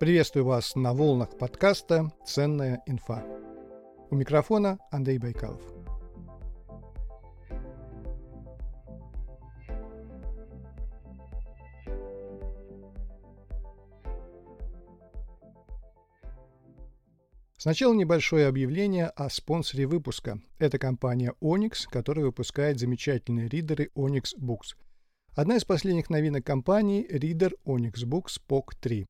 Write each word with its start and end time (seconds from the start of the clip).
Приветствую 0.00 0.46
вас 0.46 0.76
на 0.76 0.94
волнах 0.94 1.36
подкаста 1.36 2.10
«Ценная 2.24 2.82
инфа». 2.86 3.22
У 4.08 4.14
микрофона 4.14 4.78
Андрей 4.90 5.18
Байкалов. 5.18 5.60
Сначала 17.58 17.92
небольшое 17.92 18.46
объявление 18.46 19.08
о 19.08 19.28
спонсоре 19.28 19.86
выпуска. 19.86 20.40
Это 20.58 20.78
компания 20.78 21.34
Onyx, 21.42 21.80
которая 21.90 22.24
выпускает 22.24 22.80
замечательные 22.80 23.48
ридеры 23.48 23.90
Onyx 23.94 24.28
Books. 24.40 24.78
Одна 25.36 25.56
из 25.56 25.66
последних 25.66 26.08
новинок 26.08 26.46
компании– 26.46 27.06
ридер 27.10 27.52
Onyx 27.66 28.06
Books 28.06 28.40
POC 28.48 28.64
3. 28.80 29.06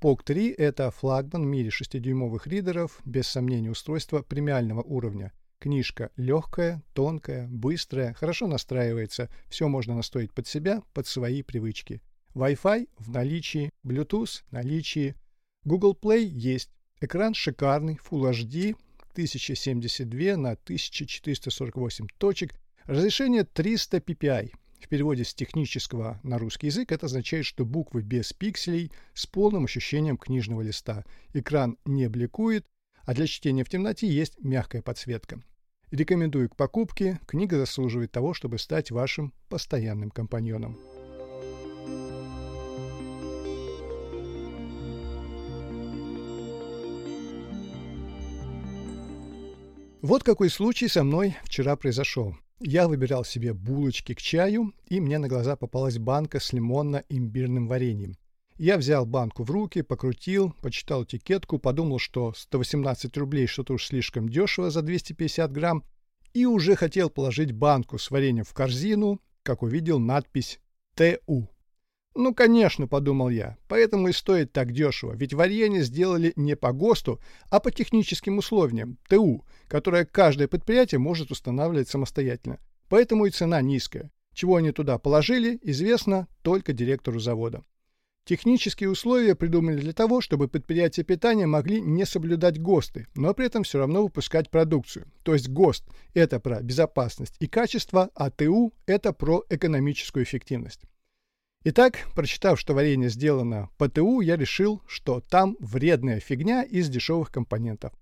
POC 0.00 0.24
3– 0.24 0.50
это 0.58 0.90
флагман 0.90 1.44
в 1.44 1.46
мире 1.46 1.70
6-дюймовых 1.70 2.46
ридеров, 2.46 3.00
без 3.04 3.26
сомнения 3.28 3.70
устройство 3.70 4.22
премиального 4.22 4.82
уровня. 4.82 5.32
Книжка 5.58 6.10
легкая, 6.16 6.82
тонкая, 6.92 7.48
быстрая, 7.48 8.12
хорошо 8.12 8.46
настраивается, 8.46 9.30
все 9.48 9.68
можно 9.68 9.94
настроить 9.94 10.34
под 10.34 10.46
себя, 10.46 10.82
под 10.92 11.06
свои 11.06 11.42
привычки. 11.42 12.02
Wi-Fi 12.34 12.88
в 12.98 13.10
наличии, 13.10 13.70
Bluetooth 13.84 14.42
в 14.48 14.52
наличии, 14.52 15.14
Google 15.64 15.98
Play 16.00 16.24
есть, 16.24 16.70
Экран 17.00 17.32
шикарный, 17.32 17.98
Full 18.10 18.30
HD, 18.30 18.76
1072 19.12 20.36
на 20.36 20.50
1448 20.52 22.06
точек, 22.18 22.54
разрешение 22.84 23.44
300 23.44 23.98
ppi. 23.98 24.52
В 24.80 24.88
переводе 24.88 25.24
с 25.24 25.34
технического 25.34 26.20
на 26.22 26.38
русский 26.38 26.68
язык 26.68 26.92
это 26.92 27.06
означает, 27.06 27.44
что 27.44 27.64
буквы 27.64 28.02
без 28.02 28.32
пикселей 28.32 28.92
с 29.14 29.26
полным 29.26 29.64
ощущением 29.64 30.16
книжного 30.16 30.62
листа. 30.62 31.04
Экран 31.34 31.76
не 31.84 32.08
бликует, 32.08 32.66
а 33.04 33.14
для 33.14 33.26
чтения 33.26 33.64
в 33.64 33.68
темноте 33.68 34.06
есть 34.06 34.38
мягкая 34.42 34.82
подсветка. 34.82 35.42
Рекомендую 35.90 36.50
к 36.50 36.56
покупке, 36.56 37.20
книга 37.26 37.56
заслуживает 37.56 38.12
того, 38.12 38.34
чтобы 38.34 38.58
стать 38.58 38.90
вашим 38.90 39.32
постоянным 39.48 40.10
компаньоном. 40.10 40.76
Вот 50.02 50.22
какой 50.22 50.50
случай 50.50 50.86
со 50.86 51.02
мной 51.02 51.36
вчера 51.44 51.74
произошел. 51.74 52.36
Я 52.60 52.88
выбирал 52.88 53.24
себе 53.24 53.52
булочки 53.52 54.14
к 54.14 54.22
чаю, 54.22 54.72
и 54.86 54.98
мне 54.98 55.18
на 55.18 55.28
глаза 55.28 55.56
попалась 55.56 55.98
банка 55.98 56.40
с 56.40 56.54
лимонно-имбирным 56.54 57.68
вареньем. 57.68 58.16
Я 58.56 58.78
взял 58.78 59.04
банку 59.04 59.44
в 59.44 59.50
руки, 59.50 59.82
покрутил, 59.82 60.54
почитал 60.62 61.04
этикетку, 61.04 61.58
подумал, 61.58 61.98
что 61.98 62.32
118 62.34 63.14
рублей 63.18 63.46
что-то 63.46 63.74
уж 63.74 63.86
слишком 63.86 64.30
дешево 64.30 64.70
за 64.70 64.80
250 64.80 65.52
грамм, 65.52 65.84
и 66.32 66.46
уже 66.46 66.76
хотел 66.76 67.10
положить 67.10 67.52
банку 67.52 67.98
с 67.98 68.10
вареньем 68.10 68.44
в 68.44 68.54
корзину, 68.54 69.20
как 69.42 69.62
увидел 69.62 69.98
надпись 69.98 70.58
«ТУ». 70.94 71.50
Ну, 72.18 72.32
конечно, 72.32 72.88
подумал 72.88 73.28
я, 73.28 73.58
поэтому 73.68 74.08
и 74.08 74.12
стоит 74.12 74.50
так 74.50 74.72
дешево, 74.72 75.12
ведь 75.14 75.34
варенье 75.34 75.82
сделали 75.82 76.32
не 76.34 76.56
по 76.56 76.72
ГОСТу, 76.72 77.20
а 77.50 77.60
по 77.60 77.70
техническим 77.70 78.38
условиям, 78.38 78.96
ТУ, 79.06 79.44
которое 79.68 80.06
каждое 80.06 80.48
предприятие 80.48 80.98
может 80.98 81.30
устанавливать 81.30 81.90
самостоятельно. 81.90 82.58
Поэтому 82.88 83.26
и 83.26 83.30
цена 83.30 83.60
низкая. 83.60 84.10
Чего 84.32 84.56
они 84.56 84.72
туда 84.72 84.96
положили, 84.96 85.58
известно 85.60 86.26
только 86.40 86.72
директору 86.72 87.20
завода. 87.20 87.64
Технические 88.24 88.88
условия 88.88 89.34
придумали 89.34 89.78
для 89.78 89.92
того, 89.92 90.22
чтобы 90.22 90.48
предприятия 90.48 91.02
питания 91.02 91.46
могли 91.46 91.82
не 91.82 92.06
соблюдать 92.06 92.58
ГОСТы, 92.58 93.08
но 93.14 93.34
при 93.34 93.44
этом 93.44 93.62
все 93.62 93.78
равно 93.78 94.02
выпускать 94.02 94.48
продукцию. 94.48 95.06
То 95.22 95.34
есть 95.34 95.50
ГОСТ– 95.50 95.84
это 96.14 96.40
про 96.40 96.62
безопасность 96.62 97.36
и 97.40 97.46
качество, 97.46 98.08
а 98.14 98.30
ТУ– 98.30 98.72
это 98.86 99.12
про 99.12 99.44
экономическую 99.50 100.24
эффективность. 100.24 100.80
Итак, 101.68 102.06
прочитав, 102.14 102.60
что 102.60 102.74
варенье 102.74 103.08
сделано 103.08 103.70
по 103.76 103.88
ТУ, 103.88 104.20
я 104.20 104.36
решил, 104.36 104.82
что 104.86 105.20
там 105.20 105.56
вредная 105.58 106.20
фигня 106.20 106.62
из 106.62 106.88
дешевых 106.88 107.32
компонентов. 107.32 107.92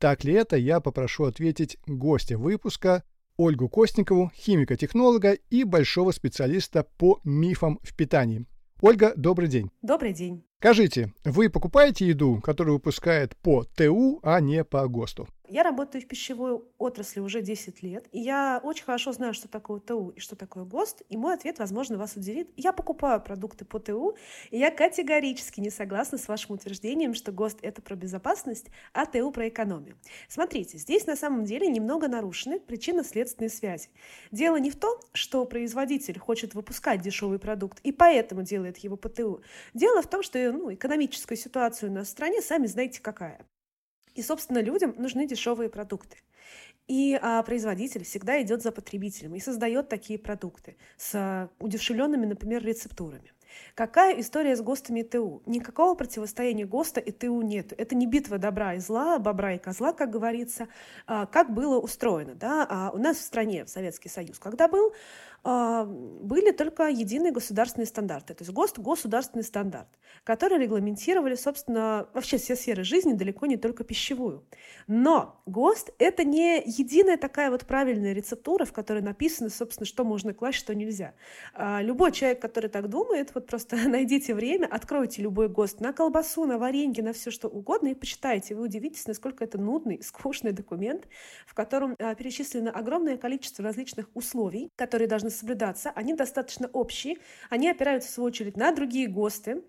Так 0.00 0.24
ли 0.24 0.32
это, 0.32 0.56
я 0.56 0.80
попрошу 0.80 1.26
ответить 1.26 1.78
гостя 1.86 2.36
выпуска 2.36 3.04
Ольгу 3.36 3.68
Костникову, 3.68 4.32
химика-технолога 4.34 5.34
и 5.34 5.62
большого 5.62 6.10
специалиста 6.10 6.82
по 6.82 7.20
мифам 7.22 7.78
в 7.84 7.94
питании. 7.94 8.44
Ольга, 8.80 9.12
добрый 9.14 9.46
день. 9.46 9.70
Добрый 9.82 10.12
день. 10.12 10.44
Скажите, 10.58 11.12
вы 11.24 11.48
покупаете 11.48 12.08
еду, 12.08 12.40
которую 12.42 12.74
выпускают 12.74 13.36
по 13.36 13.62
ТУ, 13.62 14.18
а 14.24 14.40
не 14.40 14.64
по 14.64 14.88
ГОСТу? 14.88 15.28
Я 15.48 15.64
работаю 15.64 16.00
в 16.00 16.06
пищевой 16.06 16.62
отрасли 16.78 17.20
уже 17.20 17.42
10 17.42 17.82
лет, 17.82 18.06
и 18.12 18.20
я 18.20 18.60
очень 18.62 18.84
хорошо 18.84 19.12
знаю, 19.12 19.34
что 19.34 19.48
такое 19.48 19.80
ТУ 19.80 20.10
и 20.10 20.20
что 20.20 20.36
такое 20.36 20.64
ГОСТ, 20.64 21.02
и 21.08 21.16
мой 21.16 21.34
ответ, 21.34 21.58
возможно, 21.58 21.98
вас 21.98 22.16
удивит. 22.16 22.50
Я 22.56 22.72
покупаю 22.72 23.20
продукты 23.20 23.64
по 23.64 23.80
ТУ, 23.80 24.16
и 24.50 24.58
я 24.58 24.70
категорически 24.70 25.60
не 25.60 25.70
согласна 25.70 26.16
с 26.16 26.28
вашим 26.28 26.54
утверждением, 26.54 27.12
что 27.14 27.32
ГОСТ— 27.32 27.58
это 27.62 27.82
про 27.82 27.96
безопасность, 27.96 28.68
а 28.92 29.04
ТУ— 29.04 29.30
про 29.32 29.48
экономию. 29.48 29.96
Смотрите, 30.28 30.78
здесь 30.78 31.06
на 31.06 31.16
самом 31.16 31.44
деле 31.44 31.66
немного 31.66 32.08
нарушены 32.08 32.60
причинно-следственные 32.60 33.50
связи. 33.50 33.88
Дело 34.30 34.56
не 34.56 34.70
в 34.70 34.76
том, 34.76 34.98
что 35.12 35.44
производитель 35.44 36.18
хочет 36.18 36.54
выпускать 36.54 37.02
дешевый 37.02 37.38
продукт, 37.38 37.80
и 37.82 37.90
поэтому 37.90 38.42
делает 38.42 38.78
его 38.78 38.96
по 38.96 39.08
ТУ. 39.08 39.42
Дело 39.74 40.02
в 40.02 40.06
том, 40.06 40.22
что 40.22 40.38
ну, 40.52 40.72
экономическая 40.72 41.36
ситуация 41.36 41.90
у 41.90 41.92
нас 41.92 42.06
в 42.06 42.10
стране, 42.10 42.40
сами 42.40 42.66
знаете, 42.66 43.02
какая. 43.02 43.44
И, 44.14 44.22
собственно, 44.22 44.58
людям 44.58 44.94
нужны 44.98 45.26
дешевые 45.26 45.68
продукты. 45.68 46.18
И 46.88 47.18
а, 47.20 47.42
производитель 47.42 48.04
всегда 48.04 48.42
идет 48.42 48.62
за 48.62 48.72
потребителем 48.72 49.34
и 49.34 49.40
создает 49.40 49.88
такие 49.88 50.18
продукты 50.18 50.76
с 50.96 51.14
а, 51.14 51.48
удешевленными, 51.58 52.26
например, 52.26 52.64
рецептурами. 52.64 53.32
Какая 53.74 54.18
история 54.20 54.56
с 54.56 54.62
ГОСТами 54.62 55.00
и 55.00 55.02
ТУ? 55.02 55.42
Никакого 55.46 55.94
противостояния 55.94 56.66
ГОСТа 56.66 57.00
и 57.00 57.10
ТУ 57.10 57.42
нет. 57.42 57.72
Это 57.76 57.94
не 57.94 58.06
битва 58.06 58.38
добра 58.38 58.74
и 58.74 58.78
зла, 58.78 59.18
бобра 59.18 59.54
и 59.54 59.58
козла, 59.58 59.92
как 59.92 60.10
говорится, 60.10 60.68
а, 61.06 61.26
как 61.26 61.52
было 61.52 61.78
устроено. 61.78 62.34
Да? 62.34 62.66
А 62.68 62.90
у 62.90 62.98
нас 62.98 63.18
в 63.18 63.22
стране, 63.22 63.64
в 63.64 63.68
Советский 63.68 64.08
Союз, 64.08 64.38
когда 64.38 64.68
был, 64.68 64.92
были 65.44 66.52
только 66.52 66.88
единые 66.88 67.32
государственные 67.32 67.86
стандарты, 67.86 68.34
то 68.34 68.42
есть 68.42 68.52
ГОСТ– 68.52 68.78
государственный 68.80 69.42
стандарт, 69.42 69.88
которые 70.22 70.60
регламентировали, 70.60 71.34
собственно, 71.34 72.06
вообще 72.14 72.36
все 72.36 72.54
сферы 72.54 72.84
жизни, 72.84 73.12
далеко 73.12 73.46
не 73.46 73.56
только 73.56 73.82
пищевую. 73.82 74.46
Но 74.86 75.42
ГОСТ– 75.46 75.90
это 75.98 76.22
не 76.22 76.62
единая 76.64 77.16
такая 77.16 77.50
вот 77.50 77.66
правильная 77.66 78.12
рецептура, 78.12 78.64
в 78.64 78.72
которой 78.72 79.02
написано, 79.02 79.50
собственно, 79.50 79.84
что 79.84 80.04
можно 80.04 80.32
класть, 80.32 80.58
что 80.58 80.76
нельзя. 80.76 81.14
А, 81.54 81.82
любой 81.82 82.12
человек, 82.12 82.40
который 82.40 82.70
так 82.70 82.88
думает, 82.88 83.34
вот 83.34 83.48
просто 83.48 83.76
найдите 83.88 84.34
время, 84.34 84.68
откройте 84.70 85.22
любой 85.22 85.48
ГОСТ 85.48 85.80
на 85.80 85.92
колбасу, 85.92 86.44
на 86.44 86.56
варенье, 86.56 87.02
на 87.02 87.12
все 87.12 87.32
что 87.32 87.48
угодно 87.48 87.88
и 87.88 87.94
почитайте. 87.94 88.54
Вы 88.54 88.62
удивитесь, 88.62 89.08
насколько 89.08 89.42
это 89.42 89.58
нудный, 89.58 90.00
скучный 90.04 90.52
документ, 90.52 91.08
в 91.46 91.54
котором 91.54 91.96
а, 91.98 92.14
перечислено 92.14 92.70
огромное 92.70 93.16
количество 93.16 93.64
различных 93.64 94.08
условий, 94.14 94.70
которые 94.76 95.08
должны 95.08 95.31
соблюдаться, 95.32 95.90
они 95.94 96.14
достаточно 96.14 96.68
общие, 96.68 97.18
они 97.50 97.68
опираются, 97.68 98.08
в 98.08 98.12
свою 98.12 98.28
очередь, 98.28 98.56
на 98.56 98.72
другие 98.72 99.08
ГОСТы, 99.08 99.62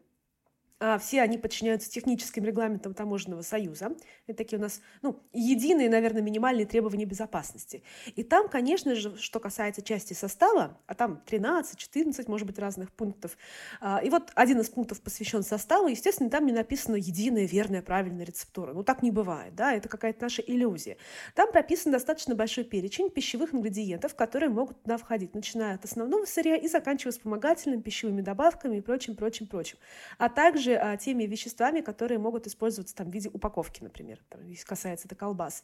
все 1.00 1.22
они 1.22 1.38
подчиняются 1.38 1.90
техническим 1.90 2.44
регламентам 2.44 2.94
таможенного 2.94 3.42
союза. 3.42 3.96
Это 4.28 4.38
такие 4.38 4.58
у 4.58 4.62
нас 4.62 4.82
ну, 5.02 5.22
единые, 5.34 5.90
наверное, 5.90 6.22
минимальные 6.22 6.66
требования 6.66 7.06
безопасности. 7.06 7.84
И 8.16 8.24
там, 8.24 8.50
конечно 8.50 8.96
же, 8.96 9.18
что 9.18 9.40
касается 9.40 9.82
части 9.82 10.14
состава, 10.14 10.78
а 10.88 10.94
там 10.94 11.22
13, 11.26 11.78
14, 11.78 12.28
может 12.28 12.48
быть, 12.48 12.60
разных 12.60 12.92
пунктов. 12.92 13.38
А, 13.82 14.02
и 14.04 14.10
вот 14.10 14.32
один 14.36 14.60
из 14.60 14.70
пунктов 14.70 15.02
посвящен 15.02 15.44
составу. 15.44 15.88
Естественно, 15.88 16.30
там 16.30 16.46
не 16.46 16.54
написано 16.54 16.96
единая, 16.96 17.46
верная, 17.46 17.82
правильная 17.82 18.26
рецептура. 18.26 18.74
Ну, 18.74 18.84
так 18.84 19.04
не 19.04 19.12
бывает, 19.12 19.56
да, 19.56 19.74
это 19.74 19.90
какая-то 19.90 20.24
наша 20.24 20.42
иллюзия. 20.42 20.98
Там 21.36 21.52
прописан 21.52 21.92
достаточно 21.92 22.36
большой 22.36 22.64
перечень 22.64 23.10
пищевых 23.10 23.54
ингредиентов, 23.54 24.16
которые 24.16 24.50
могут 24.50 24.82
туда 24.84 24.98
входить, 24.98 25.34
начиная 25.34 25.76
от 25.76 25.86
основного 25.86 26.26
сырья 26.26 26.56
и 26.56 26.68
заканчивая 26.68 27.12
вспомогательными 27.12 27.82
пищевыми 27.82 28.22
добавками 28.22 28.78
и 28.78 28.82
прочим, 28.82 29.16
прочим, 29.16 29.48
прочим. 29.48 29.78
А 30.18 30.30
также 30.30 30.73
а, 30.76 30.98
теми 30.98 31.24
веществами, 31.24 31.82
которые 31.82 32.20
могут 32.20 32.48
использоваться 32.48 32.96
там, 32.96 33.10
в 33.10 33.14
виде 33.14 33.30
упаковки, 33.32 33.84
например, 33.84 34.20
там, 34.30 34.48
если 34.48 34.66
касается 34.66 35.08
это 35.08 35.16
колбас. 35.16 35.64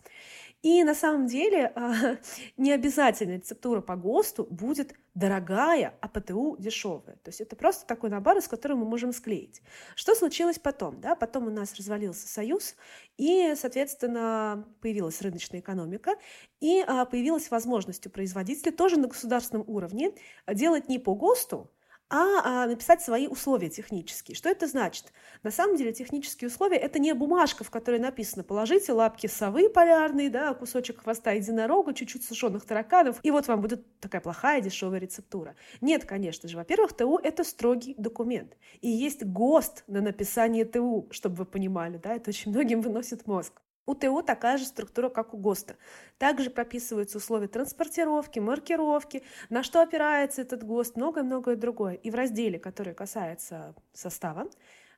И 0.61 0.83
на 0.83 0.95
самом 0.95 1.27
деле 1.27 1.71
а, 1.75 2.17
не 2.57 2.71
обязательно 2.71 3.33
рецептура 3.33 3.81
по 3.81 3.95
ГОСТу 3.95 4.47
будет 4.50 4.95
дорогая, 5.15 5.97
а 6.01 6.07
ПТУ 6.07 6.56
дешевая. 6.59 7.17
То 7.17 7.29
есть 7.29 7.41
это 7.41 7.56
просто 7.56 7.85
такой 7.85 8.09
набор, 8.09 8.38
из 8.38 8.47
которого 8.47 8.79
мы 8.79 8.85
можем 8.85 9.11
склеить. 9.11 9.61
Что 9.95 10.15
случилось 10.15 10.59
потом? 10.59 11.01
Да? 11.01 11.15
Потом 11.15 11.47
у 11.47 11.50
нас 11.50 11.75
развалился 11.75 12.27
Союз, 12.27 12.75
и, 13.17 13.53
соответственно, 13.56 14.67
появилась 14.81 15.21
рыночная 15.21 15.59
экономика, 15.59 16.15
и 16.61 16.83
а, 16.88 17.06
появилась 17.06 17.51
возможность 17.51 18.07
у 18.07 18.09
производителей 18.09 18.71
тоже 18.71 18.97
на 18.97 19.07
государственном 19.07 19.65
уровне 19.67 20.13
делать 20.47 20.88
не 20.88 21.00
по 21.00 21.15
ГОСТу, 21.15 21.69
а, 22.09 22.63
а 22.63 22.67
написать 22.67 23.01
свои 23.01 23.27
условия 23.27 23.69
технические. 23.69 24.35
Что 24.35 24.50
это 24.50 24.67
значит? 24.67 25.13
На 25.44 25.51
самом 25.51 25.75
деле 25.75 25.94
технические 25.94 26.47
условия– 26.47 26.77
это 26.77 26.97
не 26.97 27.13
бумажка, 27.13 27.63
в 27.63 27.69
которой 27.69 28.00
написано 28.00 28.44
«положите 28.44 28.94
лапки 28.94 29.27
совы 29.27 29.69
полярные, 29.69 30.29
да, 30.29 30.53
кусочек 30.53 31.03
хвоста 31.03 31.31
единорога, 31.31 31.94
чуть-чуть 31.94 32.23
сушеных 32.23 32.65
тараканов, 32.65 33.19
и 33.21 33.31
вот 33.31 33.47
вам 33.47 33.61
будет 33.61 33.85
такая 34.00 34.21
плохая 34.21 34.61
дешевая 34.61 35.00
рецептура». 35.00 35.56
Нет, 35.81 36.06
конечно 36.06 36.50
же. 36.50 36.57
Во-первых, 36.57 36.94
ТУ– 36.94 37.19
это 37.23 37.44
строгий 37.44 37.94
документ. 37.97 38.57
И 38.81 38.89
есть 38.89 39.23
ГОСТ 39.23 39.83
на 39.88 40.01
написание 40.01 40.65
ТУ, 40.65 41.07
чтобы 41.11 41.35
вы 41.35 41.45
понимали, 41.45 41.97
да, 41.97 42.15
это 42.15 42.31
очень 42.31 42.51
многим 42.51 42.81
выносит 42.81 43.27
мозг. 43.27 43.61
У 43.89 43.95
ТО 43.95 44.21
такая 44.21 44.59
же 44.59 44.65
структура, 44.65 45.09
как 45.09 45.33
у 45.33 45.38
ГОСТа. 45.38 45.75
Также 46.19 46.51
прописываются 46.51 47.18
условия 47.18 47.47
транспортировки, 47.47 48.38
маркировки, 48.38 49.24
на 49.50 49.63
что 49.63 49.81
опирается 49.81 50.44
этот 50.44 50.63
ГОСТ, 50.63 50.95
многое-многое 50.95 51.56
другое. 51.56 51.95
И 51.95 52.12
в 52.12 52.13
разделе, 52.13 52.59
который 52.59 52.94
касается 52.94 53.74
состава, 53.91 54.47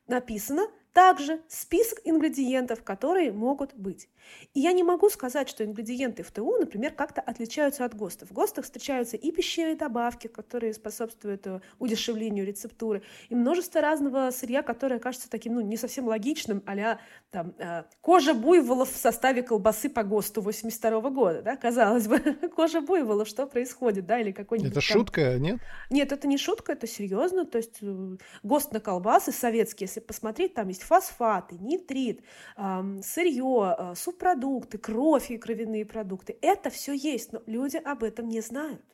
написано 0.07 0.67
также 0.93 1.41
список 1.47 1.99
ингредиентов, 2.03 2.83
которые 2.83 3.31
могут 3.31 3.73
быть. 3.73 4.09
И 4.53 4.59
я 4.59 4.71
не 4.71 4.83
могу 4.83 5.09
сказать, 5.09 5.49
что 5.49 5.63
ингредиенты 5.63 6.23
в 6.23 6.31
ТУ, 6.31 6.57
например, 6.57 6.91
как-то 6.91 7.21
отличаются 7.21 7.85
от 7.85 7.95
ГОСТов. 7.95 8.29
В 8.29 8.33
ГОСТах 8.33 8.65
встречаются 8.65 9.17
и 9.17 9.31
пищевые 9.31 9.75
добавки, 9.75 10.27
которые 10.27 10.73
способствуют 10.73 11.47
э, 11.47 11.61
удешевлению 11.79 12.45
рецептуры, 12.45 13.03
и 13.29 13.35
множество 13.35 13.81
разного 13.81 14.31
сырья, 14.31 14.61
которое 14.61 14.99
кажется 14.99 15.29
таким, 15.29 15.55
ну, 15.55 15.61
не 15.61 15.77
совсем 15.77 16.07
логичным, 16.07 16.63
а 16.65 16.99
там, 17.31 17.53
э, 17.57 17.83
кожа 18.01 18.33
буйволов 18.33 18.91
в 18.91 18.97
составе 18.97 19.43
колбасы 19.43 19.89
по 19.89 20.03
ГОСТу 20.03 20.41
82 20.41 21.09
года, 21.09 21.41
да, 21.41 21.55
казалось 21.55 22.07
бы, 22.07 22.19
кожа 22.55 22.81
буйволов, 22.81 23.27
что 23.27 23.45
происходит, 23.47 24.05
да, 24.05 24.19
или 24.19 24.31
какой-нибудь... 24.31 24.71
Это 24.71 24.81
там... 24.87 24.99
шутка, 24.99 25.37
нет? 25.37 25.59
Нет, 25.89 26.11
это 26.11 26.27
не 26.27 26.37
шутка, 26.37 26.73
это 26.73 26.87
серьезно, 26.87 27.45
то 27.45 27.57
есть 27.57 27.77
э, 27.81 28.17
ГОСТ 28.43 28.73
на 28.73 28.79
колбасы 28.79 29.31
советские, 29.31 29.87
если 29.87 29.99
посмотреть, 29.99 30.53
там 30.53 30.67
есть 30.67 30.80
фосфаты, 30.83 31.55
нитрит, 31.55 32.21
э, 32.57 32.83
сырье, 33.03 33.75
э, 33.77 33.93
субпродукты, 33.95 34.77
кровь 34.77 35.31
и 35.31 35.37
кровяные 35.37 35.85
продукты. 35.85 36.37
Это 36.41 36.69
все 36.69 36.93
есть, 36.93 37.33
но 37.33 37.41
люди 37.45 37.77
об 37.77 38.03
этом 38.03 38.27
не 38.27 38.41
знают. 38.41 38.85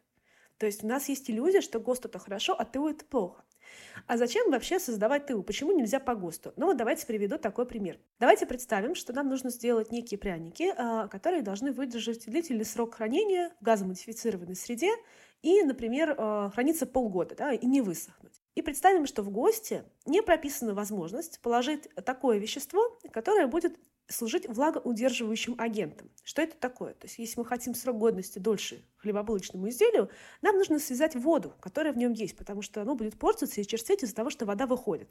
То 0.58 0.66
есть 0.66 0.84
у 0.84 0.88
нас 0.88 1.08
есть 1.10 1.30
иллюзия, 1.30 1.62
что 1.62 1.80
ГОСТ 1.80 2.06
это 2.06 2.20
хорошо, 2.20 2.56
а 2.58 2.66
ТУ 2.66 2.88
это 2.88 3.06
плохо. 3.06 3.44
А 4.06 4.18
зачем 4.18 4.50
вообще 4.50 4.80
создавать 4.80 5.28
ТУ? 5.28 5.44
Почему 5.44 5.72
нельзя 5.72 6.00
по 6.00 6.16
ГОСТу? 6.16 6.54
Ну 6.56 6.68
вот 6.68 6.78
давайте 6.78 7.06
приведу 7.06 7.38
такой 7.38 7.66
пример. 7.66 8.00
Давайте 8.20 8.46
представим, 8.46 8.96
что 8.96 9.14
нам 9.14 9.28
нужно 9.30 9.50
сделать 9.50 9.92
некие 9.92 10.18
пряники, 10.18 10.74
а, 10.78 11.08
которые 11.08 11.42
должны 11.42 11.72
выдержать 11.72 12.26
длительный 12.26 12.66
срок 12.66 12.96
хранения 12.96 13.52
в 13.60 13.64
газомодифицированной 13.64 14.56
среде 14.56 14.92
и, 15.42 15.62
например, 15.64 16.16
а, 16.18 16.50
храниться 16.52 16.86
полгода 16.86 17.36
да, 17.36 17.54
и 17.54 17.66
не 17.66 17.82
высохнуть. 17.82 18.37
И 18.58 18.64
представим, 18.64 19.06
что 19.06 19.22
в 19.22 19.30
ГОСТе 19.30 19.86
не 20.08 20.24
прописана 20.24 20.74
возможность 20.74 21.40
положить 21.42 21.88
такое 21.94 22.40
вещество, 22.40 22.98
которое 23.14 23.46
будет 23.46 23.78
служить 24.08 24.48
влагоудерживающим 24.48 25.56
агентом. 25.58 26.10
Что 26.24 26.42
это 26.42 26.56
такое? 26.58 26.94
То 26.94 27.06
есть 27.08 27.20
если 27.20 27.40
мы 27.40 27.46
хотим 27.46 27.76
срок 27.76 27.98
годности 27.98 28.40
дольше 28.40 28.84
хлебобулочному 28.98 29.70
изделию, 29.70 30.10
нам 30.42 30.58
нужно 30.58 30.80
связать 30.80 31.16
воду, 31.16 31.54
которая 31.60 31.94
в 31.94 31.98
нем 31.98 32.14
есть, 32.14 32.36
потому 32.36 32.62
что 32.62 32.82
оно 32.82 32.96
будет 32.96 33.18
портиться 33.18 33.62
и 33.62 33.66
черстветь 33.66 34.04
из-за 34.04 34.16
того, 34.16 34.30
что 34.30 34.46
вода 34.46 34.66
выходит. 34.66 35.10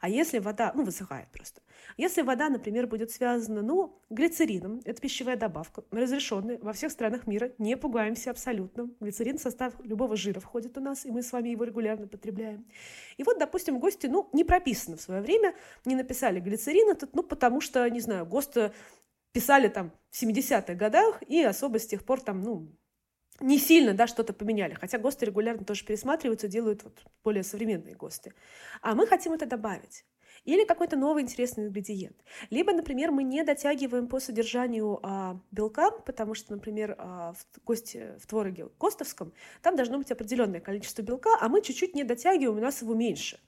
А 0.00 0.08
если 0.08 0.38
вода, 0.38 0.72
ну, 0.74 0.84
высыхает 0.84 1.28
просто. 1.30 1.60
Если 1.96 2.22
вода, 2.22 2.48
например, 2.48 2.86
будет 2.86 3.10
связана, 3.10 3.62
ну, 3.62 4.00
глицерином, 4.10 4.80
это 4.84 5.00
пищевая 5.00 5.36
добавка, 5.36 5.84
разрешенная 5.90 6.58
во 6.58 6.72
всех 6.72 6.92
странах 6.92 7.26
мира, 7.26 7.52
не 7.58 7.76
пугаемся 7.76 8.30
абсолютно. 8.30 8.90
Глицерин 9.00 9.38
в 9.38 9.42
состав 9.42 9.74
любого 9.82 10.16
жира 10.16 10.40
входит 10.40 10.76
у 10.76 10.80
нас, 10.80 11.04
и 11.06 11.10
мы 11.10 11.22
с 11.22 11.32
вами 11.32 11.50
его 11.50 11.64
регулярно 11.64 12.06
потребляем. 12.06 12.66
И 13.16 13.24
вот, 13.24 13.38
допустим, 13.38 13.78
гости, 13.78 14.06
ну, 14.06 14.28
не 14.32 14.44
прописано 14.44 14.96
в 14.96 15.00
свое 15.00 15.20
время, 15.20 15.54
не 15.84 15.94
написали 15.94 16.40
глицерин 16.40 16.90
этот, 16.90 17.14
ну, 17.14 17.22
потому 17.22 17.60
что, 17.60 17.88
не 17.88 18.00
знаю, 18.00 18.26
ГОСТ 18.38 18.72
писали 19.32 19.68
там 19.68 19.92
в 20.10 20.22
70-х 20.22 20.74
годах, 20.74 21.22
и 21.22 21.42
особо 21.42 21.78
с 21.78 21.86
тех 21.86 22.04
пор 22.04 22.20
там, 22.20 22.42
ну, 22.42 22.68
не 23.40 23.58
сильно, 23.58 23.94
да, 23.94 24.06
что-то 24.06 24.32
поменяли. 24.32 24.74
Хотя 24.74 24.98
ГОСТы 24.98 25.26
регулярно 25.26 25.64
тоже 25.64 25.84
пересматриваются, 25.84 26.48
делают 26.48 26.84
вот 26.84 27.02
более 27.24 27.42
современные 27.42 27.94
ГОСТы. 27.94 28.32
А 28.82 28.94
мы 28.94 29.06
хотим 29.06 29.32
это 29.32 29.46
добавить. 29.46 30.04
Или 30.44 30.64
какой-то 30.64 30.96
новый 30.96 31.22
интересный 31.22 31.66
ингредиент. 31.66 32.16
Либо, 32.50 32.72
например, 32.72 33.10
мы 33.10 33.22
не 33.24 33.42
дотягиваем 33.42 34.06
по 34.06 34.20
содержанию 34.20 35.00
а, 35.02 35.40
белка, 35.50 35.90
потому 35.90 36.34
что, 36.34 36.52
например, 36.52 36.94
а, 36.96 37.32
в 37.32 37.64
гости 37.64 38.14
в 38.20 38.26
твороге 38.26 38.68
костовском 38.78 39.32
там 39.62 39.76
должно 39.76 39.98
быть 39.98 40.10
определенное 40.10 40.60
количество 40.60 41.02
белка, 41.02 41.30
а 41.40 41.48
мы 41.48 41.60
чуть-чуть 41.60 41.94
не 41.94 42.04
дотягиваем, 42.04 42.58
у 42.58 42.62
нас 42.62 42.82
его 42.82 42.94
меньше. 42.94 43.40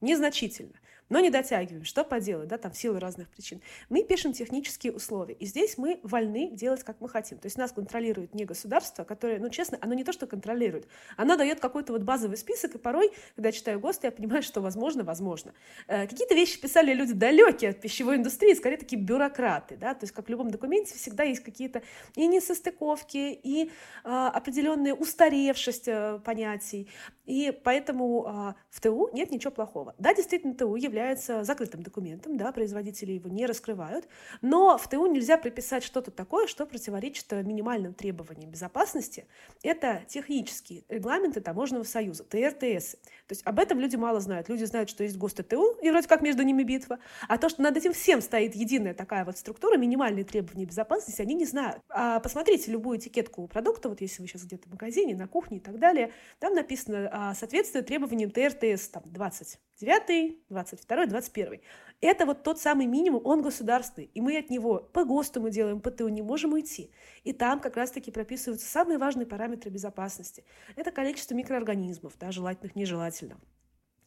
Незначительно 0.00 0.74
но 1.08 1.20
не 1.20 1.30
дотягиваем. 1.30 1.84
Что 1.84 2.04
поделать, 2.04 2.48
да, 2.48 2.58
там 2.58 2.72
в 2.72 2.76
силу 2.76 2.98
разных 2.98 3.28
причин. 3.28 3.60
Мы 3.88 4.04
пишем 4.04 4.32
технические 4.32 4.92
условия, 4.92 5.34
и 5.34 5.46
здесь 5.46 5.78
мы 5.78 6.00
вольны 6.02 6.50
делать, 6.52 6.82
как 6.82 7.00
мы 7.00 7.08
хотим. 7.08 7.38
То 7.38 7.46
есть 7.46 7.56
нас 7.56 7.72
контролирует 7.72 8.34
не 8.34 8.44
государство, 8.44 9.04
которое, 9.04 9.38
ну, 9.38 9.48
честно, 9.50 9.78
оно 9.80 9.94
не 9.94 10.04
то, 10.04 10.12
что 10.12 10.26
контролирует, 10.26 10.86
оно 11.16 11.36
дает 11.36 11.60
какой-то 11.60 11.92
вот 11.92 12.02
базовый 12.02 12.36
список, 12.36 12.74
и 12.74 12.78
порой, 12.78 13.12
когда 13.34 13.52
читаю 13.52 13.80
ГОСТ, 13.80 14.04
я 14.04 14.10
понимаю, 14.10 14.42
что 14.42 14.60
возможно, 14.60 15.04
возможно. 15.04 15.52
Э, 15.86 16.06
какие-то 16.06 16.34
вещи 16.34 16.60
писали 16.60 16.92
люди 16.92 17.12
далекие 17.12 17.70
от 17.70 17.80
пищевой 17.80 18.16
индустрии, 18.16 18.54
скорее 18.54 18.76
такие 18.76 19.00
бюрократы, 19.00 19.76
да, 19.76 19.94
то 19.94 20.04
есть 20.04 20.14
как 20.14 20.26
в 20.26 20.30
любом 20.30 20.50
документе 20.50 20.94
всегда 20.94 21.24
есть 21.24 21.42
какие-то 21.42 21.82
и 22.14 22.26
несостыковки, 22.26 23.38
и 23.42 23.70
э, 24.04 24.08
определенная 24.08 24.94
устаревшесть 24.94 25.88
э, 25.88 26.20
понятий, 26.24 26.88
и 27.28 27.52
поэтому 27.52 28.24
э, 28.26 28.54
в 28.70 28.80
ТУ 28.80 29.10
нет 29.12 29.30
ничего 29.30 29.50
плохого. 29.50 29.94
Да, 29.98 30.14
действительно, 30.14 30.54
ТУ 30.54 30.76
является 30.76 31.44
закрытым 31.44 31.82
документом, 31.82 32.38
да, 32.38 32.52
производители 32.52 33.12
его 33.12 33.28
не 33.28 33.44
раскрывают, 33.44 34.08
но 34.40 34.78
в 34.78 34.88
ТУ 34.88 35.04
нельзя 35.06 35.36
прописать 35.36 35.84
что-то 35.84 36.10
такое, 36.10 36.46
что 36.46 36.64
противоречит 36.64 37.30
минимальным 37.32 37.92
требованиям 37.92 38.50
безопасности. 38.50 39.26
Это 39.62 40.04
технические 40.08 40.84
регламенты 40.88 41.42
таможенного 41.42 41.84
союза, 41.84 42.24
ТРТС. 42.24 42.92
То 42.92 43.32
есть 43.32 43.42
об 43.44 43.58
этом 43.58 43.78
люди 43.78 43.96
мало 43.96 44.20
знают. 44.20 44.48
Люди 44.48 44.64
знают, 44.64 44.88
что 44.88 45.04
есть 45.04 45.18
ГОСТ 45.18 45.40
и 45.40 45.42
ТУ, 45.42 45.76
и 45.82 45.90
вроде 45.90 46.08
как 46.08 46.22
между 46.22 46.42
ними 46.44 46.62
битва. 46.62 46.98
А 47.28 47.36
то, 47.36 47.50
что 47.50 47.60
над 47.60 47.76
этим 47.76 47.92
всем 47.92 48.22
стоит 48.22 48.54
единая 48.54 48.94
такая 48.94 49.26
вот 49.26 49.36
структура, 49.36 49.76
минимальные 49.76 50.24
требования 50.24 50.64
безопасности, 50.64 51.20
они 51.20 51.34
не 51.34 51.44
знают. 51.44 51.82
А 51.90 52.20
посмотрите 52.20 52.70
любую 52.70 52.98
этикетку 52.98 53.46
продукта, 53.48 53.90
вот 53.90 54.00
если 54.00 54.22
вы 54.22 54.28
сейчас 54.28 54.44
где-то 54.44 54.66
в 54.70 54.72
магазине, 54.72 55.14
на 55.14 55.28
кухне 55.28 55.58
и 55.58 55.60
так 55.60 55.78
далее, 55.78 56.10
там 56.38 56.54
написано 56.54 57.17
а, 57.20 57.34
соответствие 57.34 57.82
требованиям 57.82 58.30
ТРТС 58.30 58.90
там, 58.90 59.02
29, 59.06 60.38
22 60.48 61.06
22 61.06 61.06
21 61.06 61.60
Это 62.00 62.26
вот 62.26 62.44
тот 62.44 62.60
самый 62.60 62.86
минимум, 62.86 63.22
он 63.24 63.42
государственный, 63.42 64.08
и 64.14 64.20
мы 64.20 64.38
от 64.38 64.50
него 64.50 64.88
по 64.92 65.04
ГОСТу 65.04 65.40
мы 65.40 65.50
делаем, 65.50 65.80
по 65.80 65.90
ТУ 65.90 66.06
не 66.06 66.22
можем 66.22 66.52
уйти. 66.52 66.92
И 67.24 67.32
там 67.32 67.58
как 67.58 67.76
раз-таки 67.76 68.12
прописываются 68.12 68.68
самые 68.68 68.98
важные 68.98 69.26
параметры 69.26 69.68
безопасности. 69.68 70.44
Это 70.76 70.92
количество 70.92 71.34
микроорганизмов, 71.34 72.16
да, 72.20 72.30
желательных, 72.30 72.76
нежелательных. 72.76 73.38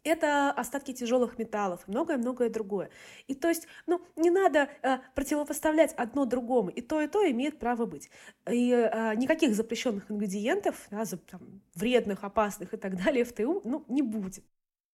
Это 0.04 0.52
остатки 0.52 0.94
тяжелых 0.94 1.38
металлов 1.38 1.88
многое-многое 1.88 2.50
другое. 2.50 2.90
И 3.28 3.36
то 3.36 3.50
есть, 3.50 3.68
ну, 3.86 4.02
не 4.16 4.32
надо 4.32 4.70
э, 4.82 4.98
противопоставлять 5.14 5.94
одно 5.94 6.26
другому. 6.26 6.70
И 6.70 6.82
то, 6.82 7.02
и 7.02 7.08
то 7.08 7.30
имеет 7.30 7.60
право 7.60 7.86
быть. 7.86 8.10
И 8.50 8.72
э, 8.72 9.16
никаких 9.16 9.56
запрещенных 9.56 10.10
ингредиентов, 10.10 10.88
да, 10.90 11.04
там, 11.30 11.62
вредных, 11.76 12.24
опасных 12.24 12.74
и 12.74 12.78
так 12.78 13.04
далее 13.04 13.26
в 13.26 13.34
ТУ, 13.34 13.62
ну, 13.64 13.86
не 13.88 14.02
будет. 14.02 14.44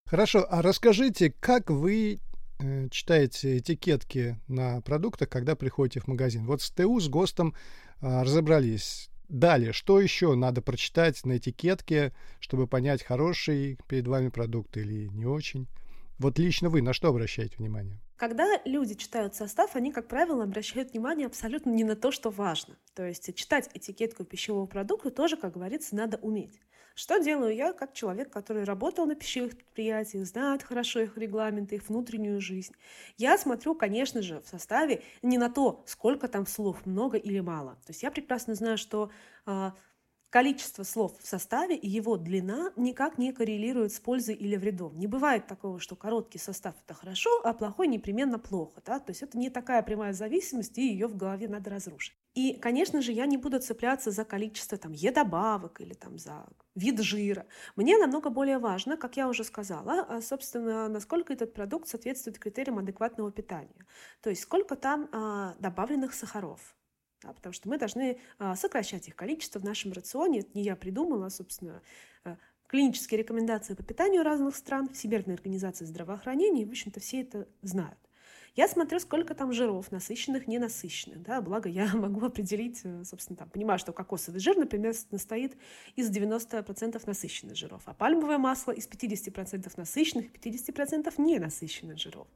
Хорошо, 0.05 0.45
а 0.49 0.61
расскажите, 0.61 1.33
как 1.39 1.69
вы 1.69 2.19
э, 2.59 2.89
читаете 2.89 3.57
этикетки 3.57 4.37
на 4.47 4.81
продуктах, 4.81 5.29
когда 5.29 5.55
приходите 5.55 5.99
в 5.99 6.07
магазин? 6.07 6.45
Вот 6.45 6.61
с 6.61 6.69
ТУ, 6.69 6.99
с 6.99 7.07
ГОСТом 7.07 7.55
э, 8.01 8.23
разобрались. 8.23 9.09
Далее, 9.29 9.73
что 9.73 9.99
еще 9.99 10.35
надо 10.35 10.61
прочитать 10.61 11.25
на 11.25 11.37
этикетке, 11.37 12.13
чтобы 12.39 12.65
понять, 12.65 13.03
хороший 13.03 13.77
перед 13.87 14.07
вами 14.07 14.29
продукт 14.29 14.77
или 14.77 15.07
не 15.09 15.25
очень? 15.25 15.67
Вот 16.19 16.39
лично 16.39 16.69
вы 16.69 16.81
на 16.81 16.93
что 16.93 17.09
обращаете 17.09 17.57
внимание? 17.57 17.99
Когда 18.15 18.47
люди 18.65 18.95
читают 18.95 19.35
состав, 19.35 19.75
они, 19.75 19.91
как 19.91 20.07
правило, 20.07 20.43
обращают 20.43 20.91
внимание 20.91 21.27
абсолютно 21.27 21.69
не 21.69 21.83
на 21.83 21.95
то, 21.95 22.11
что 22.11 22.31
важно. 22.31 22.75
То 22.95 23.05
есть 23.05 23.33
читать 23.35 23.69
этикетку 23.75 24.23
пищевого 24.23 24.65
продукта 24.65 25.11
тоже, 25.11 25.37
как 25.37 25.53
говорится, 25.53 25.95
надо 25.95 26.17
уметь. 26.17 26.59
Что 26.95 27.19
делаю 27.19 27.55
я, 27.55 27.73
как 27.73 27.93
человек, 27.93 28.31
который 28.31 28.63
работал 28.63 29.05
на 29.05 29.13
пищевых 29.13 29.55
предприятиях, 29.55 30.25
знает 30.25 30.63
хорошо 30.63 31.01
их 31.01 31.15
регламенты, 31.15 31.75
их 31.75 31.87
внутреннюю 31.87 32.41
жизнь? 32.41 32.73
Я 33.17 33.37
смотрю, 33.37 33.75
конечно 33.75 34.23
же, 34.23 34.41
в 34.41 34.47
составе 34.47 35.03
не 35.21 35.37
на 35.37 35.51
то, 35.51 35.83
сколько 35.85 36.27
там 36.27 36.47
слов, 36.47 36.83
много 36.87 37.17
или 37.17 37.39
мало. 37.39 37.73
То 37.85 37.91
есть 37.91 38.01
я 38.01 38.09
прекрасно 38.09 38.55
знаю, 38.55 38.79
что 38.79 39.11
э, 39.45 39.71
количество 40.29 40.83
слов 40.83 41.17
в 41.19 41.27
составе 41.27 41.75
и 41.75 41.87
его 41.87 42.17
длина 42.17 42.71
никак 42.75 43.17
не 43.17 43.31
коррелируют 43.31 43.93
с 43.93 43.99
пользой 43.99 44.35
или 44.35 44.55
вредом. 44.55 44.97
Не 44.97 45.07
бывает 45.07 45.47
такого, 45.47 45.79
что 45.79 45.95
короткий 45.95 46.37
состав– 46.37 46.75
это 46.85 46.93
хорошо, 46.93 47.29
а 47.43 47.53
плохой 47.53 47.87
непременно 47.87 48.39
плохо. 48.39 48.81
Да? 48.85 48.99
То 48.99 49.11
есть 49.11 49.23
это 49.23 49.37
не 49.37 49.49
такая 49.49 49.81
прямая 49.81 50.13
зависимость, 50.13 50.77
и 50.77 50.87
ее 50.87 51.07
в 51.07 51.15
голове 51.15 51.47
надо 51.47 51.69
разрушить. 51.69 52.15
И, 52.37 52.53
конечно 52.53 53.01
же, 53.01 53.13
я 53.13 53.25
не 53.25 53.37
буду 53.37 53.59
цепляться 53.59 54.11
за 54.11 54.23
количество 54.23 54.77
там 54.77 54.91
Е-добавок 54.91 55.81
или 55.81 55.93
там 55.93 56.19
за 56.19 56.45
вид 56.75 56.99
жира. 56.99 57.47
Мне 57.75 57.97
намного 57.97 58.29
более 58.29 58.59
важно, 58.59 58.95
как 58.95 59.17
я 59.17 59.27
уже 59.27 59.43
сказала, 59.43 60.05
а, 60.07 60.21
собственно, 60.21 60.87
насколько 60.87 61.33
этот 61.33 61.53
продукт 61.53 61.87
соответствует 61.87 62.37
критериям 62.37 62.77
адекватного 62.77 63.31
питания. 63.31 63.87
То 64.21 64.29
есть 64.29 64.43
сколько 64.43 64.75
там 64.75 65.09
а, 65.11 65.55
добавленных 65.59 66.13
сахаров, 66.13 66.76
да, 67.27 67.33
потому 67.33 67.53
что 67.53 67.67
мы 67.69 67.77
должны 67.77 68.19
а, 68.39 68.55
сокращать 68.55 69.07
их 69.07 69.15
количество 69.15 69.59
в 69.59 69.65
нашем 69.65 69.91
рационе. 69.91 70.39
Это 70.39 70.49
не 70.53 70.63
я 70.63 70.75
придумала, 70.75 71.29
собственно, 71.29 71.81
а, 72.23 72.37
клинические 72.67 73.19
рекомендации 73.19 73.73
по 73.73 73.83
питанию 73.83 74.23
разных 74.23 74.55
стран, 74.55 74.89
Всемирная 74.89 75.35
организация 75.35 75.85
здравоохранения, 75.85 76.63
и, 76.63 76.65
в 76.65 76.69
общем-то, 76.69 76.99
все 76.99 77.21
это 77.21 77.47
знают. 77.61 77.99
Я 78.55 78.67
смотрю, 78.67 78.99
сколько 78.99 79.33
там 79.33 79.53
жиров, 79.53 79.91
насыщенных, 79.91 80.47
ненасыщенных. 80.47 81.21
Да? 81.21 81.41
Благо, 81.41 81.69
я 81.69 81.87
могу 81.93 82.25
определить, 82.25 82.81
э, 82.83 83.03
собственно, 83.03 83.37
там, 83.37 83.49
понимаю, 83.49 83.79
что 83.79 83.93
кокосовый 83.93 84.39
жир, 84.39 84.57
например, 84.57 84.93
состоит 84.93 85.57
из 85.95 86.09
90% 86.09 87.01
насыщенных 87.05 87.55
жиров, 87.55 87.83
а 87.85 87.93
пальмовое 87.93 88.37
масло 88.37 88.71
из 88.71 88.87
50% 88.87 89.71
насыщенных, 89.77 90.31
50% 90.31 91.13
ненасыщенных 91.17 91.97
жиров. 91.97 92.27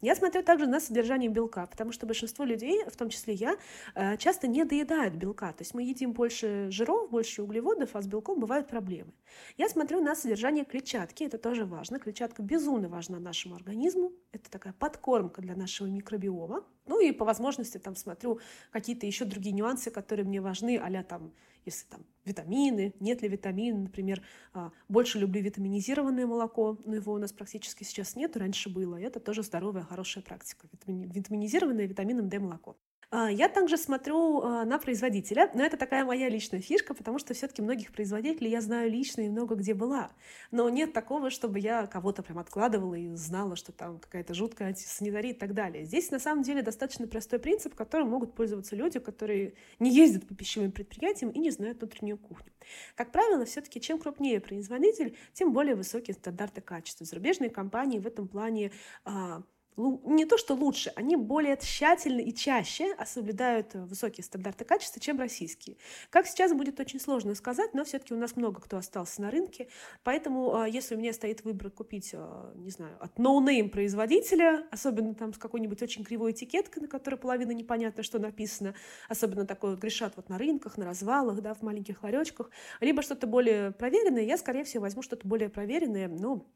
Я 0.00 0.14
смотрю 0.14 0.42
также 0.42 0.66
на 0.66 0.80
содержание 0.80 1.30
белка, 1.30 1.66
потому 1.66 1.92
что 1.92 2.06
большинство 2.06 2.44
людей, 2.44 2.84
в 2.84 2.96
том 2.96 3.08
числе 3.08 3.34
я, 3.34 3.56
э, 3.94 4.16
часто 4.18 4.46
не 4.46 4.64
доедают 4.64 5.14
белка. 5.14 5.52
То 5.52 5.62
есть 5.62 5.74
мы 5.74 5.82
едим 5.82 6.12
больше 6.12 6.68
жиров, 6.70 7.10
больше 7.10 7.42
углеводов, 7.42 7.96
а 7.96 8.02
с 8.02 8.06
белком 8.06 8.40
бывают 8.40 8.68
проблемы. 8.68 9.12
Я 9.56 9.68
смотрю 9.68 10.02
на 10.02 10.14
содержание 10.14 10.64
клетчатки, 10.64 11.24
это 11.24 11.38
тоже 11.38 11.64
важно. 11.64 11.98
Клетчатка 11.98 12.42
безумно 12.42 12.88
важна 12.88 13.18
нашему 13.18 13.56
организму. 13.56 14.12
Это 14.32 14.50
такая 14.50 14.72
подкормка 14.72 15.42
для 15.46 15.56
нашего 15.56 15.86
микробиома. 15.86 16.64
Ну 16.86 17.00
и 17.00 17.12
по 17.12 17.24
возможности 17.24 17.78
там 17.78 17.96
смотрю 17.96 18.40
какие-то 18.70 19.06
еще 19.06 19.24
другие 19.24 19.54
нюансы, 19.54 19.90
которые 19.90 20.26
мне 20.26 20.40
важны, 20.40 20.76
а 20.76 21.02
там, 21.02 21.32
если 21.64 21.86
там 21.86 22.04
витамины, 22.24 22.94
нет 23.00 23.22
ли 23.22 23.28
витамин, 23.28 23.84
например, 23.84 24.22
а, 24.52 24.72
больше 24.88 25.18
люблю 25.18 25.40
витаминизированное 25.40 26.26
молоко, 26.26 26.78
но 26.84 26.96
его 26.96 27.12
у 27.12 27.18
нас 27.18 27.32
практически 27.32 27.84
сейчас 27.84 28.16
нет, 28.16 28.36
раньше 28.36 28.68
было, 28.68 28.96
и 28.96 29.02
это 29.02 29.20
тоже 29.20 29.42
здоровая, 29.42 29.82
хорошая 29.82 30.22
практика, 30.22 30.68
витаминизированное 30.86 31.86
витамином 31.86 32.28
D 32.28 32.38
молоко. 32.38 32.76
А, 33.10 33.30
я 33.30 33.48
также 33.48 33.76
смотрю 33.76 34.40
а, 34.40 34.64
на 34.64 34.78
производителя, 34.80 35.48
но 35.54 35.62
это 35.62 35.76
такая 35.76 36.04
моя 36.04 36.28
личная 36.28 36.60
фишка, 36.60 36.92
потому 36.92 37.20
что 37.20 37.34
все-таки 37.34 37.62
многих 37.62 37.92
производителей 37.92 38.50
я 38.50 38.60
знаю 38.60 38.90
лично 38.90 39.20
и 39.20 39.28
много 39.28 39.54
где 39.54 39.74
была. 39.74 40.10
Но 40.50 40.68
нет 40.68 40.92
такого, 40.92 41.30
чтобы 41.30 41.60
я 41.60 41.86
кого-то 41.86 42.24
прям 42.24 42.40
откладывала 42.40 42.94
и 42.94 43.14
знала, 43.14 43.54
что 43.54 43.70
там 43.70 44.00
какая-то 44.00 44.34
жуткая 44.34 44.68
антисанитария 44.68 45.32
и 45.32 45.36
так 45.36 45.54
далее. 45.54 45.84
Здесь 45.84 46.10
на 46.10 46.18
самом 46.18 46.42
деле 46.42 46.62
достаточно 46.62 47.06
простой 47.06 47.38
принцип, 47.38 47.76
которым 47.76 48.08
могут 48.08 48.34
пользоваться 48.34 48.74
люди, 48.74 48.98
которые 48.98 49.54
не 49.78 49.94
ездят 49.94 50.26
по 50.26 50.34
пищевым 50.34 50.72
предприятиям 50.72 51.30
и 51.30 51.38
не 51.38 51.52
знают 51.52 51.78
внутреннюю 51.78 52.18
кухню. 52.18 52.52
Как 52.96 53.12
правило, 53.12 53.44
все-таки 53.44 53.80
чем 53.80 54.00
крупнее 54.00 54.40
производитель, 54.40 55.16
тем 55.32 55.52
более 55.52 55.76
высокие 55.76 56.14
стандарты 56.14 56.60
качества. 56.60 57.06
Зарубежные 57.06 57.50
компании 57.50 58.00
в 58.00 58.06
этом 58.08 58.26
плане 58.26 58.72
а, 59.04 59.42
не 59.76 60.24
то 60.24 60.38
что 60.38 60.54
лучше, 60.54 60.92
они 60.96 61.16
более 61.16 61.56
тщательно 61.56 62.20
и 62.20 62.32
чаще 62.32 62.96
соблюдают 63.04 63.74
э, 63.74 63.84
высокие 63.84 64.24
стандарты 64.24 64.64
качества, 64.64 65.00
чем 65.00 65.18
российские. 65.18 65.76
Как 66.10 66.26
сейчас 66.26 66.52
будет 66.52 66.80
очень 66.80 66.98
сложно 66.98 67.34
сказать, 67.34 67.74
но 67.74 67.84
все-таки 67.84 68.14
у 68.14 68.16
нас 68.16 68.36
много 68.36 68.60
кто 68.60 68.78
остался 68.78 69.20
на 69.20 69.30
рынке, 69.30 69.68
поэтому 70.02 70.54
а, 70.54 70.68
если 70.68 70.94
у 70.94 70.98
меня 70.98 71.12
стоит 71.12 71.44
выбор 71.44 71.70
купить, 71.70 72.12
а, 72.14 72.52
не 72.56 72.70
знаю, 72.70 72.96
от 73.00 73.18
no-name 73.18 73.68
производителя, 73.68 74.66
особенно 74.70 75.14
там 75.14 75.34
с 75.34 75.38
какой-нибудь 75.38 75.82
очень 75.82 76.04
кривой 76.04 76.32
этикеткой, 76.32 76.82
на 76.82 76.88
которой 76.88 77.16
половина 77.16 77.50
непонятно, 77.50 78.02
что 78.02 78.18
написано, 78.18 78.74
особенно 79.08 79.46
такое 79.46 79.72
вот 79.72 79.80
грешат 79.80 80.14
вот 80.16 80.28
на 80.28 80.38
рынках, 80.38 80.78
на 80.78 80.86
развалах, 80.86 81.42
да, 81.42 81.52
в 81.54 81.62
маленьких 81.62 82.02
ларечках, 82.02 82.50
либо 82.80 83.02
что-то 83.02 83.26
более 83.26 83.72
проверенное, 83.72 84.22
я, 84.22 84.38
скорее 84.38 84.64
всего, 84.64 84.82
возьму 84.82 85.02
что-то 85.02 85.28
более 85.28 85.50
проверенное, 85.50 86.08
ну, 86.08 86.46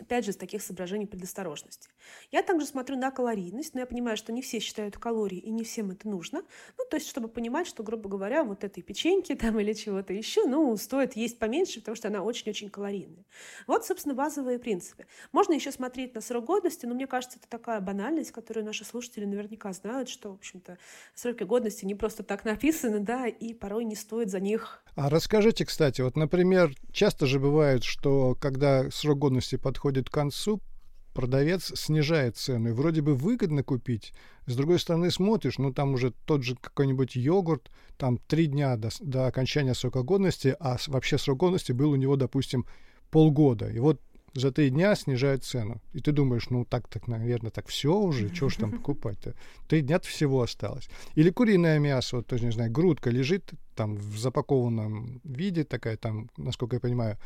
опять 0.00 0.24
же, 0.24 0.32
из 0.32 0.36
таких 0.36 0.62
соображений 0.62 1.06
предосторожности. 1.06 1.88
Я 2.30 2.42
также 2.42 2.66
смотрю 2.66 2.96
на 2.96 3.10
калорийность, 3.10 3.74
но 3.74 3.80
я 3.80 3.86
понимаю, 3.86 4.16
что 4.16 4.32
не 4.32 4.42
все 4.42 4.58
считают 4.58 4.96
калории, 4.96 5.38
и 5.38 5.50
не 5.50 5.64
всем 5.64 5.90
это 5.90 6.08
нужно. 6.08 6.42
Ну, 6.76 6.84
то 6.88 6.96
есть, 6.96 7.08
чтобы 7.08 7.28
понимать, 7.28 7.66
что, 7.66 7.82
грубо 7.82 8.08
говоря, 8.08 8.44
вот 8.44 8.64
этой 8.64 8.82
печеньки 8.82 9.34
там 9.34 9.58
или 9.58 9.72
чего-то 9.72 10.12
еще, 10.12 10.44
ну, 10.46 10.76
стоит 10.76 11.16
есть 11.16 11.38
поменьше, 11.38 11.80
потому 11.80 11.96
что 11.96 12.08
она 12.08 12.22
очень-очень 12.22 12.70
калорийная. 12.70 13.24
Вот, 13.66 13.84
собственно, 13.86 14.14
базовые 14.14 14.58
принципы. 14.58 15.06
Можно 15.32 15.54
еще 15.54 15.72
смотреть 15.72 16.14
на 16.14 16.20
срок 16.20 16.44
годности, 16.44 16.86
но 16.86 16.94
мне 16.94 17.06
кажется, 17.06 17.38
это 17.38 17.48
такая 17.48 17.80
банальность, 17.80 18.32
которую 18.32 18.64
наши 18.64 18.84
слушатели 18.84 19.24
наверняка 19.24 19.72
знают, 19.72 20.08
что, 20.08 20.30
в 20.30 20.34
общем-то, 20.34 20.78
сроки 21.14 21.44
годности 21.44 21.84
не 21.84 21.94
просто 21.94 22.22
так 22.22 22.44
написаны, 22.44 23.00
да, 23.00 23.26
и 23.26 23.54
порой 23.54 23.84
не 23.84 23.96
стоит 23.96 24.30
за 24.30 24.40
них 24.40 24.82
а 24.98 25.10
расскажите, 25.10 25.64
кстати, 25.64 26.00
вот, 26.00 26.16
например, 26.16 26.74
часто 26.92 27.26
же 27.26 27.38
бывает, 27.38 27.84
что 27.84 28.34
когда 28.34 28.90
срок 28.90 29.18
годности 29.18 29.54
подходит 29.54 29.87
к 29.90 30.10
концу, 30.10 30.60
продавец 31.18 31.72
снижает 31.74 32.36
цену. 32.36 32.68
И 32.68 32.72
вроде 32.72 33.02
бы 33.02 33.14
выгодно 33.14 33.62
купить. 33.62 34.12
С 34.46 34.54
другой 34.54 34.78
стороны, 34.78 35.10
смотришь, 35.10 35.58
ну 35.58 35.72
там 35.72 35.94
уже 35.94 36.12
тот 36.24 36.42
же 36.42 36.54
какой-нибудь 36.54 37.16
йогурт, 37.16 37.70
там 37.96 38.18
три 38.18 38.46
дня 38.46 38.76
до, 38.76 38.90
до 39.00 39.26
окончания 39.26 39.74
срока 39.74 40.02
годности, 40.02 40.56
а 40.60 40.76
вообще 40.86 41.18
срок 41.18 41.38
годности 41.38 41.72
был 41.72 41.90
у 41.90 41.96
него, 41.96 42.16
допустим, 42.16 42.66
полгода. 43.10 43.68
И 43.68 43.78
вот 43.80 44.00
за 44.34 44.52
три 44.52 44.70
дня 44.70 44.94
снижают 44.94 45.44
цену. 45.44 45.80
И 45.92 46.00
ты 46.00 46.12
думаешь, 46.12 46.50
ну 46.50 46.64
так, 46.64 46.88
так, 46.88 47.08
наверное, 47.08 47.50
так 47.50 47.66
все 47.66 47.94
уже, 47.98 48.32
что 48.34 48.48
ж 48.48 48.56
там 48.56 48.70
покупать-то? 48.70 49.34
Три 49.66 49.80
дня 49.80 49.98
всего 50.00 50.42
осталось. 50.42 50.88
Или 51.14 51.30
куриное 51.30 51.78
мясо, 51.78 52.16
вот 52.16 52.26
тоже, 52.26 52.44
не 52.44 52.52
знаю, 52.52 52.70
грудка 52.70 53.10
лежит 53.10 53.50
там 53.74 53.96
в 53.96 54.18
запакованном 54.18 55.20
виде, 55.24 55.64
такая 55.64 55.96
там, 55.96 56.30
насколько 56.36 56.76
я 56.76 56.80
понимаю, 56.80 57.18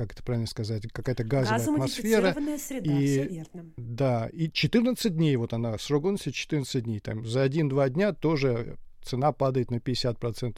как 0.00 0.12
это 0.12 0.22
правильно 0.22 0.46
сказать, 0.46 0.90
какая-то 0.92 1.24
газовая 1.24 1.60
атмосфера. 1.60 2.34
среда, 2.58 2.98
и, 2.98 3.06
все 3.06 3.28
верно. 3.28 3.72
Да, 3.76 4.28
и 4.32 4.50
14 4.50 5.14
дней, 5.14 5.36
вот 5.36 5.52
она, 5.52 5.76
срок 5.76 6.04
годности 6.04 6.30
14 6.30 6.84
дней. 6.84 7.00
Там 7.00 7.26
за 7.26 7.44
1-2 7.44 7.90
дня 7.90 8.14
тоже 8.14 8.78
цена 9.02 9.32
падает 9.32 9.70
на 9.70 9.76
50%. 9.76 10.56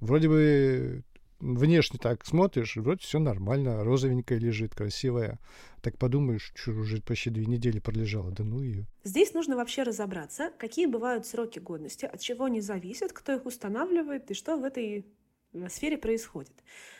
Вроде 0.00 0.28
бы 0.28 1.02
внешне 1.40 1.98
так 2.02 2.24
смотришь, 2.24 2.76
вроде 2.76 3.00
все 3.02 3.18
нормально, 3.18 3.84
розовенькая 3.84 4.38
лежит, 4.38 4.74
красивая. 4.74 5.38
Так 5.82 5.98
подумаешь, 5.98 6.50
что 6.54 6.72
уже 6.72 7.02
почти 7.02 7.30
две 7.30 7.46
недели 7.46 7.78
пролежала, 7.78 8.30
да 8.30 8.42
ну 8.42 8.62
ее. 8.62 8.86
Здесь 9.04 9.34
нужно 9.34 9.56
вообще 9.56 9.82
разобраться, 9.82 10.50
какие 10.58 10.86
бывают 10.86 11.26
сроки 11.26 11.58
годности, 11.58 12.06
от 12.06 12.20
чего 12.20 12.46
они 12.46 12.60
зависят, 12.60 13.12
кто 13.12 13.34
их 13.34 13.44
устанавливает 13.44 14.30
и 14.30 14.34
что 14.34 14.56
в 14.56 14.64
этой 14.64 15.06
сфере 15.68 15.98
происходит. 15.98 16.52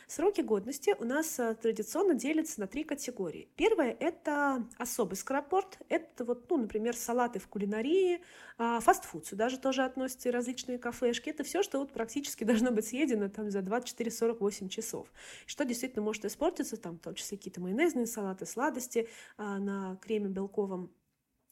Сроки 0.07 0.41
годности 0.41 0.95
у 0.99 1.05
нас 1.05 1.39
э, 1.39 1.53
традиционно 1.53 2.15
делятся 2.15 2.59
на 2.59 2.67
три 2.67 2.83
категории. 2.83 3.47
Первое– 3.55 3.95
это 3.99 4.65
особый 4.77 5.15
скоропорт. 5.15 5.77
Это, 5.87 6.25
вот, 6.25 6.49
ну, 6.49 6.57
например, 6.57 6.95
салаты 6.95 7.37
в 7.37 7.47
кулинарии, 7.47 8.21
а, 8.57 8.79
фастфуд. 8.79 9.27
Сюда 9.27 9.49
же 9.49 9.59
тоже 9.59 9.83
относятся 9.83 10.29
и 10.29 10.31
различные 10.31 10.79
кафешки. 10.79 11.29
Это 11.29 11.43
все, 11.43 11.61
что 11.61 11.79
вот 11.79 11.91
практически 11.91 12.43
должно 12.45 12.71
быть 12.71 12.87
съедено 12.87 13.29
там, 13.29 13.51
за 13.51 13.59
24-48 13.59 14.69
часов. 14.69 15.11
Что 15.45 15.63
действительно 15.63 16.01
может 16.01 16.25
испортиться, 16.25 16.77
там, 16.77 16.97
в 16.97 17.01
том 17.01 17.13
числе 17.13 17.37
какие-то 17.37 17.61
майонезные 17.61 18.07
салаты, 18.07 18.47
сладости 18.47 19.07
а, 19.37 19.59
на 19.59 19.97
креме 20.01 20.29
белковом 20.29 20.91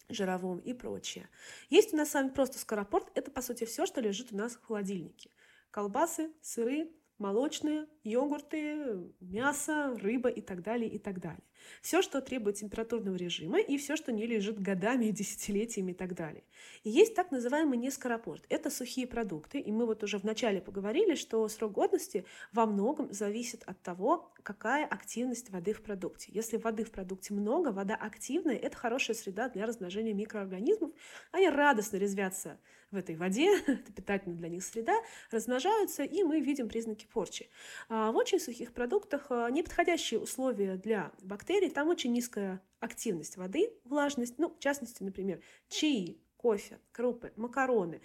жировом 0.10 0.60
и 0.60 0.74
прочее. 0.74 1.30
Есть 1.70 1.94
у 1.94 1.98
нас 1.98 2.12
с 2.12 2.14
вами 2.14 2.30
просто 2.30 2.58
скоропорт. 2.58 3.12
Это, 3.14 3.30
по 3.30 3.42
сути, 3.42 3.66
все, 3.66 3.86
что 3.86 4.02
лежит 4.02 4.32
у 4.32 4.38
нас 4.38 4.56
в 4.56 4.66
холодильнике. 4.66 5.30
Колбасы, 5.72 6.32
сыры, 6.42 6.92
молочные, 7.18 7.88
йогурты, 8.04 9.12
мясо, 9.20 9.98
рыба 10.02 10.30
и 10.30 10.42
так 10.42 10.62
далее, 10.62 10.90
и 10.90 11.00
так 11.00 11.20
далее. 11.20 11.44
Все, 11.82 12.02
что 12.02 12.22
требует 12.22 12.58
температурного 12.58 13.16
режима 13.16 13.60
и 13.60 13.78
все, 13.78 13.96
что 13.96 14.12
не 14.12 14.26
лежит 14.26 14.62
годами, 14.62 15.10
десятилетиями 15.10 15.92
и 15.92 15.96
так 15.96 16.14
далее. 16.14 16.44
И 16.84 16.90
есть 16.90 17.16
так 17.16 17.32
называемый 17.32 17.78
нескоропорт. 17.78 18.46
Это 18.50 18.70
сухие 18.70 19.08
продукты, 19.08 19.60
и 19.60 19.72
мы 19.72 19.86
вот 19.86 20.04
уже 20.04 20.18
вначале 20.18 20.62
поговорили, 20.62 21.16
что 21.16 21.48
срок 21.48 21.74
годности 21.74 22.26
во 22.54 22.66
многом 22.66 23.12
зависит 23.12 23.64
от 23.66 23.82
того, 23.82 24.32
какая 24.44 24.86
активность 24.86 25.50
воды 25.50 25.74
в 25.74 25.82
продукте. 25.82 26.32
Если 26.32 26.58
воды 26.58 26.84
в 26.84 26.92
продукте 26.92 27.34
много, 27.34 27.70
вода 27.70 27.96
активная, 27.96 28.56
это 28.56 28.78
хорошая 28.78 29.16
среда 29.16 29.50
для 29.50 29.66
размножения 29.66 30.14
микроорганизмов. 30.14 30.92
Они 31.32 31.50
радостно 31.50 31.98
резвятся 31.98 32.60
в 32.92 32.96
этой 32.96 33.16
воде, 33.16 33.60
это 33.68 33.92
питательная 33.92 34.38
для 34.38 34.50
них 34.50 34.64
среда, 34.64 34.96
размножаются, 35.32 36.04
и 36.04 36.24
мы 36.24 36.40
видим 36.40 36.70
признаки 36.70 37.06
порчи. 37.06 37.50
А 37.90 38.12
в 38.12 38.16
очень 38.18 38.40
сухих 38.40 38.74
продуктах 38.74 39.28
а, 39.30 39.50
неподходящие 39.50 40.20
условия 40.20 40.78
для 40.78 41.12
бактерий, 41.22 41.70
там 41.70 41.90
очень 41.90 42.12
низкая 42.12 42.62
активность 42.80 43.38
воды, 43.38 43.72
влажность, 43.84 44.38
ну, 44.38 44.54
в 44.54 44.60
частности, 44.60 45.04
например, 45.04 45.42
чаи, 45.70 46.22
кофе, 46.38 46.80
крупы, 46.92 47.34
макароны, 47.36 48.02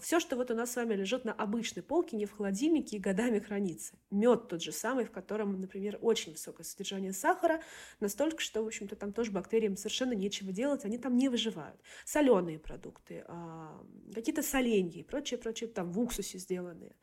все, 0.00 0.20
что 0.20 0.36
вот 0.36 0.50
у 0.50 0.54
нас 0.54 0.72
с 0.72 0.76
вами 0.76 0.94
лежит 0.94 1.24
на 1.24 1.32
обычной 1.32 1.82
полке, 1.82 2.16
не 2.16 2.26
в 2.26 2.32
холодильнике 2.32 2.96
и 2.96 3.00
годами 3.00 3.40
хранится. 3.40 3.94
Мед 4.10 4.48
тот 4.48 4.62
же 4.62 4.70
самый, 4.70 5.04
в 5.04 5.10
котором, 5.10 5.60
например, 5.60 5.98
очень 6.00 6.32
высокое 6.32 6.64
содержание 6.64 7.12
сахара, 7.12 7.62
настолько, 8.00 8.40
что, 8.40 8.62
в 8.62 8.66
общем-то, 8.66 8.94
там 8.96 9.12
тоже 9.12 9.32
бактериям 9.32 9.76
совершенно 9.76 10.12
нечего 10.12 10.52
делать, 10.52 10.84
они 10.84 10.98
там 10.98 11.16
не 11.16 11.28
выживают. 11.28 11.80
Соленые 12.04 12.58
продукты, 12.58 13.24
а, 13.26 13.84
какие-то 14.14 14.42
соленья 14.42 15.00
и 15.00 15.02
прочее, 15.02 15.38
прочее, 15.38 15.68
там 15.68 15.90
в 15.90 16.00
уксусе 16.00 16.38
сделанные. 16.38 16.94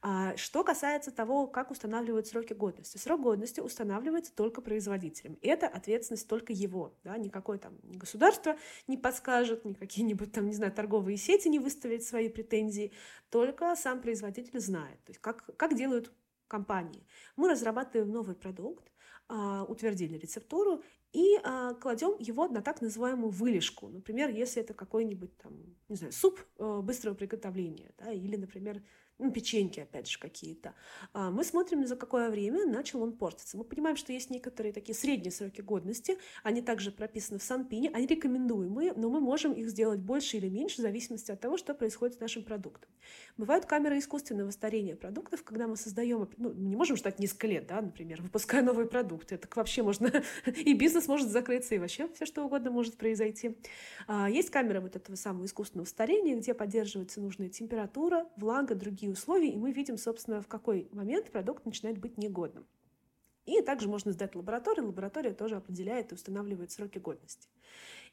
А, 0.00 0.36
что 0.36 0.64
касается 0.64 1.10
того, 1.10 1.46
как 1.46 1.70
устанавливают 1.70 2.26
сроки 2.26 2.54
годности. 2.54 2.98
Срок 2.98 3.20
годности 3.20 3.60
устанавливается 3.60 4.34
только 4.34 4.60
производителем. 4.60 5.38
Это 5.42 5.68
ответственность 5.68 6.28
только 6.28 6.52
его. 6.52 6.98
Да? 7.04 7.16
Никакое 7.16 7.58
там 7.58 7.78
государство 7.82 8.56
не 8.86 8.96
подскажет, 8.96 9.64
ни 9.64 9.74
какие-нибудь 9.74 10.32
там, 10.32 10.46
не 10.46 10.54
знаю, 10.54 10.72
торговые 10.72 11.16
сети 11.16 11.48
не 11.48 11.58
выставят 11.58 12.02
свои 12.02 12.21
претензии. 12.30 12.92
Только 13.30 13.74
сам 13.76 14.00
производитель 14.00 14.60
знает. 14.60 15.02
То 15.04 15.10
есть 15.10 15.20
как, 15.20 15.56
как 15.56 15.76
делают 15.76 16.12
компании. 16.48 17.06
Мы 17.36 17.48
разрабатываем 17.48 18.10
новый 18.10 18.34
продукт, 18.34 18.92
а, 19.28 19.64
утвердили 19.64 20.18
рецептуру 20.18 20.82
и 21.12 21.38
а, 21.42 21.72
кладем 21.74 22.16
его 22.18 22.48
на 22.48 22.60
так 22.60 22.82
называемую 22.82 23.30
вылежку. 23.30 23.88
Например, 23.88 24.28
если 24.28 24.62
это 24.62 24.74
какой-нибудь 24.74 25.36
там, 25.38 25.54
не 25.88 25.96
знаю, 25.96 26.12
суп 26.12 26.38
э, 26.58 26.80
быстрого 26.82 27.14
приготовления, 27.14 27.92
да, 27.98 28.12
или, 28.12 28.36
например, 28.36 28.82
ну, 29.18 29.30
печеньки, 29.30 29.80
опять 29.80 30.08
же, 30.08 30.18
какие-то. 30.18 30.74
А, 31.12 31.30
мы 31.30 31.44
смотрим, 31.44 31.86
за 31.86 31.96
какое 31.96 32.30
время 32.30 32.66
начал 32.66 33.02
он 33.02 33.12
портиться. 33.12 33.56
Мы 33.56 33.64
понимаем, 33.64 33.96
что 33.96 34.12
есть 34.12 34.30
некоторые 34.30 34.72
такие 34.72 34.94
средние 34.94 35.30
сроки 35.30 35.60
годности, 35.60 36.18
они 36.42 36.60
также 36.60 36.90
прописаны 36.90 37.38
в 37.38 37.42
Санпине, 37.42 37.90
они 37.94 38.06
рекомендуемые, 38.06 38.92
но 38.96 39.08
мы 39.10 39.20
можем 39.20 39.52
их 39.52 39.68
сделать 39.68 40.00
больше 40.00 40.38
или 40.38 40.48
меньше 40.48 40.78
в 40.78 40.80
зависимости 40.80 41.30
от 41.30 41.40
того, 41.40 41.56
что 41.56 41.74
происходит 41.74 42.16
с 42.16 42.20
нашим 42.20 42.42
продуктом. 42.42 42.90
Бывают 43.36 43.66
камеры 43.66 43.98
искусственного 43.98 44.50
старения 44.50 44.96
продуктов, 44.96 45.44
когда 45.44 45.66
мы 45.66 45.76
создаем, 45.76 46.28
ну, 46.36 46.52
не 46.52 46.76
можем 46.76 46.96
ждать 46.96 47.18
несколько 47.18 47.46
лет, 47.46 47.66
да, 47.66 47.80
например, 47.80 48.22
выпуская 48.22 48.62
новые 48.62 48.88
продукты. 48.88 49.36
Это 49.36 49.48
вообще 49.54 49.82
можно, 49.82 50.10
и 50.46 50.74
бизнес 50.74 51.06
может 51.06 51.28
закрыться, 51.28 51.74
и 51.74 51.78
вообще 51.78 52.08
все 52.14 52.26
что 52.26 52.44
угодно 52.44 52.70
может 52.70 52.96
произойти. 52.96 53.56
А, 54.08 54.28
есть 54.28 54.50
камера 54.50 54.80
вот 54.80 54.96
этого 54.96 55.16
самого 55.16 55.44
искусственного 55.44 55.86
старения, 55.86 56.36
где 56.36 56.54
поддерживается 56.54 57.20
нужная 57.20 57.48
температура, 57.48 58.26
влага, 58.36 58.74
другие 58.74 59.01
условий, 59.08 59.50
и 59.50 59.56
мы 59.56 59.72
видим, 59.72 59.96
собственно, 59.96 60.40
в 60.40 60.48
какой 60.48 60.88
момент 60.92 61.30
продукт 61.30 61.64
начинает 61.64 61.98
быть 61.98 62.18
негодным. 62.18 62.66
И 63.44 63.60
также 63.62 63.88
можно 63.88 64.12
сдать 64.12 64.34
лабораторию, 64.34 64.86
лаборатория 64.86 65.32
тоже 65.32 65.56
определяет 65.56 66.12
и 66.12 66.14
устанавливает 66.14 66.70
сроки 66.70 66.98
годности. 66.98 67.48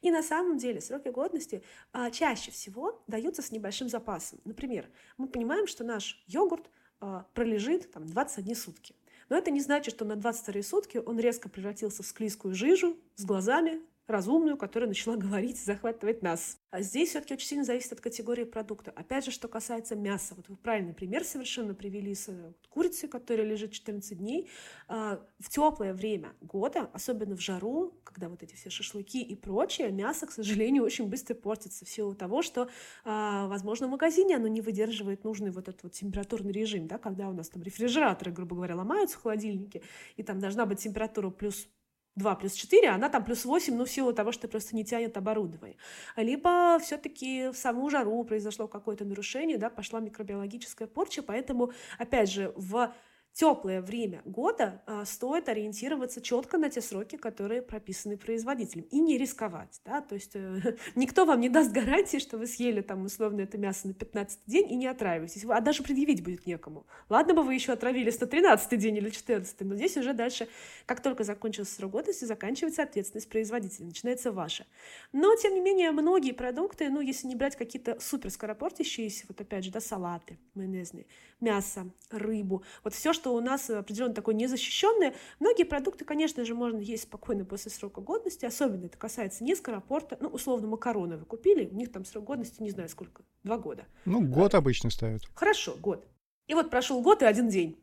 И 0.00 0.10
на 0.10 0.22
самом 0.22 0.58
деле 0.58 0.80
сроки 0.80 1.08
годности 1.08 1.62
а, 1.92 2.10
чаще 2.10 2.50
всего 2.50 3.02
даются 3.06 3.42
с 3.42 3.52
небольшим 3.52 3.88
запасом. 3.88 4.40
Например, 4.44 4.88
мы 5.18 5.28
понимаем, 5.28 5.66
что 5.66 5.84
наш 5.84 6.24
йогурт 6.26 6.68
а, 7.00 7.26
пролежит 7.34 7.92
там, 7.92 8.06
21 8.06 8.56
сутки. 8.56 8.94
Но 9.28 9.36
это 9.36 9.50
не 9.50 9.60
значит, 9.60 9.94
что 9.94 10.04
на 10.04 10.16
22 10.16 10.62
сутки 10.62 10.98
он 10.98 11.20
резко 11.20 11.48
превратился 11.48 12.02
в 12.02 12.06
склизкую 12.06 12.54
жижу 12.54 12.96
с 13.14 13.24
глазами, 13.24 13.80
разумную, 14.10 14.56
которая 14.56 14.88
начала 14.88 15.16
говорить 15.16 15.62
захватывать 15.62 16.22
нас. 16.22 16.58
А 16.70 16.82
здесь 16.82 17.10
все-таки 17.10 17.34
очень 17.34 17.48
сильно 17.48 17.64
зависит 17.64 17.92
от 17.92 18.00
категории 18.00 18.44
продукта. 18.44 18.92
Опять 18.94 19.24
же, 19.24 19.30
что 19.30 19.48
касается 19.48 19.96
мяса. 19.96 20.34
Вот 20.36 20.48
вы 20.48 20.56
правильный 20.56 20.94
пример 20.94 21.24
совершенно 21.24 21.74
привели 21.74 22.14
с 22.14 22.28
э, 22.28 22.52
курицей, 22.68 23.08
которая 23.08 23.46
лежит 23.46 23.72
14 23.72 24.18
дней. 24.18 24.48
А, 24.86 25.20
в 25.38 25.48
теплое 25.48 25.92
время 25.94 26.32
года, 26.40 26.88
особенно 26.92 27.36
в 27.36 27.40
жару, 27.40 28.00
когда 28.04 28.28
вот 28.28 28.42
эти 28.42 28.54
все 28.54 28.70
шашлыки 28.70 29.20
и 29.22 29.34
прочее, 29.34 29.90
мясо, 29.90 30.26
к 30.26 30.32
сожалению, 30.32 30.84
очень 30.84 31.08
быстро 31.08 31.34
портится 31.34 31.84
в 31.84 31.88
силу 31.88 32.14
того, 32.14 32.42
что, 32.42 32.68
а, 33.04 33.48
возможно, 33.48 33.88
в 33.88 33.90
магазине 33.90 34.36
оно 34.36 34.48
не 34.48 34.60
выдерживает 34.60 35.24
нужный 35.24 35.50
вот 35.50 35.68
этот 35.68 35.82
вот 35.82 35.92
температурный 35.92 36.52
режим, 36.52 36.86
да, 36.86 36.98
когда 36.98 37.28
у 37.28 37.32
нас 37.32 37.48
там 37.48 37.62
рефрижераторы, 37.62 38.32
грубо 38.32 38.56
говоря, 38.56 38.76
ломаются 38.76 39.18
в 39.18 39.22
холодильнике, 39.22 39.82
и 40.16 40.22
там 40.22 40.38
должна 40.38 40.66
быть 40.66 40.80
температура 40.80 41.30
плюс 41.30 41.68
2 42.16 42.34
плюс 42.36 42.52
4, 42.54 42.88
а 42.88 42.94
она 42.94 43.08
там 43.08 43.24
плюс 43.24 43.44
8, 43.44 43.74
ну, 43.74 43.84
в 43.84 43.90
силу 43.90 44.12
того, 44.12 44.32
что 44.32 44.48
просто 44.48 44.76
не 44.76 44.84
тянет 44.84 45.16
оборудование. 45.16 45.76
Либо 46.16 46.78
все-таки 46.80 47.48
в 47.48 47.56
саму 47.56 47.88
жару 47.90 48.24
произошло 48.24 48.68
какое-то 48.68 49.04
нарушение, 49.04 49.58
да, 49.58 49.70
пошла 49.70 50.00
микробиологическая 50.00 50.88
порча, 50.88 51.22
поэтому, 51.22 51.72
опять 51.98 52.30
же, 52.30 52.52
в 52.56 52.92
теплое 53.32 53.80
время 53.80 54.22
года 54.24 54.82
а, 54.86 55.04
стоит 55.04 55.48
ориентироваться 55.48 56.20
четко 56.20 56.58
на 56.58 56.70
те 56.70 56.80
сроки, 56.80 57.16
которые 57.16 57.62
прописаны 57.62 58.16
производителем, 58.16 58.84
и 58.90 59.00
не 59.00 59.18
рисковать. 59.18 59.80
Да? 59.84 60.00
То 60.00 60.14
есть 60.14 60.32
э, 60.34 60.76
никто 60.94 61.24
вам 61.24 61.40
не 61.40 61.48
даст 61.48 61.72
гарантии, 61.72 62.18
что 62.18 62.38
вы 62.38 62.46
съели 62.46 62.80
там 62.80 63.04
условно 63.04 63.42
это 63.42 63.58
мясо 63.58 63.88
на 63.88 63.94
15 63.94 64.40
день 64.46 64.70
и 64.70 64.76
не 64.76 64.86
отравитесь. 64.86 65.44
А 65.44 65.60
даже 65.60 65.82
предъявить 65.82 66.24
будет 66.24 66.46
некому. 66.46 66.86
Ладно 67.08 67.34
бы 67.34 67.42
вы 67.42 67.54
еще 67.54 67.72
отравили 67.72 68.10
113 68.10 68.78
день 68.78 68.96
или 68.96 69.10
14, 69.10 69.60
но 69.60 69.76
здесь 69.76 69.96
уже 69.96 70.12
дальше, 70.12 70.48
как 70.86 71.02
только 71.02 71.24
закончился 71.24 71.74
срок 71.74 71.90
годности, 71.90 72.24
заканчивается 72.24 72.82
ответственность 72.82 73.28
производителя, 73.28 73.86
начинается 73.86 74.32
ваша. 74.32 74.66
Но, 75.12 75.34
тем 75.36 75.54
не 75.54 75.60
менее, 75.60 75.90
многие 75.90 76.32
продукты, 76.32 76.88
ну, 76.88 77.00
если 77.00 77.26
не 77.26 77.34
брать 77.34 77.56
какие-то 77.56 77.98
супер 78.00 78.30
скоропортящиеся, 78.30 79.26
вот 79.28 79.40
опять 79.40 79.64
же, 79.64 79.70
да, 79.70 79.80
салаты 79.80 80.38
майонезные, 80.54 81.06
мясо, 81.40 81.90
рыбу, 82.10 82.62
вот 82.84 82.94
все, 82.94 83.12
что 83.20 83.34
у 83.34 83.40
нас 83.40 83.68
определенно 83.68 84.14
такое 84.14 84.34
незащищенное. 84.34 85.14
Многие 85.40 85.64
продукты, 85.64 86.06
конечно 86.06 86.42
же, 86.46 86.54
можно 86.54 86.78
есть 86.78 87.02
спокойно 87.02 87.44
после 87.44 87.70
срока 87.70 88.00
годности, 88.00 88.46
особенно 88.46 88.86
это 88.86 88.96
касается 88.96 89.44
не 89.44 89.54
скоропорта, 89.54 90.16
ну, 90.20 90.28
условно, 90.28 90.68
макароны 90.68 91.18
вы 91.18 91.26
купили, 91.26 91.66
у 91.66 91.74
них 91.74 91.92
там 91.92 92.06
срок 92.06 92.24
годности, 92.24 92.62
не 92.62 92.70
знаю 92.70 92.88
сколько, 92.88 93.22
два 93.44 93.58
года. 93.58 93.84
Ну, 94.06 94.22
год 94.26 94.54
обычно 94.54 94.88
ставят. 94.88 95.22
Хорошо, 95.34 95.76
год. 95.78 96.08
И 96.46 96.54
вот 96.54 96.70
прошел 96.70 97.02
год 97.02 97.20
и 97.20 97.26
один 97.26 97.48
день. 97.48 97.78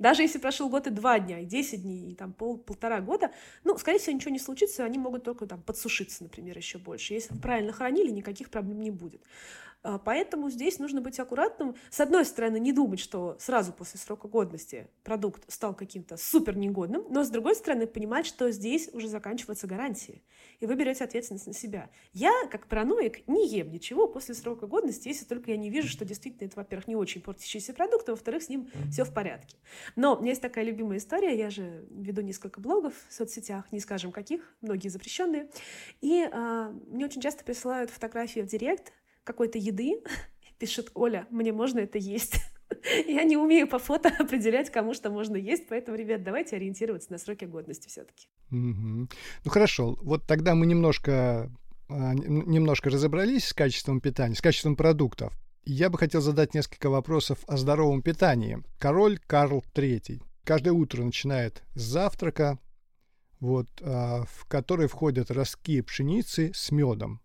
Даже 0.00 0.22
если 0.22 0.38
прошел 0.40 0.68
год 0.68 0.88
и 0.88 0.90
два 0.90 1.20
дня, 1.20 1.38
и 1.38 1.44
10 1.44 1.82
дней, 1.82 2.10
и 2.10 2.14
там 2.16 2.32
пол, 2.32 2.58
полтора 2.58 3.00
года, 3.00 3.30
ну, 3.62 3.78
скорее 3.78 4.00
всего, 4.00 4.16
ничего 4.16 4.32
не 4.32 4.40
случится, 4.40 4.84
они 4.84 4.98
могут 4.98 5.22
только 5.22 5.46
там 5.46 5.62
подсушиться, 5.62 6.24
например, 6.24 6.56
еще 6.56 6.78
больше. 6.78 7.14
Если 7.14 7.38
правильно 7.38 7.72
хранили, 7.72 8.10
никаких 8.10 8.50
проблем 8.50 8.80
не 8.80 8.90
будет. 8.90 9.22
А, 9.82 9.98
поэтому 9.98 10.48
здесь 10.50 10.78
нужно 10.78 11.00
быть 11.00 11.18
аккуратным. 11.18 11.74
С 11.90 12.00
одной 12.00 12.24
стороны, 12.24 12.58
не 12.60 12.72
думать, 12.72 13.00
что 13.00 13.36
сразу 13.40 13.72
после 13.72 13.98
срока 13.98 14.28
годности 14.28 14.88
продукт 15.02 15.42
стал 15.52 15.74
каким-то 15.74 16.16
супер 16.16 16.56
негодным, 16.56 17.04
но 17.10 17.24
с 17.24 17.30
другой 17.30 17.56
стороны, 17.56 17.86
понимать, 17.86 18.26
что 18.26 18.50
здесь 18.52 18.88
уже 18.92 19.08
заканчиваются 19.08 19.66
гарантии, 19.66 20.22
и 20.60 20.66
вы 20.66 20.76
берете 20.76 21.04
ответственность 21.04 21.46
на 21.46 21.52
себя. 21.52 21.90
Я, 22.12 22.32
как 22.50 22.68
параноик, 22.68 23.26
не 23.26 23.48
ем 23.48 23.72
ничего 23.72 24.06
после 24.06 24.34
срока 24.34 24.66
годности, 24.66 25.08
если 25.08 25.24
только 25.24 25.50
я 25.50 25.56
не 25.56 25.70
вижу, 25.70 25.88
что 25.88 26.04
действительно 26.04 26.46
это, 26.46 26.56
во-первых, 26.56 26.86
не 26.86 26.96
очень 26.96 27.20
портящийся 27.20 27.72
продукт, 27.72 28.08
а 28.08 28.12
во-вторых, 28.12 28.42
с 28.42 28.48
ним 28.48 28.70
все 28.90 29.04
в 29.04 29.12
порядке. 29.12 29.56
Но 29.96 30.16
у 30.16 30.20
меня 30.20 30.30
есть 30.30 30.42
такая 30.42 30.64
любимая 30.64 30.98
история, 30.98 31.36
я 31.36 31.50
же 31.50 31.84
веду 31.90 32.22
несколько 32.22 32.60
блогов 32.60 32.94
в 33.08 33.12
соцсетях, 33.12 33.70
не 33.72 33.80
скажем 33.80 34.12
каких, 34.12 34.54
многие 34.60 34.88
запрещенные, 34.88 35.48
и 36.00 36.28
а, 36.30 36.70
мне 36.86 37.04
очень 37.04 37.20
часто 37.20 37.44
присылают 37.44 37.90
фотографии 37.90 38.40
в 38.40 38.46
директ, 38.46 38.92
какой-то 39.24 39.58
еды, 39.58 40.02
пишет 40.58 40.90
Оля, 40.94 41.26
мне 41.30 41.52
можно 41.52 41.80
это 41.80 41.98
есть. 41.98 42.36
Я 43.06 43.24
не 43.24 43.36
умею 43.36 43.68
по 43.68 43.78
фото 43.78 44.08
определять, 44.18 44.70
кому 44.70 44.94
что 44.94 45.10
можно 45.10 45.36
есть, 45.36 45.68
поэтому, 45.68 45.96
ребят, 45.96 46.22
давайте 46.22 46.56
ориентироваться 46.56 47.12
на 47.12 47.18
сроки 47.18 47.44
годности 47.44 47.88
все-таки. 47.88 48.28
Ну 48.50 49.08
хорошо, 49.46 49.98
вот 50.02 50.26
тогда 50.26 50.54
мы 50.54 50.66
немножко, 50.66 51.50
а, 51.88 52.14
немножко 52.14 52.90
разобрались 52.90 53.46
с 53.46 53.52
качеством 53.54 54.00
питания, 54.00 54.34
с 54.34 54.40
качеством 54.40 54.76
продуктов. 54.76 55.32
Я 55.64 55.90
бы 55.90 55.98
хотел 55.98 56.20
задать 56.20 56.54
несколько 56.54 56.90
вопросов 56.90 57.38
о 57.46 57.56
здоровом 57.56 58.02
питании. 58.02 58.62
Король 58.78 59.18
Карл 59.26 59.64
III 59.74 60.20
каждое 60.44 60.72
утро 60.72 61.02
начинает 61.02 61.62
с 61.74 61.82
завтрака, 61.82 62.58
вот, 63.40 63.68
а, 63.80 64.24
в 64.24 64.44
который 64.46 64.86
входят 64.86 65.30
ростки 65.30 65.80
пшеницы 65.80 66.52
с 66.54 66.70
медом. 66.70 67.21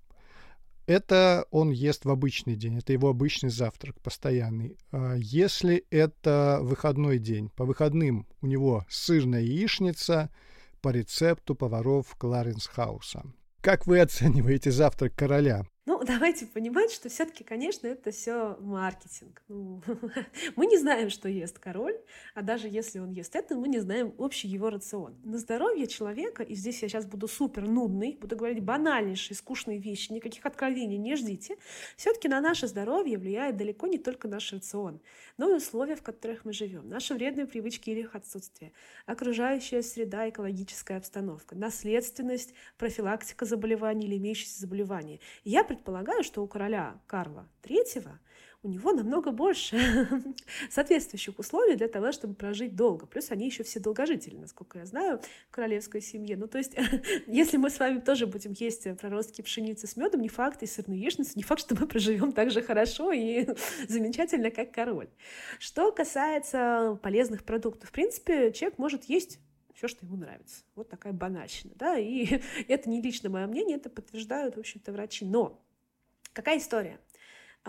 Это 0.87 1.45
он 1.51 1.69
ест 1.71 2.05
в 2.05 2.09
обычный 2.09 2.55
день, 2.55 2.77
это 2.77 2.93
его 2.93 3.09
обычный 3.09 3.49
завтрак 3.49 3.99
постоянный. 4.01 4.77
А 4.91 5.15
если 5.15 5.85
это 5.89 6.59
выходной 6.61 7.19
день, 7.19 7.49
по 7.49 7.65
выходным 7.65 8.25
у 8.41 8.47
него 8.47 8.85
сырная 8.89 9.41
яичница 9.41 10.31
по 10.81 10.89
рецепту 10.89 11.55
поваров 11.55 12.15
Кларенс-хауса. 12.17 13.23
Как 13.59 13.85
вы 13.85 13.99
оцениваете 13.99 14.71
завтрак 14.71 15.13
короля? 15.13 15.65
Ну, 15.87 16.03
давайте 16.05 16.45
понимать, 16.45 16.91
что 16.91 17.07
все-таки, 17.07 17.43
конечно, 17.45 17.87
это 17.87 18.11
все 18.11 18.57
маркетинг. 18.59 19.41
Ну, 19.47 19.81
мы 20.57 20.65
не 20.65 20.77
знаем, 20.77 21.09
что 21.09 21.29
ест 21.29 21.57
король, 21.59 21.97
а 22.35 22.41
даже 22.41 22.67
если 22.67 22.99
он 22.99 23.11
ест 23.11 23.35
это, 23.35 23.55
мы 23.55 23.69
не 23.69 23.79
знаем 23.79 24.13
общий 24.17 24.49
его 24.49 24.69
рацион. 24.69 25.15
На 25.23 25.37
здоровье 25.37 25.87
человека, 25.87 26.43
и 26.43 26.55
здесь 26.55 26.81
я 26.83 26.89
сейчас 26.89 27.05
буду 27.05 27.29
супер 27.29 27.67
нудный, 27.67 28.17
буду 28.19 28.35
говорить 28.35 28.61
банальнейшие, 28.61 29.37
скучные 29.37 29.79
вещи, 29.79 30.11
никаких 30.11 30.45
откровений 30.45 30.97
не 30.97 31.15
ждите, 31.15 31.55
все-таки 31.95 32.27
на 32.27 32.41
наше 32.41 32.67
здоровье 32.67 33.17
влияет 33.17 33.55
далеко 33.55 33.87
не 33.87 33.97
только 33.97 34.27
наш 34.27 34.51
рацион, 34.51 34.99
но 35.37 35.49
и 35.49 35.53
условия, 35.53 35.95
в 35.95 36.03
которых 36.03 36.43
мы 36.43 36.51
живем, 36.51 36.89
наши 36.89 37.13
вредные 37.13 37.47
привычки 37.47 37.91
или 37.91 38.01
их 38.01 38.13
отсутствие, 38.13 38.73
окружающая 39.05 39.81
среда, 39.81 40.27
экологическая 40.27 40.97
обстановка, 40.97 41.55
наследственность, 41.55 42.53
профилактика 42.77 43.45
заболеваний 43.45 44.05
или 44.05 44.17
имеющиеся 44.17 44.59
заболевания. 44.59 45.21
Я 45.45 45.63
предполагаю, 45.77 46.23
что 46.23 46.43
у 46.43 46.47
короля 46.47 46.99
Карла 47.07 47.47
III 47.63 48.19
у 48.63 48.69
него 48.69 48.91
намного 48.91 49.31
больше 49.31 49.77
соответствующих 50.69 51.37
условий 51.39 51.75
для 51.75 51.87
того, 51.87 52.11
чтобы 52.11 52.33
прожить 52.33 52.75
долго. 52.75 53.05
Плюс 53.05 53.31
они 53.31 53.45
еще 53.45 53.63
все 53.63 53.79
долгожители, 53.79 54.35
насколько 54.35 54.79
я 54.79 54.85
знаю, 54.85 55.21
в 55.49 55.51
королевской 55.51 56.01
семье. 56.01 56.35
Ну, 56.37 56.47
то 56.47 56.57
есть, 56.57 56.75
если 57.27 57.57
мы 57.57 57.69
с 57.69 57.79
вами 57.79 57.99
тоже 57.99 58.27
будем 58.27 58.51
есть 58.53 58.87
проростки 58.97 59.41
пшеницы 59.41 59.87
с 59.87 59.95
медом, 59.95 60.21
не 60.21 60.29
факт, 60.29 60.63
и 60.63 60.65
сырную 60.65 60.99
яичницу, 60.99 61.31
не 61.35 61.43
факт, 61.43 61.61
что 61.61 61.75
мы 61.79 61.87
проживем 61.87 62.31
так 62.31 62.51
же 62.51 62.61
хорошо 62.61 63.11
и 63.11 63.47
замечательно, 63.87 64.51
как 64.51 64.71
король. 64.71 65.09
Что 65.59 65.91
касается 65.91 66.99
полезных 67.01 67.43
продуктов, 67.43 67.89
в 67.89 67.91
принципе, 67.93 68.51
человек 68.51 68.79
может 68.79 69.05
есть 69.05 69.39
все, 69.75 69.87
что 69.87 70.05
ему 70.05 70.17
нравится. 70.17 70.63
Вот 70.75 70.89
такая 70.89 71.13
банальщина, 71.13 71.73
да, 71.75 71.97
и 71.99 72.41
это 72.67 72.89
не 72.89 73.01
лично 73.01 73.29
мое 73.29 73.45
мнение, 73.45 73.77
это 73.77 73.91
подтверждают, 73.91 74.55
в 74.55 74.59
общем-то, 74.59 74.91
врачи. 74.91 75.23
Но 75.23 75.63
какая 76.37 76.59
история? 76.59 76.99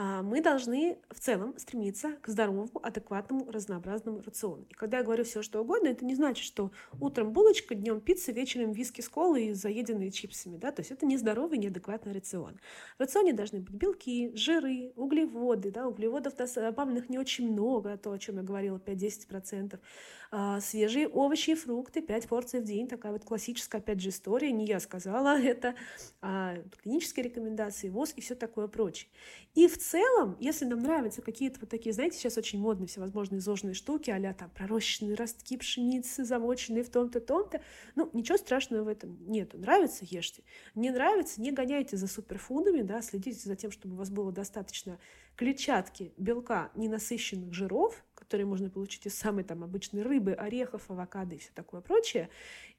А, 0.00 0.22
мы 0.22 0.40
должны 0.40 0.96
в 1.10 1.18
целом 1.18 1.58
стремиться 1.58 2.12
к 2.22 2.28
здоровому, 2.28 2.70
адекватному, 2.84 3.50
разнообразному 3.50 4.22
рациону. 4.24 4.64
И 4.70 4.74
когда 4.74 4.98
я 4.98 5.02
говорю 5.02 5.24
все, 5.24 5.42
что 5.42 5.60
угодно, 5.60 5.88
это 5.88 6.04
не 6.04 6.14
значит, 6.14 6.44
что 6.44 6.70
утром 7.00 7.32
булочка, 7.32 7.74
днем 7.74 8.00
пицца, 8.00 8.30
вечером 8.30 8.70
виски 8.70 9.00
с 9.00 9.08
колой 9.08 9.46
и 9.46 9.52
заеденные 9.54 10.12
чипсами. 10.12 10.56
Да? 10.56 10.70
То 10.70 10.82
есть 10.82 10.92
это 10.92 11.04
нездоровый, 11.04 11.58
неадекватный 11.58 12.12
рацион. 12.12 12.60
В 12.96 13.00
рационе 13.00 13.32
должны 13.32 13.58
быть 13.58 13.74
белки, 13.74 14.30
жиры, 14.36 14.92
углеводы. 14.94 15.72
Да? 15.72 15.88
Углеводов 15.88 16.34
добавленных 16.36 17.08
не 17.08 17.18
очень 17.18 17.50
много, 17.50 17.96
то, 17.96 18.12
о 18.12 18.18
чем 18.20 18.36
я 18.36 18.42
говорила, 18.44 18.78
5-10%. 18.78 19.80
А, 20.30 20.60
свежие 20.60 21.08
овощи 21.08 21.50
и 21.50 21.54
фрукты, 21.54 22.02
5 22.02 22.28
порций 22.28 22.60
в 22.60 22.64
день. 22.64 22.86
Такая 22.86 23.12
вот 23.12 23.24
классическая, 23.24 23.78
опять 23.78 24.00
же, 24.00 24.10
история. 24.10 24.52
Не 24.52 24.66
я 24.66 24.78
сказала 24.78 25.36
это. 25.40 25.74
А, 26.20 26.56
клинические 26.82 27.24
рекомендации, 27.24 27.88
ВОЗ 27.88 28.12
и 28.14 28.20
все 28.20 28.34
такое 28.34 28.68
прочее. 28.68 29.10
И 29.54 29.66
в 29.66 29.76
целом, 29.90 30.36
если 30.38 30.64
нам 30.64 30.80
нравятся 30.80 31.22
какие-то 31.22 31.60
вот 31.60 31.70
такие, 31.70 31.92
знаете, 31.92 32.18
сейчас 32.18 32.36
очень 32.36 32.60
модные 32.60 32.88
всевозможные 32.88 33.40
зожные 33.40 33.74
штуки, 33.74 34.10
а 34.10 34.34
там 34.34 34.50
пророщенные 34.50 35.14
ростки 35.14 35.56
пшеницы, 35.56 36.24
замоченные 36.24 36.84
в 36.84 36.90
том-то, 36.90 37.20
том-то, 37.20 37.62
ну, 37.94 38.10
ничего 38.12 38.36
страшного 38.36 38.84
в 38.84 38.88
этом 38.88 39.16
нету. 39.26 39.58
Нравится– 39.58 40.04
ешьте. 40.08 40.42
Не 40.74 40.90
нравится– 40.90 41.40
не 41.42 41.52
гоняйте 41.52 41.96
за 41.96 42.06
суперфудами, 42.06 42.82
да, 42.82 43.00
следите 43.00 43.40
за 43.40 43.56
тем, 43.56 43.70
чтобы 43.70 43.94
у 43.94 43.98
вас 43.98 44.10
было 44.10 44.30
достаточно 44.30 44.98
клетчатки, 45.36 46.12
белка, 46.16 46.70
ненасыщенных 46.74 47.54
жиров, 47.54 48.04
которые 48.14 48.46
можно 48.46 48.68
получить 48.70 49.06
из 49.06 49.16
самой 49.16 49.44
там 49.44 49.62
обычной 49.62 50.02
рыбы, 50.02 50.32
орехов, 50.32 50.90
авокадо 50.90 51.36
и 51.36 51.38
все 51.38 51.50
такое 51.54 51.80
прочее. 51.80 52.28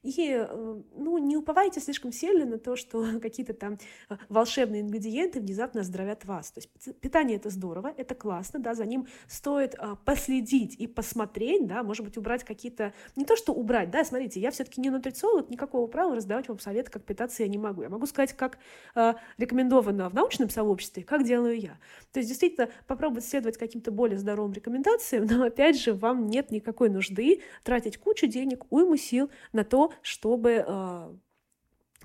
И 0.02 0.30
э, 0.30 0.80
ну, 0.96 1.18
не 1.18 1.36
уповайте 1.36 1.78
слишком 1.80 2.10
сильно 2.10 2.46
на 2.46 2.58
то, 2.58 2.74
что 2.74 3.04
какие-то 3.20 3.52
там 3.52 3.78
э, 4.08 4.16
волшебные 4.28 4.80
ингредиенты 4.80 5.40
внезапно 5.40 5.82
оздоровят 5.82 6.24
вас. 6.24 6.52
То 6.52 6.60
есть 6.60 7.00
питание 7.00 7.36
это 7.36 7.50
здорово, 7.50 7.92
это 7.96 8.14
классно, 8.14 8.60
да, 8.60 8.74
за 8.74 8.86
ним 8.86 9.06
стоит 9.28 9.74
а, 9.78 9.96
последить 9.96 10.74
и 10.76 10.86
посмотреть, 10.86 11.66
да, 11.66 11.82
может 11.82 12.04
быть, 12.04 12.16
убрать 12.16 12.44
какие-то... 12.44 12.94
Не 13.14 13.26
то, 13.26 13.36
что 13.36 13.52
убрать, 13.52 13.90
да, 13.90 14.02
смотрите, 14.04 14.40
я 14.40 14.50
все-таки 14.50 14.80
не 14.80 14.88
нутрициолог, 14.88 15.50
никакого 15.50 15.86
права 15.86 16.16
раздавать 16.16 16.48
вам 16.48 16.58
советы, 16.58 16.90
как 16.90 17.04
питаться 17.04 17.42
я 17.42 17.48
не 17.48 17.58
могу. 17.58 17.82
Я 17.82 17.90
могу 17.90 18.06
сказать, 18.06 18.32
как 18.32 18.58
а, 18.94 19.16
рекомендовано 19.36 20.08
в 20.08 20.14
научном 20.14 20.48
сообществе, 20.48 21.02
как 21.02 21.24
делаю 21.24 21.60
я. 21.60 21.78
То 22.12 22.20
есть, 22.20 22.28
действительно, 22.28 22.70
попробовать 22.86 23.26
следовать 23.26 23.58
каким-то 23.58 23.90
более 23.90 24.18
здоровым 24.18 24.54
рекомендациям, 24.54 25.26
но, 25.30 25.44
опять 25.44 25.78
же, 25.78 25.92
вам 25.92 26.26
нет 26.26 26.50
никакой 26.50 26.88
нужды 26.88 27.42
тратить 27.64 27.98
кучу 27.98 28.26
денег, 28.26 28.64
уйму 28.70 28.96
сил 28.96 29.30
на 29.52 29.62
то, 29.90 29.96
чтобы 30.02 30.64
э, 30.66 31.14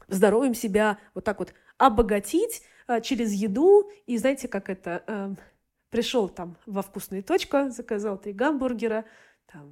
здоровьем 0.08 0.54
себя 0.54 0.98
вот 1.14 1.24
так 1.24 1.40
вот 1.40 1.54
обогатить 1.78 2.62
э, 2.88 3.02
через 3.02 3.34
еду. 3.34 3.90
И 4.06 4.18
знаете, 4.18 4.48
как 4.48 4.70
это? 4.70 5.04
Э, 5.08 5.36
пришел 5.90 6.30
там 6.30 6.58
во 6.66 6.82
вкусную 6.82 7.24
точку, 7.24 7.70
заказал 7.70 8.18
три 8.18 8.34
гамбургера, 8.34 9.06
там 9.52 9.72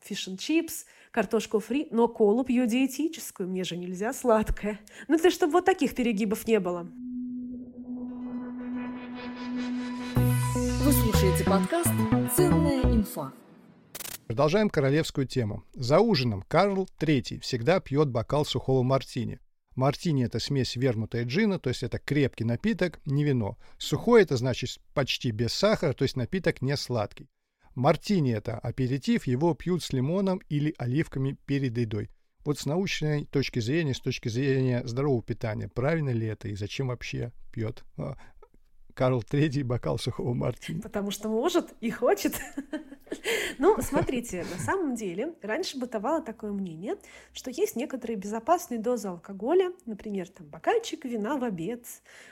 фиш 0.00 0.28
чипс, 0.38 0.84
картошку 1.10 1.60
фри, 1.60 1.88
но 1.90 2.08
колу 2.08 2.44
пью 2.44 2.66
диетическую, 2.66 3.48
мне 3.48 3.64
же 3.64 3.76
нельзя 3.76 4.12
сладкое. 4.12 4.80
Ну, 5.08 5.18
то 5.18 5.30
чтобы 5.30 5.52
вот 5.52 5.64
таких 5.64 5.94
перегибов 5.94 6.46
не 6.46 6.60
было. 6.60 6.88
Вы 10.84 10.92
слушаете 10.92 11.44
подкаст 11.44 11.90
«Ценная 12.36 12.82
инфа». 12.82 13.32
Продолжаем 14.32 14.70
королевскую 14.70 15.26
тему. 15.26 15.62
За 15.74 16.00
ужином 16.00 16.40
Карл 16.40 16.88
III 16.98 17.40
всегда 17.40 17.80
пьет 17.80 18.08
бокал 18.08 18.46
сухого 18.46 18.82
мартини. 18.82 19.40
Мартини– 19.76 20.24
это 20.24 20.38
смесь 20.38 20.74
вермута 20.74 21.20
и 21.20 21.24
джина, 21.24 21.58
то 21.58 21.68
есть 21.68 21.82
это 21.82 21.98
крепкий 21.98 22.44
напиток, 22.44 22.98
не 23.04 23.24
вино. 23.24 23.58
Сухой– 23.76 24.22
это 24.22 24.38
значит 24.38 24.80
почти 24.94 25.32
без 25.32 25.52
сахара, 25.52 25.92
то 25.92 26.04
есть 26.04 26.16
напиток 26.16 26.62
не 26.62 26.78
сладкий. 26.78 27.28
Мартини– 27.74 28.32
это 28.34 28.58
аперитив, 28.58 29.26
его 29.26 29.52
пьют 29.52 29.82
с 29.82 29.92
лимоном 29.92 30.40
или 30.48 30.74
оливками 30.78 31.36
перед 31.44 31.76
едой. 31.76 32.08
Вот 32.46 32.58
с 32.58 32.64
научной 32.64 33.26
точки 33.26 33.58
зрения, 33.58 33.92
с 33.92 34.00
точки 34.00 34.30
зрения 34.30 34.82
здорового 34.86 35.22
питания, 35.22 35.68
правильно 35.68 36.08
ли 36.08 36.26
это 36.26 36.48
и 36.48 36.54
зачем 36.54 36.88
вообще 36.88 37.32
пьет 37.52 37.84
а, 37.98 38.16
Карл 38.94 39.20
III 39.20 39.64
бокал 39.64 39.98
сухого 39.98 40.34
мартини. 40.34 40.80
Потому 40.80 41.10
что 41.10 41.28
может 41.28 41.72
и 41.80 41.90
хочет. 41.90 42.34
Ну, 43.58 43.76
смотрите, 43.82 44.44
на 44.50 44.58
самом 44.58 44.94
деле, 44.94 45.34
раньше 45.42 45.78
бытовало 45.78 46.22
такое 46.22 46.50
мнение, 46.50 46.96
что 47.34 47.50
есть 47.50 47.76
некоторые 47.76 48.16
безопасные 48.16 48.80
дозы 48.80 49.08
алкоголя, 49.08 49.70
например, 49.84 50.28
там 50.28 50.46
бокальчик 50.46 51.04
вина 51.04 51.36
в 51.36 51.44
обед, 51.44 51.84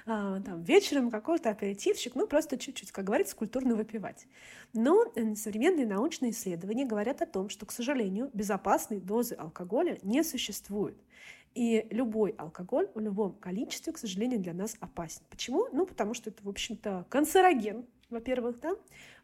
а, 0.07 0.41
там 0.41 0.63
вечером 0.63 1.11
какой-то 1.11 1.51
аперитивчик, 1.51 2.15
ну, 2.15 2.27
просто 2.27 2.57
чуть-чуть, 2.57 2.93
как 2.93 3.05
говорится, 3.05 3.37
культурно 3.37 3.75
выпивать. 3.75 4.27
Но 4.73 5.05
э, 5.15 5.35
современные 5.35 5.87
научные 5.87 6.31
исследования 6.31 6.87
говорят 6.87 7.21
о 7.23 7.27
том, 7.27 7.51
что, 7.51 7.67
к 7.67 7.73
сожалению, 7.73 8.31
безопасной 8.33 9.01
дозы 9.01 9.35
алкоголя 9.35 9.99
не 10.03 10.23
существует. 10.23 10.97
И 11.55 11.87
любой 11.91 12.31
алкоголь 12.33 12.89
в 12.95 13.01
любом 13.01 13.35
количестве, 13.35 13.93
к 13.93 13.99
сожалению, 13.99 14.41
для 14.41 14.55
нас 14.55 14.77
опасен. 14.81 15.23
Почему? 15.31 15.67
Ну, 15.73 15.85
потому 15.85 16.15
что 16.15 16.31
это, 16.31 16.43
в 16.45 16.49
общем-то, 16.49 17.07
канцероген, 17.09 17.87
во-первых, 18.11 18.61
да. 18.61 18.75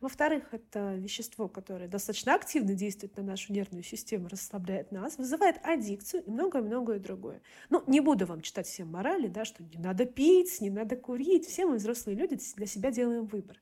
Во-вторых, 0.01 0.45
это 0.53 0.95
вещество, 0.95 1.49
которое 1.49 1.89
достаточно 1.89 2.35
активно 2.35 2.75
действует 2.75 3.17
на 3.17 3.23
нашу 3.23 3.53
нервную 3.53 3.83
систему, 3.83 4.29
расслабляет 4.29 4.93
нас, 4.93 5.19
вызывает 5.19 5.57
аддикцию 5.65 6.23
и 6.25 6.31
многое-многое 6.31 6.99
другое. 6.99 7.43
Ну, 7.71 7.83
не 7.87 8.01
буду 8.01 8.27
вам 8.27 8.41
читать 8.43 8.67
всем 8.67 8.91
морали, 8.91 9.27
да, 9.27 9.45
что 9.45 9.63
не 9.63 9.79
надо 9.79 10.05
пить, 10.05 10.61
не 10.61 10.71
надо 10.71 10.97
курить. 10.97 11.47
Все 11.47 11.67
мы 11.67 11.77
взрослые 11.77 12.17
люди 12.17 12.39
для 12.57 12.67
себя 12.67 12.91
делаем 12.91 13.27
выбор. 13.27 13.61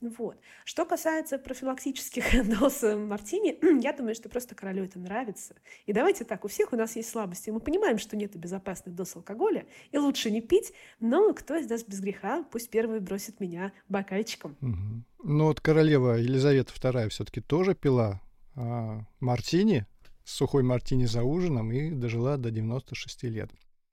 Вот. 0.00 0.38
Что 0.64 0.84
касается 0.84 1.38
профилактических 1.38 2.48
доз 2.60 2.82
мартини, 2.82 3.58
я 3.82 3.92
думаю, 3.92 4.14
что 4.14 4.28
просто 4.28 4.54
королю 4.54 4.84
это 4.84 4.98
нравится. 4.98 5.54
И 5.86 5.92
давайте 5.92 6.24
так, 6.24 6.44
у 6.44 6.48
всех 6.48 6.72
у 6.72 6.76
нас 6.76 6.96
есть 6.96 7.10
слабости. 7.10 7.50
Мы 7.50 7.60
понимаем, 7.60 7.98
что 7.98 8.16
нет 8.16 8.36
безопасных 8.36 8.94
доз 8.94 9.16
алкоголя, 9.16 9.66
и 9.92 9.98
лучше 9.98 10.30
не 10.30 10.40
пить, 10.40 10.72
но 11.00 11.32
кто 11.34 11.56
из 11.56 11.68
нас 11.68 11.84
без 11.84 12.00
греха, 12.00 12.44
пусть 12.50 12.70
первый 12.70 13.00
бросит 13.00 13.40
меня 13.40 13.72
бокальчиком. 13.88 14.56
Угу. 14.60 15.30
Ну 15.32 15.44
вот 15.44 15.60
королева 15.60 16.16
Елизавета 16.16 16.72
II 16.72 17.08
все-таки 17.08 17.40
тоже 17.40 17.74
пила 17.74 18.20
а, 18.56 19.00
мартини, 19.20 19.86
сухой 20.24 20.62
мартини 20.62 21.04
за 21.06 21.22
ужином 21.22 21.72
и 21.72 21.90
дожила 21.90 22.36
до 22.36 22.50
96 22.50 23.24
лет. 23.24 23.50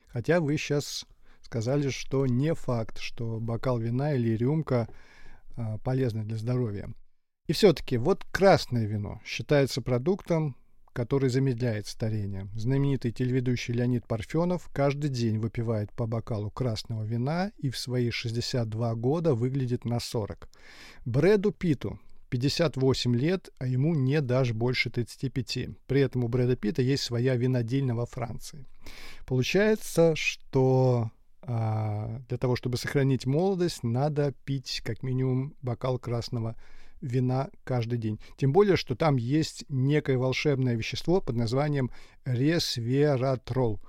Хотя 0.08 0.40
вы 0.40 0.58
сейчас 0.58 1.06
сказали, 1.42 1.90
что 1.90 2.26
не 2.26 2.54
факт, 2.54 3.00
что 3.00 3.40
бокал 3.40 3.80
вина 3.80 4.14
или 4.14 4.36
рюмка 4.36 4.88
полезны 5.84 6.24
для 6.24 6.38
здоровья. 6.38 6.94
И 7.48 7.54
все-таки 7.54 7.98
вот 7.98 8.24
красное 8.32 8.86
вино 8.86 9.22
считается 9.26 9.82
продуктом, 9.82 10.56
который 10.94 11.30
замедляет 11.30 11.88
старение. 11.88 12.48
Знаменитый 12.56 13.12
телеведущий 13.12 13.74
Леонид 13.74 14.08
Парфенов 14.08 14.70
каждый 14.74 15.10
день 15.10 15.38
выпивает 15.38 15.92
по 15.94 16.06
бокалу 16.06 16.52
красного 16.52 17.04
вина 17.04 17.52
и 17.58 17.70
в 17.70 17.78
свои 17.78 18.10
62 18.10 18.96
года 18.96 19.34
выглядит 19.34 19.86
на 19.86 20.00
40. 20.00 20.50
Брэду 21.06 21.52
Питу 21.52 22.00
58 22.30 23.16
лет, 23.16 23.50
а 23.58 23.68
ему 23.68 23.94
не 23.94 24.22
даже 24.22 24.54
больше 24.54 24.90
35. 24.90 25.70
При 25.88 26.02
этом 26.02 26.24
у 26.24 26.28
Брэда 26.28 26.56
Питта 26.56 26.82
есть 26.82 27.04
своя 27.04 27.36
винодельня 27.36 27.94
во 27.94 28.06
Франции. 28.06 28.66
Получается, 29.26 30.16
что 30.16 31.12
а, 31.12 31.21
для 31.44 32.38
того, 32.40 32.56
чтобы 32.56 32.78
сохранить 32.78 33.26
молодость, 33.26 33.84
надо 33.84 34.34
пить 34.46 34.82
как 34.86 35.02
минимум 35.04 35.56
бокал 35.62 35.98
красного 35.98 36.56
вина 37.02 37.50
каждый 37.64 37.98
день. 37.98 38.20
Тем 38.38 38.54
более, 38.54 38.78
что 38.78 38.96
там 38.96 39.16
есть 39.16 39.66
некое 39.70 40.18
волшебное 40.18 40.76
вещество 40.76 41.20
под 41.20 41.36
названием 41.36 41.90
ресвератрол. 42.26 43.80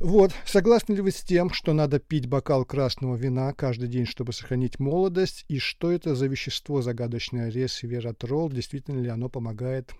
Вот, 0.00 0.32
согласны 0.46 0.94
ли 0.94 1.02
вы 1.02 1.10
с 1.10 1.20
тем, 1.20 1.50
что 1.50 1.74
надо 1.74 1.98
пить 1.98 2.26
бокал 2.26 2.64
красного 2.64 3.16
вина 3.16 3.52
каждый 3.52 3.86
день, 3.86 4.06
чтобы 4.06 4.32
сохранить 4.32 4.78
молодость? 4.78 5.44
И 5.48 5.58
что 5.58 5.92
это 5.92 6.14
за 6.14 6.26
вещество 6.26 6.80
загадочное 6.80 7.50
ресвератрол? 7.50 8.48
Действительно 8.48 8.98
ли 8.98 9.10
оно 9.10 9.28
помогает 9.28 9.92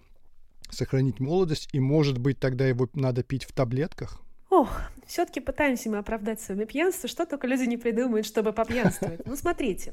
сохранить 0.70 1.20
молодость? 1.20 1.68
И 1.72 1.80
может 1.80 2.16
быть 2.16 2.40
тогда 2.40 2.66
его 2.66 2.88
надо 2.94 3.22
пить 3.22 3.44
в 3.44 3.52
таблетках? 3.52 4.22
Ох, 4.50 4.68
все-таки 5.06 5.38
пытаемся 5.38 5.88
мы 5.90 5.98
оправдать 5.98 6.40
свое 6.40 6.66
пьянство, 6.66 7.08
что 7.08 7.24
только 7.24 7.46
люди 7.46 7.64
не 7.64 7.76
придумают, 7.76 8.26
чтобы 8.26 8.52
попьянствовать. 8.52 9.24
Ну, 9.24 9.36
смотрите, 9.36 9.92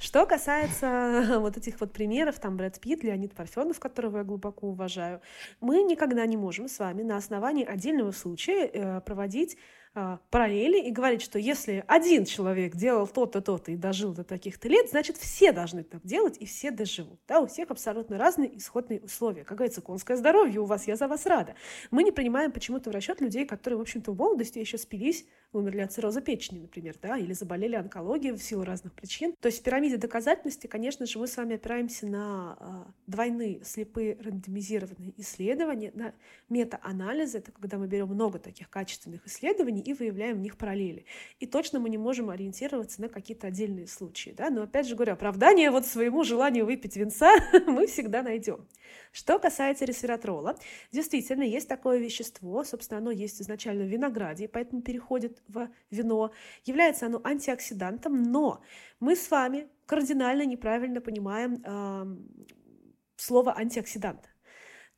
что 0.00 0.24
касается 0.24 1.36
вот 1.40 1.58
этих 1.58 1.78
вот 1.80 1.92
примеров, 1.92 2.38
там, 2.38 2.56
Брэд 2.56 2.80
Питт, 2.80 3.02
Леонид 3.02 3.34
Парфенов, 3.34 3.78
которого 3.78 4.18
я 4.18 4.24
глубоко 4.24 4.68
уважаю, 4.68 5.20
мы 5.60 5.82
никогда 5.82 6.24
не 6.24 6.38
можем 6.38 6.68
с 6.68 6.78
вами 6.78 7.02
на 7.02 7.18
основании 7.18 7.66
отдельного 7.66 8.12
случая 8.12 8.66
э, 8.66 9.00
проводить 9.02 9.58
параллели 10.30 10.86
и 10.86 10.90
говорить, 10.90 11.22
что 11.22 11.38
если 11.38 11.84
один 11.86 12.24
человек 12.24 12.76
делал 12.76 13.06
то-то, 13.06 13.40
то-то 13.40 13.72
и 13.72 13.76
дожил 13.76 14.12
до 14.12 14.24
таких-то 14.24 14.68
лет, 14.68 14.90
значит, 14.90 15.16
все 15.16 15.52
должны 15.52 15.82
так 15.82 16.04
делать 16.04 16.36
и 16.38 16.46
все 16.46 16.70
доживут. 16.70 17.20
Да, 17.26 17.40
у 17.40 17.46
всех 17.46 17.70
абсолютно 17.70 18.18
разные 18.18 18.56
исходные 18.56 19.00
условия. 19.00 19.44
Как 19.44 19.58
говорится, 19.58 19.80
конское 19.80 20.16
здоровье 20.16 20.60
у 20.60 20.64
вас, 20.64 20.86
я 20.86 20.96
за 20.96 21.08
вас 21.08 21.26
рада. 21.26 21.54
Мы 21.90 22.04
не 22.04 22.12
принимаем 22.12 22.52
почему-то 22.52 22.90
в 22.90 22.92
расчет 22.92 23.20
людей, 23.20 23.46
которые, 23.46 23.78
в 23.78 23.82
общем-то, 23.82 24.12
в 24.12 24.16
молодости 24.16 24.58
еще 24.58 24.78
спились, 24.78 25.26
умерли 25.52 25.80
от 25.80 25.92
цирроза 25.92 26.20
печени, 26.20 26.60
например, 26.60 26.96
да, 27.00 27.16
или 27.16 27.32
заболели 27.32 27.74
онкологией 27.74 28.34
в 28.34 28.42
силу 28.42 28.64
разных 28.64 28.92
причин. 28.92 29.34
То 29.40 29.46
есть 29.46 29.60
в 29.60 29.62
пирамиде 29.62 29.96
доказательности, 29.96 30.66
конечно 30.66 31.06
же, 31.06 31.18
мы 31.18 31.26
с 31.26 31.36
вами 31.36 31.56
опираемся 31.56 32.06
на 32.06 32.56
э, 32.60 32.92
двойные 33.06 33.64
слепые 33.64 34.16
рандомизированные 34.20 35.14
исследования, 35.16 35.92
на 35.94 36.14
мета-анализы, 36.48 37.38
это 37.38 37.52
когда 37.52 37.78
мы 37.78 37.86
берем 37.86 38.08
много 38.08 38.38
таких 38.38 38.68
качественных 38.68 39.26
исследований 39.26 39.80
и 39.80 39.94
выявляем 39.94 40.36
в 40.36 40.40
них 40.40 40.56
параллели. 40.56 41.06
И 41.40 41.46
точно 41.46 41.80
мы 41.80 41.88
не 41.88 41.98
можем 41.98 42.30
ориентироваться 42.30 43.00
на 43.00 43.08
какие-то 43.08 43.46
отдельные 43.46 43.86
случаи. 43.86 44.34
Да? 44.36 44.50
Но 44.50 44.62
опять 44.62 44.86
же 44.86 44.94
говорю, 44.94 45.14
оправдание 45.14 45.70
вот 45.70 45.86
своему 45.86 46.24
желанию 46.24 46.66
выпить 46.66 46.96
винца 46.96 47.32
мы 47.66 47.86
всегда 47.86 48.22
найдем. 48.22 48.66
Что 49.12 49.38
касается 49.38 49.84
ресвератрола, 49.84 50.56
действительно 50.92 51.42
есть 51.42 51.68
такое 51.68 51.98
вещество, 51.98 52.64
собственно, 52.64 52.98
оно 52.98 53.10
есть 53.10 53.40
изначально 53.40 53.84
в 53.84 53.88
винограде, 53.88 54.48
поэтому 54.48 54.82
переходит 54.82 55.42
в 55.48 55.68
вино. 55.90 56.32
Является 56.64 57.06
оно 57.06 57.20
антиоксидантом, 57.24 58.22
но 58.22 58.62
мы 59.00 59.16
с 59.16 59.30
вами 59.30 59.68
кардинально 59.86 60.44
неправильно 60.44 61.00
понимаем 61.00 61.62
э, 61.64 62.16
слово 63.16 63.56
антиоксидант. 63.56 64.30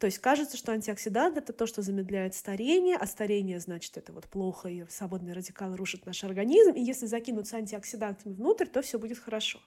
То 0.01 0.07
есть 0.07 0.19
кажется, 0.19 0.57
что 0.57 0.73
антиоксидант 0.73 1.37
это 1.37 1.53
то, 1.53 1.67
что 1.67 1.83
замедляет 1.83 2.35
старение, 2.35 2.97
а 2.97 3.07
старение, 3.07 3.61
значит, 3.61 3.99
это 3.99 4.15
вот 4.15 4.25
плохо, 4.25 4.71
и 4.71 4.87
свободные 4.89 5.35
радикалы 5.35 5.77
рушат 5.77 6.07
наш 6.07 6.25
организм, 6.25 6.71
и 6.71 6.81
если 6.81 7.05
закинуться 7.05 7.59
антиоксидантами 7.59 8.33
внутрь, 8.33 8.65
то 8.65 8.81
все 8.81 8.99
будет 8.99 9.19
хорошо. 9.19 9.61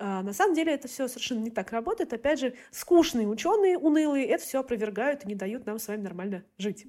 А, 0.00 0.24
на 0.24 0.32
самом 0.32 0.56
деле 0.56 0.72
это 0.72 0.88
все 0.88 1.06
совершенно 1.06 1.38
не 1.38 1.52
так 1.52 1.70
работает. 1.70 2.12
Опять 2.12 2.40
же, 2.40 2.56
скучные 2.72 3.28
ученые, 3.28 3.78
унылые, 3.78 4.26
это 4.26 4.42
все 4.42 4.58
опровергают 4.58 5.24
и 5.24 5.28
не 5.28 5.36
дают 5.36 5.64
нам 5.64 5.78
с 5.78 5.86
вами 5.86 6.00
нормально 6.00 6.42
жить. 6.58 6.84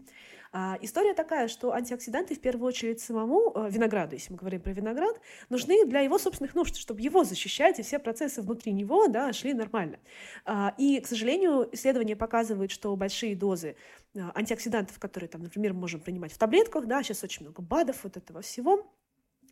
А, 0.51 0.77
история 0.81 1.13
такая, 1.13 1.47
что 1.47 1.73
антиоксиданты 1.73 2.35
в 2.35 2.41
первую 2.41 2.67
очередь 2.67 2.99
самому 2.99 3.51
э, 3.53 3.69
винограду, 3.69 4.15
если 4.15 4.31
мы 4.31 4.37
говорим 4.37 4.61
про 4.61 4.71
виноград, 4.71 5.19
нужны 5.49 5.85
для 5.85 5.99
его 5.99 6.17
собственных 6.17 6.55
нужд, 6.55 6.75
чтобы 6.75 7.01
его 7.01 7.23
защищать, 7.23 7.79
и 7.79 7.83
все 7.83 7.99
процессы 7.99 8.41
внутри 8.41 8.71
него 8.71 9.07
да, 9.07 9.31
шли 9.31 9.53
нормально. 9.53 9.99
А, 10.45 10.73
и, 10.77 10.99
к 11.01 11.07
сожалению, 11.07 11.69
исследования 11.71 12.15
показывают, 12.15 12.71
что 12.71 12.95
большие 12.95 13.35
дозы 13.35 13.75
э, 14.15 14.19
антиоксидантов, 14.33 14.97
которые, 14.97 15.27
там, 15.27 15.43
например, 15.43 15.73
можем 15.73 16.01
принимать 16.01 16.33
в 16.33 16.37
таблетках, 16.39 16.87
да, 16.87 17.03
сейчас 17.03 17.23
очень 17.23 17.43
много 17.43 17.61
БАДов, 17.61 18.03
вот 18.03 18.17
этого 18.17 18.41
всего, 18.41 18.91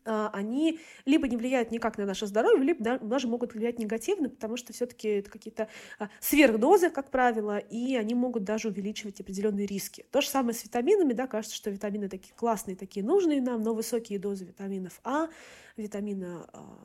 они 0.08 0.80
либо 1.06 1.28
не 1.28 1.38
влияют 1.38 1.72
никак 1.72 1.98
на 1.98 2.06
наше 2.06 2.26
здоровье, 2.28 2.63
либо 2.63 2.98
даже 3.00 3.28
могут 3.28 3.54
влиять 3.54 3.80
негативно, 3.80 4.30
потому 4.30 4.58
что 4.58 4.74
все-таки 4.74 5.08
это 5.08 5.30
какие-то 5.30 5.67
а, 6.00 6.10
сверхдозы, 6.20 6.89
как 6.89 7.12
правило, 7.12 7.58
и 7.58 7.96
они 7.96 8.15
могут 8.15 8.43
даже 8.43 8.70
увеличивать 8.70 9.20
определенные 9.20 9.65
риски. 9.65 10.06
То 10.12 10.22
же 10.22 10.30
самое 10.30 10.54
с 10.54 10.63
витаминами, 10.63 11.13
да, 11.13 11.28
кажется, 11.28 11.56
что 11.56 11.70
витамины 11.70 12.10
такие 12.10 12.34
классные, 12.36 12.76
такие 12.76 13.06
нужные 13.06 13.41
нам, 13.41 13.62
но 13.62 13.74
высокие 13.74 14.20
дозы 14.20 14.46
витаминов 14.46 15.00
А, 15.04 15.28
витамина 15.76 16.50
а, 16.54 16.80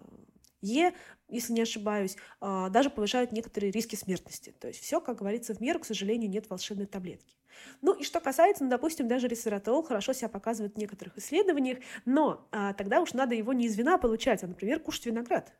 Е, 0.60 0.92
если 1.28 1.54
не 1.54 1.62
ошибаюсь, 1.62 2.16
даже 2.40 2.88
повышают 2.90 3.32
некоторые 3.32 3.72
риски 3.72 3.96
смертности. 3.96 4.54
То 4.60 4.68
есть 4.68 4.80
все, 4.80 5.00
как 5.00 5.18
говорится, 5.18 5.54
в 5.54 5.60
меру, 5.60 5.80
к 5.80 5.84
сожалению, 5.84 6.30
нет 6.30 6.48
волшебной 6.50 6.86
таблетки. 6.86 7.34
Ну 7.80 7.94
и 7.94 8.02
что 8.02 8.20
касается, 8.20 8.64
ну, 8.64 8.70
допустим, 8.70 9.08
даже 9.08 9.28
ресвератрол 9.28 9.82
хорошо 9.82 10.12
себя 10.12 10.28
показывает 10.28 10.74
в 10.74 10.78
некоторых 10.78 11.18
исследованиях, 11.18 11.78
но 12.04 12.46
а, 12.50 12.72
тогда 12.74 13.00
уж 13.00 13.12
надо 13.12 13.34
его 13.34 13.52
не 13.52 13.66
из 13.66 13.76
вина 13.76 13.98
получать, 13.98 14.42
а, 14.42 14.46
например, 14.46 14.80
кушать 14.80 15.06
виноград. 15.06 15.52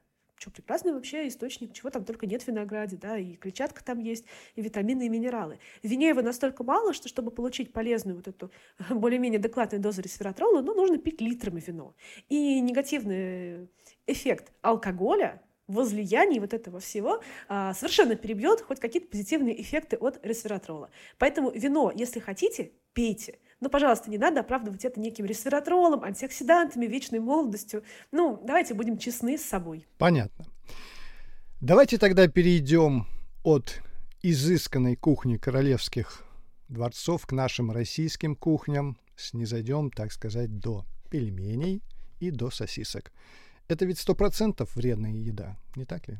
Что, 0.42 0.50
прекрасный 0.50 0.92
вообще 0.92 1.28
источник, 1.28 1.72
чего 1.72 1.90
там 1.90 2.04
только 2.04 2.26
нет 2.26 2.42
в 2.42 2.48
винограде, 2.48 2.96
да, 2.96 3.16
и 3.16 3.36
клетчатка 3.36 3.84
там 3.84 4.00
есть, 4.00 4.24
и 4.56 4.62
витамины, 4.62 5.06
и 5.06 5.08
минералы. 5.08 5.60
В 5.84 5.86
вине 5.86 6.08
его 6.08 6.20
настолько 6.20 6.64
мало, 6.64 6.92
что 6.94 7.08
чтобы 7.08 7.30
получить 7.30 7.72
полезную 7.72 8.16
вот 8.16 8.26
эту 8.26 8.50
более-менее 8.90 9.38
адекватную 9.38 9.80
дозу 9.80 10.02
ресвератрола, 10.02 10.60
ну, 10.60 10.74
нужно 10.74 10.98
пить 10.98 11.20
литрами 11.20 11.62
вино. 11.64 11.94
И 12.28 12.60
негативный 12.60 13.68
эффект 14.08 14.52
алкоголя 14.62 15.40
возлиянии 15.74 16.38
вот 16.38 16.54
этого 16.54 16.80
всего 16.80 17.22
а, 17.48 17.74
совершенно 17.74 18.16
перебьет 18.16 18.60
хоть 18.60 18.80
какие-то 18.80 19.08
позитивные 19.08 19.60
эффекты 19.60 19.96
от 19.96 20.24
ресвератрола. 20.24 20.90
Поэтому 21.18 21.50
вино, 21.50 21.92
если 21.94 22.20
хотите, 22.20 22.72
пейте. 22.92 23.38
Но, 23.60 23.68
пожалуйста, 23.68 24.10
не 24.10 24.18
надо 24.18 24.40
оправдывать 24.40 24.84
это 24.84 24.98
неким 24.98 25.24
ресвератролом, 25.24 26.02
антиоксидантами, 26.02 26.86
вечной 26.86 27.20
молодостью. 27.20 27.84
Ну, 28.10 28.40
давайте 28.44 28.74
будем 28.74 28.98
честны 28.98 29.38
с 29.38 29.42
собой. 29.42 29.86
Понятно. 29.98 30.46
Давайте 31.60 31.96
тогда 31.96 32.26
перейдем 32.26 33.06
от 33.44 33.80
изысканной 34.22 34.96
кухни 34.96 35.36
королевских 35.36 36.24
дворцов 36.68 37.26
к 37.26 37.32
нашим 37.32 37.70
российским 37.70 38.34
кухням, 38.34 38.98
снизойдем, 39.16 39.90
так 39.90 40.12
сказать, 40.12 40.58
до 40.58 40.84
пельменей 41.10 41.82
и 42.18 42.30
до 42.30 42.50
сосисок. 42.50 43.12
Это 43.72 43.86
ведь 43.86 43.98
сто 43.98 44.14
процентов 44.14 44.76
вредная 44.76 45.12
еда, 45.12 45.56
не 45.76 45.86
так 45.86 46.06
ли? 46.06 46.18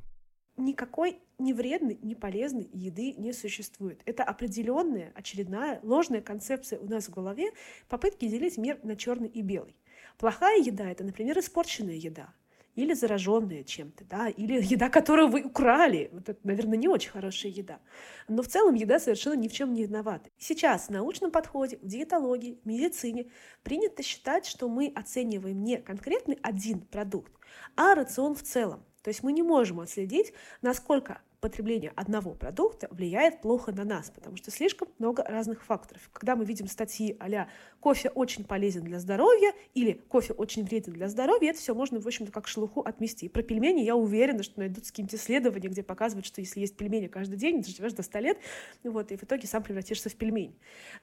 Никакой 0.57 1.19
ни 1.38 1.53
вредной, 1.53 1.99
ни 2.01 2.15
полезной 2.15 2.67
еды 2.73 3.12
не 3.12 3.35
существует. 3.35 4.01
Это 4.07 4.25
определенная, 4.25 5.12
очередная 5.15 5.79
ложная 5.83 6.23
концепция 6.23 6.79
у 6.79 6.88
нас 6.88 7.09
в 7.09 7.11
голове 7.11 7.51
попытки 7.91 8.27
делить 8.27 8.57
мир 8.57 8.79
на 8.83 8.97
черный 8.97 9.29
и 9.29 9.43
белый. 9.43 9.77
Плохая 10.17 10.62
еда– 10.62 10.91
это, 10.91 11.05
например, 11.05 11.38
испорченная 11.38 11.97
еда 11.97 12.33
или 12.75 12.95
зараженная 12.95 13.65
чем-то, 13.65 14.05
да, 14.05 14.29
или 14.29 14.63
еда, 14.63 14.89
которую 14.89 15.29
вы 15.29 15.43
украли. 15.43 16.09
Вот 16.13 16.29
это, 16.29 16.41
наверное, 16.45 16.79
не 16.79 16.89
очень 16.89 17.11
хорошая 17.11 17.53
еда. 17.53 17.81
Но 18.29 18.43
в 18.43 18.49
целом 18.49 18.75
еда 18.75 18.99
совершенно 18.99 19.35
ни 19.35 19.49
в 19.49 19.53
чем 19.53 19.73
не 19.73 19.85
виновата. 19.85 20.31
Сейчас 20.39 20.87
в 20.87 20.91
научном 20.91 21.31
подходе, 21.31 21.79
в 21.79 21.87
диетологии, 21.87 22.59
в 22.63 22.67
медицине 22.67 23.31
принято 23.63 24.03
считать, 24.03 24.47
что 24.47 24.69
мы 24.69 24.93
оцениваем 24.95 25.63
не 25.63 25.79
конкретный 25.79 26.39
один 26.43 26.81
продукт, 26.81 27.33
а 27.77 27.95
рацион 27.95 28.35
в 28.35 28.43
целом. 28.43 28.85
То 29.03 29.09
есть 29.09 29.23
мы 29.23 29.33
не 29.33 29.43
можем 29.43 29.81
отследить, 29.81 30.33
насколько 30.63 31.21
потребление 31.43 31.93
одного 31.97 32.35
продукта 32.35 32.87
влияет 32.93 33.43
плохо 33.43 33.73
на 33.73 33.85
нас, 33.85 34.11
потому 34.11 34.37
что 34.37 34.53
слишком 34.53 34.89
много 34.99 35.25
разных 35.25 35.65
факторов. 35.65 36.09
Когда 36.13 36.37
мы 36.37 36.45
видим 36.45 36.69
статьи 36.69 37.17
а 37.19 37.49
«кофе 37.83 38.11
очень 38.11 38.45
полезен 38.45 38.85
для 38.85 39.01
здоровья» 39.01 39.53
или 39.75 40.01
«кофе 40.09 40.33
очень 40.35 40.64
вреден 40.64 40.92
для 40.92 41.09
здоровья», 41.09 41.51
это 41.51 41.59
все 41.59 41.75
можно, 41.75 42.01
в 42.01 42.07
общем-то, 42.07 42.31
как 42.31 42.47
шелуху 42.47 42.81
отмести. 42.81 43.27
И 43.27 43.29
про 43.29 43.42
пельмени 43.42 43.81
я 43.81 43.97
уверена, 43.97 44.45
что 44.45 44.61
найдутся 44.61 44.92
какие-нибудь 44.92 45.16
исследования, 45.16 45.68
где 45.68 45.83
показывают, 45.83 46.25
что 46.25 46.40
если 46.40 46.61
есть 46.61 46.77
пельмени 46.77 47.09
каждый 47.09 47.37
день, 47.37 47.61
ты 47.62 47.73
живешь 47.73 47.92
до 47.92 48.03
100 48.03 48.18
лет, 48.21 48.38
вот, 48.85 49.11
и 49.11 49.16
в 49.16 49.25
итоге 49.25 49.49
сам 49.49 49.64
превратишься 49.64 50.09
в 50.09 50.14
пельмень. 50.14 50.55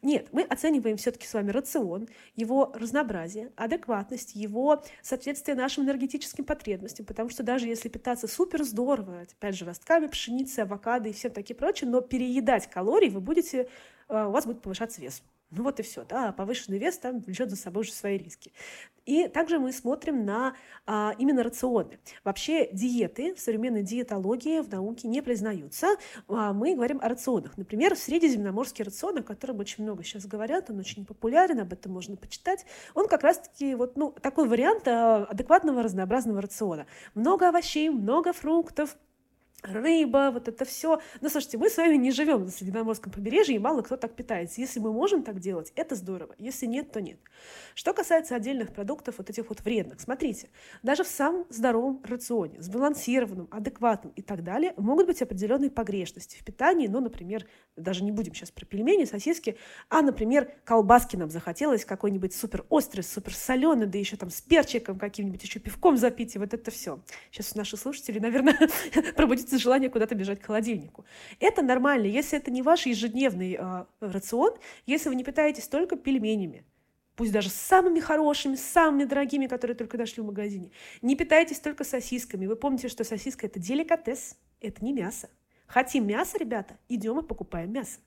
Нет, 0.01 0.29
мы 0.31 0.43
оцениваем 0.43 0.95
все-таки 0.95 1.27
с 1.27 1.33
вами 1.33 1.51
рацион, 1.51 2.07
его 2.37 2.71
разнообразие, 2.73 3.51
адекватность, 3.57 4.35
его 4.35 4.81
соответствие 5.01 5.55
нашим 5.55 5.83
энергетическим 5.83 6.45
потребностям, 6.45 7.05
потому 7.05 7.29
что 7.29 7.43
даже 7.43 7.67
если 7.67 7.89
питаться 7.89 8.27
супер 8.27 8.63
здорово, 8.63 9.27
опять 9.37 9.55
же, 9.55 9.65
ростками 9.65 10.07
пшеницы, 10.07 10.59
авокадо 10.61 11.09
и 11.09 11.11
все 11.11 11.29
такие 11.29 11.55
прочее, 11.55 11.89
но 11.89 11.99
переедать 11.99 12.69
калорий 12.69 13.09
вы 13.09 13.19
будете, 13.19 13.67
э, 14.07 14.25
у 14.25 14.31
вас 14.31 14.45
будет 14.45 14.61
повышаться 14.61 15.01
вес. 15.01 15.21
Ну 15.51 15.63
вот 15.63 15.79
и 15.79 15.83
все, 15.83 16.05
да, 16.05 16.31
повышенный 16.31 16.77
вес 16.77 16.99
там 16.99 17.21
влечет 17.21 17.49
за 17.49 17.55
собой 17.55 17.81
уже 17.81 17.91
свои 17.91 18.17
риски. 18.17 18.53
И 19.05 19.27
также 19.27 19.57
мы 19.57 19.71
смотрим 19.71 20.23
на 20.23 20.55
а, 20.85 21.15
именно 21.17 21.41
рационы. 21.41 21.99
Вообще 22.23 22.69
диеты 22.71 23.33
в 23.33 23.39
современной 23.39 23.81
диетологии 23.81 24.59
в 24.59 24.69
науке 24.69 25.07
не 25.07 25.23
признаются. 25.23 25.95
А, 26.27 26.53
мы 26.53 26.75
говорим 26.75 26.99
о 27.01 27.09
рационах. 27.09 27.57
Например, 27.57 27.95
средиземноморский 27.95 28.85
рацион, 28.85 29.17
о 29.17 29.23
котором 29.23 29.57
очень 29.57 29.83
много 29.83 30.03
сейчас 30.03 30.27
говорят, 30.27 30.69
он 30.69 30.77
очень 30.77 31.03
популярен, 31.05 31.59
об 31.59 31.73
этом 31.73 31.93
можно 31.93 32.15
почитать. 32.15 32.67
Он 32.93 33.07
как 33.07 33.23
раз-таки 33.23 33.73
вот, 33.73 33.97
ну, 33.97 34.11
такой 34.11 34.47
вариант 34.47 34.87
а, 34.87 35.25
адекватного 35.25 35.81
разнообразного 35.81 36.43
рациона. 36.43 36.85
Много 37.15 37.49
овощей, 37.49 37.89
много 37.89 38.33
фруктов, 38.33 38.95
рыба, 39.63 40.31
вот 40.31 40.47
это 40.47 40.65
все. 40.65 41.01
Ну, 41.21 41.29
слушайте, 41.29 41.57
мы 41.57 41.69
с 41.69 41.77
вами 41.77 41.95
не 41.95 42.11
живем 42.11 42.43
на 42.45 42.51
Средиземноморском 42.51 43.11
побережье, 43.11 43.55
и 43.55 43.59
мало 43.59 43.81
кто 43.81 43.97
так 43.97 44.15
питается. 44.15 44.61
Если 44.61 44.79
мы 44.79 44.91
можем 44.91 45.23
так 45.23 45.39
делать, 45.39 45.71
это 45.75 45.95
здорово. 45.95 46.35
Если 46.37 46.65
нет, 46.65 46.91
то 46.91 47.01
нет. 47.01 47.19
Что 47.75 47.93
касается 47.93 48.35
отдельных 48.35 48.73
продуктов, 48.73 49.15
вот 49.17 49.29
этих 49.29 49.49
вот 49.49 49.61
вредных, 49.61 49.99
смотрите, 50.01 50.49
даже 50.83 51.03
в 51.03 51.07
самом 51.07 51.45
здоровом 51.49 52.01
рационе, 52.03 52.61
сбалансированном, 52.61 53.47
адекватном 53.51 54.13
и 54.15 54.21
так 54.21 54.43
далее, 54.43 54.73
могут 54.77 55.07
быть 55.07 55.21
определенные 55.21 55.69
погрешности 55.69 56.37
в 56.37 56.43
питании, 56.43 56.87
ну, 56.87 56.99
например, 56.99 57.45
даже 57.75 58.03
не 58.03 58.11
будем 58.11 58.33
сейчас 58.33 58.51
про 58.51 58.65
пельмени, 58.65 59.05
сосиски, 59.05 59.57
а, 59.89 60.01
например, 60.01 60.51
колбаски 60.63 61.15
нам 61.15 61.29
захотелось 61.29 61.85
какой-нибудь 61.85 62.33
супер 62.33 62.65
острый, 62.69 63.01
супер 63.01 63.33
соленый, 63.33 63.87
да 63.87 63.97
еще 63.97 64.17
там 64.17 64.29
с 64.29 64.41
перчиком 64.41 64.99
каким-нибудь, 64.99 65.43
еще 65.43 65.59
пивком 65.59 65.97
запить, 65.97 66.35
и 66.35 66.39
вот 66.39 66.53
это 66.53 66.71
все. 66.71 66.99
Сейчас 67.31 67.55
наши 67.55 67.77
слушатели, 67.77 68.19
наверное, 68.19 68.57
пробудят 69.15 69.48
появится 69.49 69.57
желание 69.57 69.89
куда-то 69.89 70.15
бежать 70.15 70.39
к 70.39 70.45
холодильнику. 70.45 71.05
Это 71.39 71.61
нормально, 71.61 72.05
если 72.05 72.37
это 72.37 72.51
не 72.51 72.61
ваш 72.61 72.85
ежедневный 72.85 73.57
э, 73.59 73.85
рацион, 73.99 74.53
если 74.85 75.09
вы 75.09 75.15
не 75.15 75.23
питаетесь 75.23 75.67
только 75.67 75.95
пельменями, 75.95 76.63
пусть 77.15 77.31
даже 77.31 77.49
самыми 77.49 77.99
хорошими, 77.99 78.55
самыми 78.55 79.05
дорогими, 79.05 79.47
которые 79.47 79.75
только 79.75 79.97
нашли 79.97 80.21
в 80.21 80.25
магазине. 80.25 80.71
Не 81.01 81.15
питайтесь 81.15 81.59
только 81.59 81.83
сосисками. 81.83 82.47
Вы 82.47 82.55
помните, 82.55 82.89
что 82.89 83.03
сосиска– 83.03 83.47
это 83.47 83.59
деликатес, 83.59 84.37
это 84.61 84.85
не 84.85 84.93
мясо. 84.93 85.29
Хотим 85.67 86.07
мясо, 86.07 86.37
ребята, 86.37 86.77
идем 86.89 87.19
и 87.19 87.27
покупаем 87.27 87.71
мясо. 87.71 87.99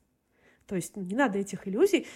То 0.67 0.77
есть 0.77 0.97
не 0.97 1.15
надо 1.15 1.39
этих 1.39 1.69
иллюзий. 1.69 2.07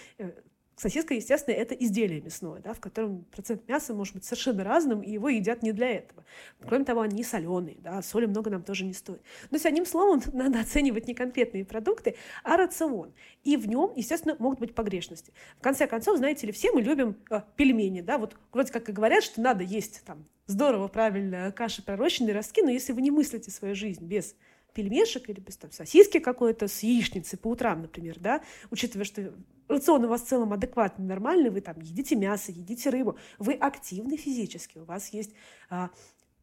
Сосиска, 0.77 1.15
естественно, 1.15 1.55
это 1.55 1.73
изделие 1.73 2.21
мясное, 2.21 2.61
да, 2.61 2.73
в 2.73 2.79
котором 2.79 3.25
процент 3.31 3.67
мяса 3.67 3.95
может 3.95 4.13
быть 4.13 4.25
совершенно 4.25 4.63
разным, 4.63 5.01
и 5.01 5.11
его 5.11 5.27
едят 5.27 5.63
не 5.63 5.71
для 5.71 5.89
этого. 5.89 6.23
Кроме 6.59 6.85
того, 6.85 7.01
они 7.01 7.23
соленые, 7.23 7.77
да, 7.79 8.03
соли 8.03 8.27
много 8.27 8.51
нам 8.51 8.61
тоже 8.61 8.85
не 8.85 8.93
стоит. 8.93 9.21
Но 9.49 9.55
есть, 9.55 9.65
одним 9.65 9.87
словом, 9.87 10.21
надо 10.33 10.59
оценивать 10.59 11.07
не 11.07 11.15
конкретные 11.15 11.65
продукты, 11.65 12.15
а 12.43 12.57
рацион. 12.57 13.11
И 13.43 13.57
в 13.57 13.67
нем, 13.67 13.91
естественно, 13.95 14.35
могут 14.37 14.59
быть 14.59 14.75
погрешности. 14.75 15.33
В 15.57 15.63
конце 15.63 15.87
концов, 15.87 16.17
знаете 16.19 16.45
ли, 16.45 16.53
все 16.53 16.71
мы 16.71 16.83
любим 16.83 17.17
э, 17.31 17.41
пельмени, 17.55 18.01
да, 18.01 18.19
вот 18.19 18.35
вроде 18.53 18.71
как 18.71 18.87
и 18.87 18.91
говорят, 18.91 19.23
что 19.23 19.41
надо 19.41 19.63
есть 19.63 20.03
там 20.05 20.27
здорово, 20.45 20.89
правильно, 20.89 21.51
каши 21.51 21.83
пророщенные 21.83 22.35
ростки, 22.35 22.61
но 22.61 22.69
если 22.69 22.93
вы 22.93 23.01
не 23.01 23.09
мыслите 23.09 23.49
свою 23.49 23.73
жизнь 23.73 24.05
без 24.05 24.35
пельмешек 24.77 25.27
или 25.27 25.39
без 25.39 25.57
там, 25.57 25.71
сосиски 25.71 26.19
какой-то 26.19 26.67
с 26.67 26.83
яичницей 26.83 27.39
по 27.39 27.47
утрам, 27.47 27.81
например, 27.81 28.19
да, 28.19 28.43
учитывая, 28.69 29.05
что 29.05 29.33
рацион 29.67 30.05
у 30.05 30.07
вас 30.07 30.21
в 30.21 30.27
целом 30.27 30.53
адекватный, 30.53 31.03
нормальный, 31.03 31.49
вы 31.49 31.61
там 31.61 31.81
едите 31.81 32.15
мясо, 32.15 32.51
едите 32.51 32.91
рыбу, 32.91 33.17
вы 33.39 33.53
активны 33.53 34.17
физически, 34.17 34.77
у 34.77 34.85
вас 34.85 35.09
есть 35.09 35.31
а, 35.71 35.89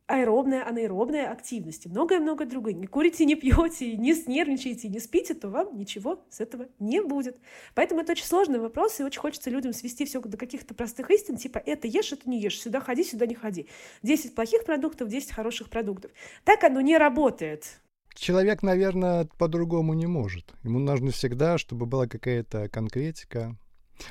аэробная, 0.09 0.69
анаэробная 0.69 1.31
активность 1.31 1.87
и 1.87 1.89
многое-многое 1.89 2.49
другое. 2.49 2.75
Не 2.75 2.89
курите, 2.89 3.25
не 3.25 3.37
пьете, 3.37 3.97
не 3.97 4.13
нервничаете, 4.27 4.89
не 4.89 4.99
спите, 4.99 5.35
то 5.35 5.49
вам 5.49 5.79
ничего 5.79 6.25
с 6.29 6.41
этого 6.41 6.67
не 6.81 7.01
будет. 7.01 7.39
Поэтому 7.77 8.01
это 8.01 8.13
очень 8.13 8.27
сложный 8.27 8.59
вопрос, 8.59 8.99
и 8.99 9.05
очень 9.05 9.21
хочется 9.21 9.49
людям 9.49 9.73
свести 9.73 10.05
все 10.05 10.21
до 10.21 10.37
каких-то 10.37 10.75
простых 10.75 11.09
истин, 11.13 11.37
типа 11.37 11.59
это 11.59 11.87
ешь, 11.87 12.13
это 12.13 12.29
не 12.29 12.41
ешь, 12.41 12.61
сюда 12.61 12.81
ходи, 12.81 13.05
сюда 13.05 13.27
не 13.27 13.35
ходи. 13.35 13.69
10 14.03 14.35
плохих 14.35 14.65
продуктов, 14.65 15.09
10 15.09 15.31
хороших 15.31 15.71
продуктов. 15.71 16.11
Так 16.43 16.65
оно 16.65 16.81
не 16.81 16.99
работает. 16.99 17.81
Человек, 18.15 18.63
наверное, 18.63 19.29
по-другому 19.39 19.95
не 19.95 20.07
может. 20.07 20.55
Ему 20.63 20.79
нужно 20.79 21.11
всегда, 21.11 21.59
чтобы 21.59 21.87
была 21.87 22.07
какая-то 22.07 22.69
конкретика. 22.69 23.57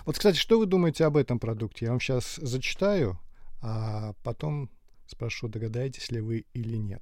Вот, 0.05 0.17
кстати, 0.17 0.37
что 0.37 0.59
вы 0.59 0.65
думаете 0.65 1.05
об 1.05 1.17
этом 1.17 1.39
продукте? 1.39 1.85
Я 1.85 1.91
вам 1.91 1.99
сейчас 1.99 2.35
зачитаю, 2.35 3.19
а 3.61 4.13
потом 4.23 4.69
спрошу, 5.07 5.47
догадаетесь 5.47 6.11
ли 6.11 6.19
вы 6.19 6.45
или 6.53 6.77
нет. 6.77 7.01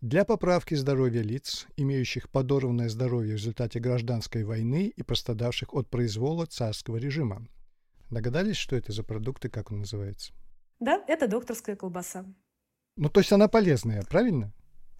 Для 0.00 0.26
поправки 0.26 0.74
здоровья 0.74 1.22
лиц, 1.22 1.66
имеющих 1.76 2.28
подорванное 2.28 2.90
здоровье 2.90 3.32
в 3.32 3.38
результате 3.38 3.80
гражданской 3.80 4.44
войны 4.44 4.92
и 4.94 5.02
пострадавших 5.02 5.72
от 5.72 5.88
произвола 5.88 6.44
царского 6.44 6.98
режима. 6.98 7.46
Догадались, 8.10 8.56
что 8.56 8.76
это 8.76 8.92
за 8.92 9.02
продукты, 9.02 9.48
как 9.48 9.72
он 9.72 9.78
называется? 9.78 10.34
Да, 10.78 11.02
это 11.08 11.26
докторская 11.26 11.74
колбаса. 11.74 12.26
Ну, 12.96 13.08
то 13.08 13.20
есть 13.20 13.32
она 13.32 13.48
полезная, 13.48 14.02
правильно? 14.02 14.52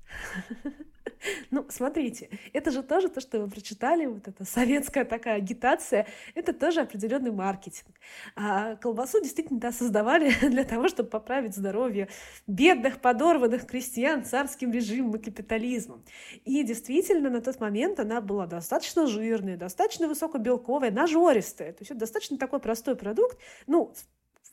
Ну, 1.51 1.67
смотрите, 1.69 2.31
это 2.53 2.71
же 2.71 2.83
тоже 2.83 3.09
то, 3.09 3.21
что 3.21 3.41
вы 3.41 3.49
прочитали, 3.49 4.07
вот 4.07 4.29
эта 4.29 4.45
советская 4.45 5.05
такая 5.05 5.37
агитация, 5.37 6.07
это 6.35 6.53
тоже 6.53 6.81
определенный 6.81 7.31
маркетинг. 7.31 7.95
А 8.37 8.77
колбасу 8.77 9.21
действительно 9.21 9.61
да, 9.61 9.73
создавали 9.73 10.33
для 10.49 10.65
того, 10.65 10.89
чтобы 10.89 11.09
поправить 11.09 11.55
здоровье 11.55 12.09
бедных, 12.47 13.01
подорванных 13.01 13.67
крестьян 13.67 14.25
царским 14.25 14.73
режимом 14.73 15.17
и 15.17 15.23
капитализмом. 15.23 16.05
И 16.45 16.63
действительно, 16.63 17.31
на 17.31 17.41
тот 17.41 17.61
момент 17.61 18.01
она 18.01 18.21
была 18.21 18.47
достаточно 18.47 19.07
жирная, 19.07 19.57
достаточно 19.57 20.09
высокобелковая, 20.09 20.91
нажористая. 20.91 21.73
То 21.73 21.79
есть 21.81 21.91
это 21.91 22.01
достаточно 22.01 22.39
такой 22.39 22.61
простой 22.61 22.97
продукт, 22.97 23.39
ну, 23.67 23.95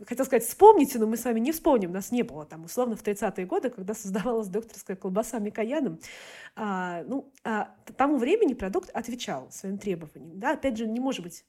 хотел 0.06 0.26
сказать, 0.26 0.44
вспомните, 0.44 1.00
но 1.00 1.08
мы 1.08 1.18
с 1.18 1.26
вами 1.26 1.40
не 1.40 1.52
вспомним, 1.52 1.92
нас 1.92 2.12
не 2.12 2.24
было 2.24 2.46
там, 2.46 2.66
условно, 2.66 2.96
в 2.96 3.04
30-е 3.04 3.46
годы, 3.46 3.70
когда 3.70 3.94
создавалась 3.94 4.48
докторская 4.48 4.96
колбаса 4.96 5.40
Микояном. 5.40 6.00
А, 6.56 7.04
ну, 7.04 7.32
а, 7.44 7.76
тому 7.98 8.18
времени 8.18 8.54
продукт 8.54 8.90
отвечал 8.92 9.52
своим 9.52 9.78
требованиям. 9.78 10.40
Да? 10.40 10.52
Опять 10.52 10.78
же, 10.78 10.88
не 10.88 11.00
может 11.00 11.24
быть 11.24 11.46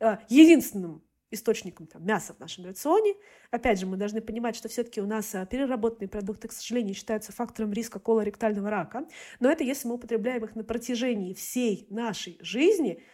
а, 0.00 0.20
единственным 0.28 1.02
источником 1.30 1.86
там, 1.86 2.06
мяса 2.06 2.34
в 2.34 2.40
нашем 2.40 2.64
рационе. 2.64 3.14
Опять 3.50 3.78
же, 3.78 3.86
мы 3.86 3.96
должны 3.96 4.22
понимать, 4.22 4.56
что 4.56 4.68
все-таки 4.68 5.00
у 5.00 5.06
нас 5.06 5.34
а, 5.34 5.44
переработанные 5.44 6.08
продукты, 6.08 6.48
к 6.48 6.52
сожалению, 6.52 6.94
считаются 6.94 7.32
фактором 7.32 7.72
риска 7.72 7.98
колоректального 7.98 8.70
рака. 8.70 9.06
Но 9.40 9.50
это 9.50 9.64
если 9.64 9.88
мы 9.88 9.94
употребляем 9.94 10.44
их 10.44 10.54
на 10.54 10.64
протяжении 10.64 11.34
всей 11.34 11.86
нашей 11.90 12.38
жизни– 12.40 13.02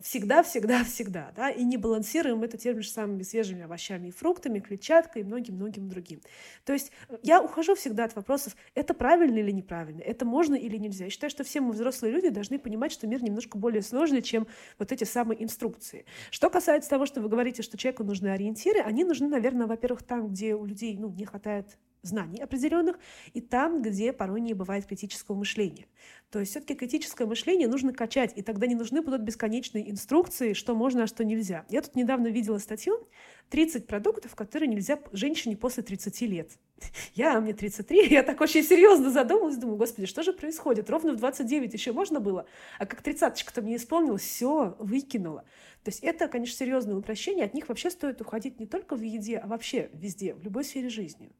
всегда, 0.00 0.42
всегда, 0.42 0.84
всегда, 0.84 1.32
да, 1.36 1.50
и 1.50 1.62
не 1.62 1.76
балансируем 1.76 2.42
это 2.42 2.56
теми 2.56 2.80
же 2.80 2.88
самыми 2.88 3.22
свежими 3.22 3.62
овощами 3.62 4.08
и 4.08 4.10
фруктами, 4.10 4.60
клетчаткой 4.60 5.22
и 5.22 5.24
многим-многим 5.24 5.88
другим. 5.88 6.20
То 6.64 6.72
есть 6.72 6.92
э, 7.08 7.18
я 7.22 7.42
ухожу 7.42 7.74
всегда 7.74 8.04
от 8.04 8.16
вопросов, 8.16 8.56
это 8.74 8.94
правильно 8.94 9.38
или 9.38 9.50
неправильно, 9.50 10.00
это 10.00 10.24
можно 10.24 10.54
или 10.54 10.76
нельзя. 10.76 11.04
Я 11.04 11.10
считаю, 11.10 11.30
что 11.30 11.44
все 11.44 11.60
мы 11.60 11.72
взрослые 11.72 12.12
люди 12.12 12.30
должны 12.30 12.58
понимать, 12.58 12.92
что 12.92 13.06
мир 13.06 13.22
немножко 13.22 13.58
более 13.58 13.82
сложный, 13.82 14.22
чем 14.22 14.46
вот 14.78 14.92
эти 14.92 15.04
самые 15.04 15.42
инструкции. 15.42 16.06
Что 16.30 16.48
касается 16.48 16.90
того, 16.90 17.06
что 17.06 17.20
вы 17.20 17.28
говорите, 17.28 17.62
что 17.62 17.76
человеку 17.76 18.04
нужны 18.04 18.28
ориентиры, 18.28 18.80
они 18.80 19.04
нужны, 19.04 19.28
наверное, 19.28 19.66
во-первых, 19.66 20.02
там, 20.02 20.28
где 20.28 20.54
у 20.54 20.64
людей 20.64 20.96
ну, 20.96 21.10
не 21.10 21.26
хватает 21.26 21.76
знаний 22.06 22.40
определенных, 22.40 22.98
и 23.34 23.40
там, 23.40 23.82
где 23.82 24.12
порой 24.12 24.40
не 24.40 24.54
бывает 24.54 24.86
критического 24.86 25.36
мышления. 25.36 25.86
То 26.30 26.40
есть 26.40 26.50
все-таки 26.50 26.74
критическое 26.74 27.26
мышление 27.26 27.68
нужно 27.68 27.92
качать, 27.92 28.32
и 28.36 28.42
тогда 28.42 28.66
не 28.66 28.74
нужны 28.74 29.02
будут 29.02 29.22
бесконечные 29.22 29.90
инструкции, 29.90 30.52
что 30.52 30.74
можно, 30.74 31.04
а 31.04 31.06
что 31.06 31.24
нельзя. 31.24 31.64
Я 31.68 31.82
тут 31.82 31.94
недавно 31.94 32.28
видела 32.28 32.58
статью 32.58 33.08
30 33.50 33.86
продуктов, 33.86 34.34
которые 34.34 34.68
нельзя 34.68 34.98
женщине 35.12 35.56
после 35.56 35.82
30 35.82 36.20
лет. 36.22 36.50
Я, 37.14 37.40
мне 37.40 37.54
33, 37.54 38.08
я 38.10 38.22
так 38.22 38.40
очень 38.40 38.62
серьезно 38.62 39.10
задумалась, 39.10 39.56
думаю, 39.56 39.78
господи, 39.78 40.06
что 40.06 40.22
же 40.22 40.32
происходит? 40.32 40.90
Ровно 40.90 41.12
в 41.12 41.16
29 41.16 41.72
еще 41.72 41.92
можно 41.92 42.20
было, 42.20 42.46
а 42.78 42.86
как 42.86 43.02
тридцаточка-то 43.02 43.62
мне 43.62 43.76
исполнилось, 43.76 44.22
все, 44.22 44.76
выкинула. 44.78 45.44
То 45.84 45.90
есть 45.90 46.02
это, 46.02 46.28
конечно, 46.28 46.56
серьезное 46.56 46.96
упрощение, 46.96 47.44
от 47.44 47.54
них 47.54 47.68
вообще 47.68 47.90
стоит 47.90 48.20
уходить 48.20 48.58
не 48.58 48.66
только 48.66 48.96
в 48.96 49.02
еде, 49.02 49.38
а 49.38 49.46
вообще 49.46 49.88
везде, 49.92 50.34
в 50.34 50.42
любой 50.42 50.64
сфере 50.64 50.88
жизни. 50.88 51.30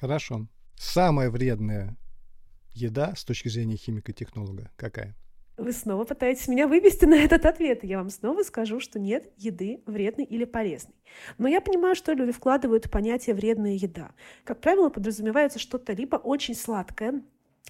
Хорошо. 0.00 0.46
Самая 0.76 1.30
вредная 1.30 1.96
еда 2.72 3.14
с 3.14 3.22
точки 3.22 3.48
зрения 3.48 3.76
химико-технолога 3.76 4.70
какая? 4.76 5.14
Вы 5.58 5.72
снова 5.72 6.04
пытаетесь 6.04 6.48
меня 6.48 6.66
вывести 6.66 7.04
на 7.04 7.16
этот 7.16 7.44
ответ. 7.44 7.84
Я 7.84 7.98
вам 7.98 8.08
снова 8.08 8.42
скажу, 8.42 8.80
что 8.80 8.98
нет 8.98 9.30
еды 9.36 9.82
вредной 9.84 10.24
или 10.24 10.44
полезной. 10.44 10.94
Но 11.36 11.48
я 11.48 11.60
понимаю, 11.60 11.94
что 11.94 12.14
люди 12.14 12.32
вкладывают 12.32 12.86
в 12.86 12.90
понятие 12.90 13.34
«вредная 13.34 13.74
еда». 13.74 14.12
Как 14.44 14.62
правило, 14.62 14.88
подразумевается 14.88 15.58
что-то 15.58 15.92
либо 15.92 16.16
очень 16.16 16.54
сладкое, 16.54 17.22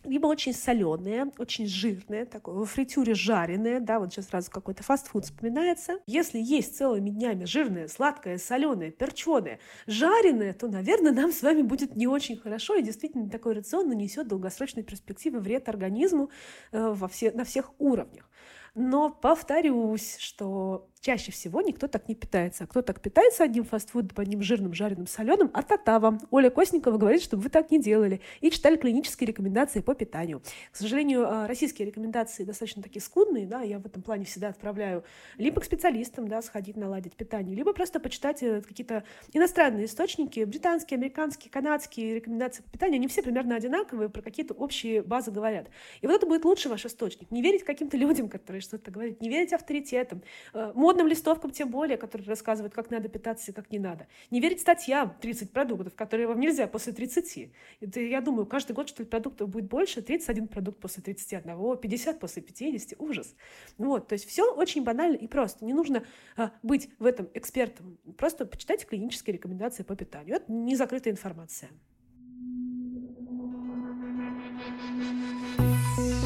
либо 0.05 0.27
очень 0.27 0.55
соленые, 0.55 1.31
очень 1.39 1.67
жирные, 1.67 2.25
такое 2.25 2.55
во 2.55 2.65
фритюре 2.65 3.15
жареное, 3.15 3.81
да, 3.81 3.99
вот 3.99 4.13
сейчас 4.13 4.29
сразу 4.29 4.51
какой-то 4.51 4.83
фастфуд 4.83 5.25
вспоминается. 5.25 5.99
Если 6.07 6.39
есть 6.39 6.77
целыми 6.77 7.11
днями 7.11 7.45
жирное, 7.45 7.87
сладкое, 7.89 8.39
соленое, 8.39 8.91
перченое, 8.91 9.61
жареное, 9.87 10.55
то, 10.55 10.69
наверное, 10.69 11.13
нам 11.13 11.33
с 11.33 11.43
вами 11.43 11.63
будет 11.63 11.97
не 11.97 12.07
очень 12.07 12.39
хорошо, 12.39 12.77
и 12.77 12.83
действительно 12.83 13.29
такой 13.29 13.55
рацион 13.55 13.89
нанесет 13.89 14.29
долгосрочной 14.29 14.83
перспективы 14.83 15.41
вред 15.41 15.69
организму 15.69 16.31
э, 16.73 16.93
во 16.93 17.09
все, 17.09 17.31
на 17.33 17.45
всех 17.45 17.73
уровнях. 17.79 18.31
Но 18.75 19.11
повторюсь, 19.11 20.17
что 20.19 20.89
чаще 21.01 21.33
всего 21.33 21.63
никто 21.63 21.89
так 21.89 22.09
не 22.09 22.15
питается. 22.15 22.65
А 22.65 22.67
кто 22.67 22.83
так 22.83 23.01
питается 23.01 23.45
одним 23.45 23.65
фастфудом, 23.65 24.11
одним 24.17 24.43
жирным, 24.43 24.75
жареным, 24.75 25.07
соленым, 25.07 25.51
а 25.55 25.63
та 25.63 25.99
вам. 25.99 26.21
Оля 26.31 26.51
Косникова 26.51 26.99
говорит, 26.99 27.23
чтобы 27.23 27.43
вы 27.45 27.49
так 27.49 27.71
не 27.71 27.81
делали. 27.81 28.21
И 28.41 28.51
читали 28.51 28.77
клинические 28.77 29.29
рекомендации 29.29 29.81
по 29.81 29.95
питанию. 29.95 30.43
К 30.71 30.77
сожалению, 30.77 31.27
а, 31.27 31.47
российские 31.47 31.87
рекомендации 31.87 32.45
достаточно 32.45 32.83
такие 32.83 33.01
скудные, 33.01 33.47
да, 33.47 33.63
я 33.63 33.79
в 33.79 33.87
этом 33.87 34.03
плане 34.03 34.27
всегда 34.27 34.49
отправляю 34.49 35.05
либо 35.39 35.61
к 35.61 35.65
специалистам, 35.65 36.29
да, 36.29 36.43
сходить 36.43 36.77
наладить 36.77 37.15
питание, 37.15 37.57
либо 37.57 37.73
просто 37.73 37.99
почитать 37.99 38.43
э, 38.43 38.61
какие-то 38.61 39.05
иностранные 39.33 39.87
источники, 39.87 40.45
британские, 40.45 40.99
американские, 40.99 41.51
канадские 41.51 42.17
рекомендации 42.17 42.63
по 42.63 42.71
питанию, 42.71 42.97
они 42.97 43.09
все 43.09 43.23
примерно 43.23 43.57
одинаковые, 43.57 44.11
про 44.11 44.21
какие-то 44.21 44.55
общие 44.55 45.03
базы 45.03 45.31
говорят. 45.31 45.69
И 46.03 46.07
вот 46.07 46.15
это 46.15 46.27
будет 46.27 46.45
лучший 46.45 46.71
ваш 46.71 46.85
источник. 46.85 47.31
Не 47.31 47.43
верить 47.43 47.65
каким-то 47.65 47.97
людям, 47.97 48.29
которые 48.29 48.61
что-то 48.61 48.91
говорят, 48.91 49.21
не 49.21 49.31
верить 49.31 49.53
авторитетам, 49.53 50.23
э, 50.53 50.73
модным 50.91 51.07
листовкам 51.07 51.53
тем 51.53 51.71
более, 51.71 51.97
которые 51.97 52.27
рассказывают, 52.27 52.75
как 52.75 52.91
надо 52.91 53.09
питаться 53.09 53.53
и 53.53 53.55
как 53.55 53.71
не 53.71 53.79
надо. 53.79 54.09
Не 54.33 54.41
верить 54.41 54.61
статьям 54.61 55.15
30 55.21 55.53
продуктов, 55.53 55.95
которые 55.95 56.27
вам 56.27 56.41
нельзя 56.41 56.67
после 56.67 56.93
30. 56.93 57.53
Это, 57.81 58.01
я 58.01 58.21
думаю, 58.21 58.45
каждый 58.45 58.73
год, 58.73 58.89
что 58.89 59.05
ли, 59.05 59.09
продуктов 59.09 59.49
будет 59.49 59.69
больше, 59.69 60.03
31 60.03 60.49
продукт 60.49 60.81
после 60.81 61.05
31, 61.05 61.77
50 61.77 62.19
после 62.19 62.43
50, 62.43 62.95
ужас. 62.99 63.37
Вот, 63.79 64.09
то 64.09 64.15
есть 64.15 64.29
все 64.29 64.53
очень 64.53 64.83
банально 64.83 65.15
и 65.15 65.29
просто. 65.29 65.65
Не 65.65 65.75
нужно 65.75 66.03
а, 66.37 66.51
быть 66.65 66.91
в 66.99 67.07
этом 67.07 67.29
экспертом. 67.35 67.97
Просто 68.19 68.45
почитайте 68.45 68.85
клинические 68.85 69.35
рекомендации 69.35 69.85
по 69.85 69.95
питанию. 69.95 70.37
Это 70.37 70.51
не 70.51 70.75
закрытая 70.75 71.13
информация. 71.13 71.71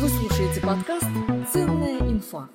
Вы 0.01 0.09
слушаете 0.09 0.63
подкаст 0.63 1.07
«Ценная 1.53 1.99
инфа». 1.99 2.49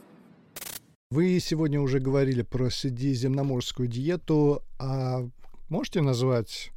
Вы 1.12 1.40
сегодня 1.40 1.82
уже 1.82 2.00
говорили 2.00 2.44
про 2.44 2.70
средиземноморскую 2.70 3.88
диету, 3.88 4.62
а 4.78 5.28
можете 5.68 6.02
назвать 6.02 6.72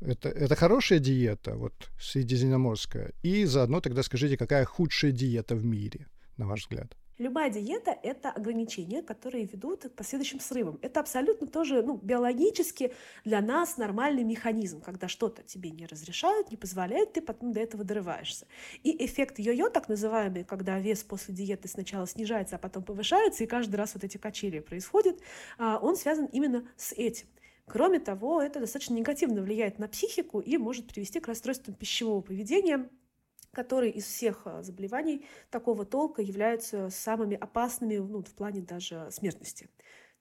это, 0.00 0.28
это 0.28 0.54
хорошая 0.54 0.98
диета, 0.98 1.54
вот 1.54 1.72
средиземноморская, 1.98 3.12
и 3.22 3.46
заодно 3.46 3.80
тогда 3.80 4.02
скажите, 4.02 4.36
какая 4.36 4.66
худшая 4.66 5.12
диета 5.12 5.54
в 5.54 5.64
мире, 5.64 6.08
на 6.36 6.46
ваш 6.46 6.64
взгляд? 6.64 6.94
Любая 7.18 7.50
диета– 7.50 7.98
это 8.04 8.30
ограничения, 8.30 9.02
которые 9.02 9.44
ведут 9.44 9.82
к 9.82 9.90
последующим 9.90 10.38
срывам. 10.38 10.78
Это 10.82 11.00
абсолютно 11.00 11.48
тоже 11.48 11.82
ну, 11.82 11.96
биологически 11.96 12.94
для 13.24 13.40
нас 13.40 13.76
нормальный 13.76 14.22
механизм, 14.22 14.80
когда 14.80 15.08
что-то 15.08 15.42
тебе 15.42 15.70
не 15.70 15.86
разрешают, 15.86 16.52
не 16.52 16.56
позволяют, 16.56 17.14
ты 17.14 17.20
потом 17.20 17.52
до 17.52 17.58
этого 17.58 17.82
дорываешься. 17.82 18.46
И 18.84 19.04
эффект 19.04 19.40
йо-йо, 19.40 19.68
так 19.68 19.88
называемый, 19.88 20.44
когда 20.44 20.78
вес 20.78 21.02
после 21.02 21.34
диеты 21.34 21.66
сначала 21.66 22.06
снижается, 22.06 22.54
а 22.54 22.58
потом 22.60 22.84
повышается, 22.84 23.42
и 23.42 23.48
каждый 23.48 23.74
раз 23.74 23.94
вот 23.94 24.04
эти 24.04 24.16
качели 24.16 24.60
происходят, 24.60 25.18
а, 25.58 25.80
он 25.82 25.96
связан 25.96 26.26
именно 26.26 26.68
с 26.76 26.92
этим. 26.92 27.26
Кроме 27.68 27.98
того, 27.98 28.40
это 28.40 28.60
достаточно 28.60 28.94
негативно 28.94 29.42
влияет 29.42 29.78
на 29.78 29.88
психику 29.88 30.40
и 30.40 30.56
может 30.56 30.86
привести 30.86 31.20
к 31.20 31.28
расстройствам 31.28 31.74
пищевого 31.74 32.22
поведения, 32.22 32.88
которые 33.52 33.92
из 33.92 34.04
всех 34.04 34.42
а, 34.44 34.62
заболеваний 34.62 35.24
такого 35.50 35.84
толка 35.84 36.22
являются 36.22 36.90
самыми 36.90 37.36
опасными 37.36 37.96
ну, 37.96 38.22
в 38.22 38.34
плане 38.34 38.60
даже 38.60 39.08
смертности. 39.10 39.68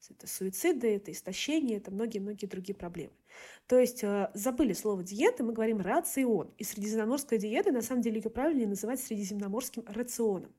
Это 0.10 0.28
суициды, 0.28 0.96
это 0.96 1.12
истощение, 1.12 1.78
это 1.78 1.92
многие-многие 1.92 2.46
другие 2.46 2.76
проблемы. 2.76 3.12
То 3.68 3.78
есть 3.78 4.04
а, 4.04 4.32
забыли 4.34 4.74
слово 4.74 5.04
диета, 5.04 5.44
мы 5.44 5.54
говорим 5.54 5.82
рацион. 5.82 6.54
И 6.58 6.64
средиземноморская 6.64 7.40
диета, 7.40 7.72
на 7.72 7.82
самом 7.82 8.02
деле 8.02 8.22
ее 8.22 8.30
правильнее 8.30 8.68
называть 8.68 9.00
средиземноморским 9.02 9.84
рационом. 9.88 10.54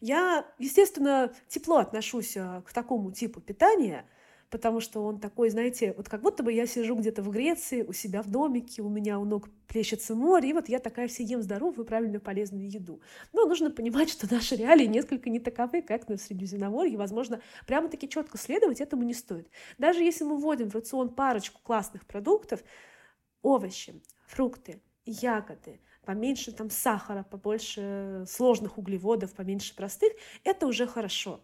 Я, 0.00 0.46
естественно, 0.58 1.34
тепло 1.48 1.78
отношусь 1.78 2.36
а, 2.36 2.62
к 2.62 2.72
такому 2.72 3.12
типу 3.12 3.40
питания– 3.40 4.08
потому 4.50 4.80
что 4.80 5.04
он 5.04 5.18
такой, 5.18 5.50
знаете, 5.50 5.94
вот 5.96 6.08
как 6.08 6.22
будто 6.22 6.42
бы 6.42 6.52
я 6.52 6.66
сижу 6.66 6.96
где-то 6.96 7.22
в 7.22 7.30
Греции, 7.30 7.82
у 7.82 7.92
себя 7.92 8.22
в 8.22 8.30
домике, 8.30 8.82
у 8.82 8.88
меня 8.88 9.18
у 9.18 9.24
ног 9.24 9.48
плещется 9.66 10.14
море, 10.14 10.50
и 10.50 10.52
вот 10.52 10.68
я 10.68 10.78
такая 10.78 11.08
все 11.08 11.24
ем 11.24 11.42
здоровую, 11.42 11.84
правильную, 11.84 12.20
полезную 12.20 12.70
еду. 12.70 13.00
Но 13.32 13.46
нужно 13.46 13.70
понимать, 13.70 14.10
что 14.10 14.32
наши 14.32 14.56
реалии 14.56 14.86
несколько 14.86 15.30
не 15.30 15.40
таковы, 15.40 15.82
как 15.82 16.08
на 16.08 16.16
Средиземноморье, 16.16 16.96
возможно, 16.96 17.40
прямо-таки 17.66 18.08
четко 18.08 18.38
следовать 18.38 18.80
этому 18.80 19.02
не 19.02 19.14
стоит. 19.14 19.50
Даже 19.78 20.02
если 20.02 20.24
мы 20.24 20.36
вводим 20.36 20.70
в 20.70 20.74
рацион 20.74 21.08
парочку 21.08 21.60
классных 21.62 22.06
продуктов, 22.06 22.62
овощи, 23.42 24.00
фрукты, 24.26 24.80
ягоды, 25.04 25.80
поменьше 26.04 26.52
там 26.52 26.70
сахара, 26.70 27.24
побольше 27.24 28.24
сложных 28.28 28.78
углеводов, 28.78 29.34
поменьше 29.34 29.74
простых, 29.74 30.12
это 30.44 30.66
уже 30.66 30.86
хорошо. 30.86 31.40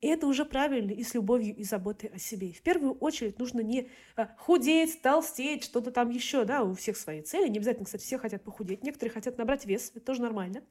И 0.00 0.08
это 0.08 0.26
уже 0.26 0.44
правильно 0.44 0.92
и 0.92 1.02
с 1.02 1.14
любовью 1.14 1.54
и 1.54 1.62
заботой 1.62 2.10
о 2.10 2.18
себе. 2.18 2.52
В 2.52 2.62
первую 2.62 2.94
очередь 2.94 3.38
нужно 3.38 3.60
не 3.60 3.90
а, 4.16 4.28
худеть, 4.38 5.02
толстеть, 5.02 5.64
что-то 5.64 5.90
там 5.90 6.10
еще, 6.10 6.44
да, 6.44 6.62
у 6.62 6.74
всех 6.74 6.96
свои 6.96 7.20
цели. 7.20 7.48
Не 7.48 7.58
обязательно, 7.58 7.84
кстати, 7.84 8.02
все 8.02 8.16
хотят 8.18 8.42
похудеть, 8.42 8.82
некоторые 8.82 9.12
хотят 9.12 9.36
набрать 9.36 9.66
вес, 9.66 9.90
это 9.94 10.00
тоже 10.00 10.22
нормально. 10.22 10.62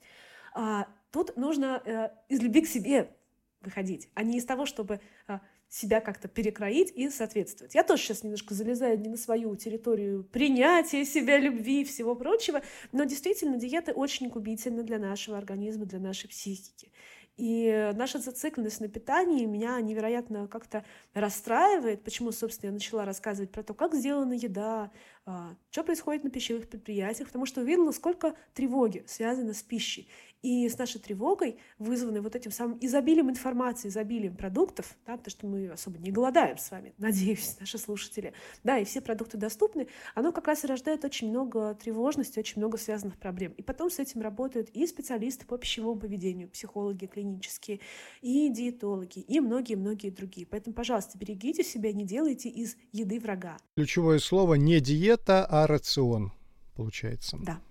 А, 0.53 0.87
тут 1.11 1.37
нужно 1.37 1.77
а, 1.77 2.11
из 2.27 2.41
любви 2.41 2.61
к 2.61 2.67
себе 2.67 3.15
выходить, 3.61 4.09
а 4.15 4.23
не 4.23 4.37
из 4.37 4.45
того, 4.45 4.65
чтобы 4.65 4.99
а, 5.27 5.41
себя 5.69 6.01
как-то 6.01 6.27
перекроить 6.27 6.91
и 6.95 7.09
соответствовать. 7.09 7.75
Я 7.75 7.83
тоже 7.83 8.01
сейчас 8.01 8.23
немножко 8.23 8.55
залезаю 8.55 8.99
не 8.99 9.09
на 9.09 9.17
свою 9.17 9.55
территорию 9.55 10.23
принятия 10.23 11.05
себя, 11.05 11.37
любви 11.37 11.81
и 11.81 11.85
всего 11.85 12.15
прочего, 12.15 12.63
но 12.91 13.03
действительно 13.03 13.57
диеты 13.57 13.93
очень 13.93 14.29
губительны 14.29 14.83
для 14.83 14.97
нашего 14.97 15.37
организма, 15.37 15.85
для 15.85 15.99
нашей 15.99 16.27
психики. 16.27 16.91
И 17.39 17.93
наша 17.95 18.19
зацикленность 18.19 18.81
на 18.81 18.89
питании 18.89 19.45
меня 19.45 19.79
невероятно 19.79 20.49
как-то 20.49 20.83
расстраивает. 21.13 22.03
Почему, 22.03 22.33
собственно, 22.33 22.71
я 22.71 22.73
начала 22.73 23.05
рассказывать 23.05 23.49
про 23.49 23.63
то, 23.63 23.73
как 23.73 23.95
сделана 23.95 24.33
еда, 24.33 24.91
а, 25.25 25.55
что 25.71 25.85
происходит 25.85 26.25
на 26.25 26.31
пищевых 26.31 26.67
предприятиях, 26.67 27.29
потому 27.29 27.45
что 27.45 27.61
увидела, 27.61 27.93
сколько 27.93 28.35
тревоги 28.53 29.05
связано 29.07 29.53
с 29.53 29.63
пищей. 29.63 30.09
И 30.41 30.69
с 30.69 30.77
нашей 30.77 31.01
тревогой, 31.01 31.57
вызванной 31.77 32.21
вот 32.21 32.35
этим 32.35 32.51
самым 32.51 32.77
изобилием 32.81 33.29
информации, 33.29 33.89
изобилием 33.89 34.35
продуктов, 34.35 34.95
да, 35.05 35.17
потому 35.17 35.31
что 35.31 35.47
мы 35.47 35.69
особо 35.69 35.97
не 35.97 36.11
голодаем 36.11 36.57
с 36.57 36.71
вами, 36.71 36.93
надеюсь, 36.97 37.57
наши 37.59 37.77
слушатели, 37.77 38.33
да, 38.63 38.77
и 38.77 38.85
все 38.85 39.01
продукты 39.01 39.37
доступны, 39.37 39.87
оно 40.15 40.31
как 40.31 40.47
раз 40.47 40.63
и 40.63 40.67
рождает 40.67 41.03
очень 41.03 41.29
много 41.29 41.73
тревожности, 41.75 42.39
очень 42.39 42.59
много 42.59 42.77
связанных 42.77 43.17
проблем. 43.17 43.53
И 43.57 43.61
потом 43.61 43.89
с 43.89 43.99
этим 43.99 44.21
работают 44.21 44.69
и 44.69 44.87
специалисты 44.87 45.45
по 45.45 45.57
пищевому 45.57 45.99
поведению, 45.99 46.49
психологи 46.49 47.05
клинические, 47.05 47.81
и 48.21 48.49
диетологи, 48.49 49.19
и 49.19 49.39
многие-многие 49.39 50.09
другие. 50.09 50.47
Поэтому, 50.47 50.73
пожалуйста, 50.73 51.17
берегите 51.17 51.63
себя, 51.63 51.91
не 51.91 52.05
делайте 52.05 52.49
из 52.49 52.77
еды 52.91 53.19
врага. 53.19 53.57
Ключевое 53.75 54.19
слово 54.19 54.55
не 54.55 54.79
диета, 54.79 55.45
а 55.45 55.67
рацион, 55.67 56.31
получается. 56.75 57.37
Да. 57.41 57.61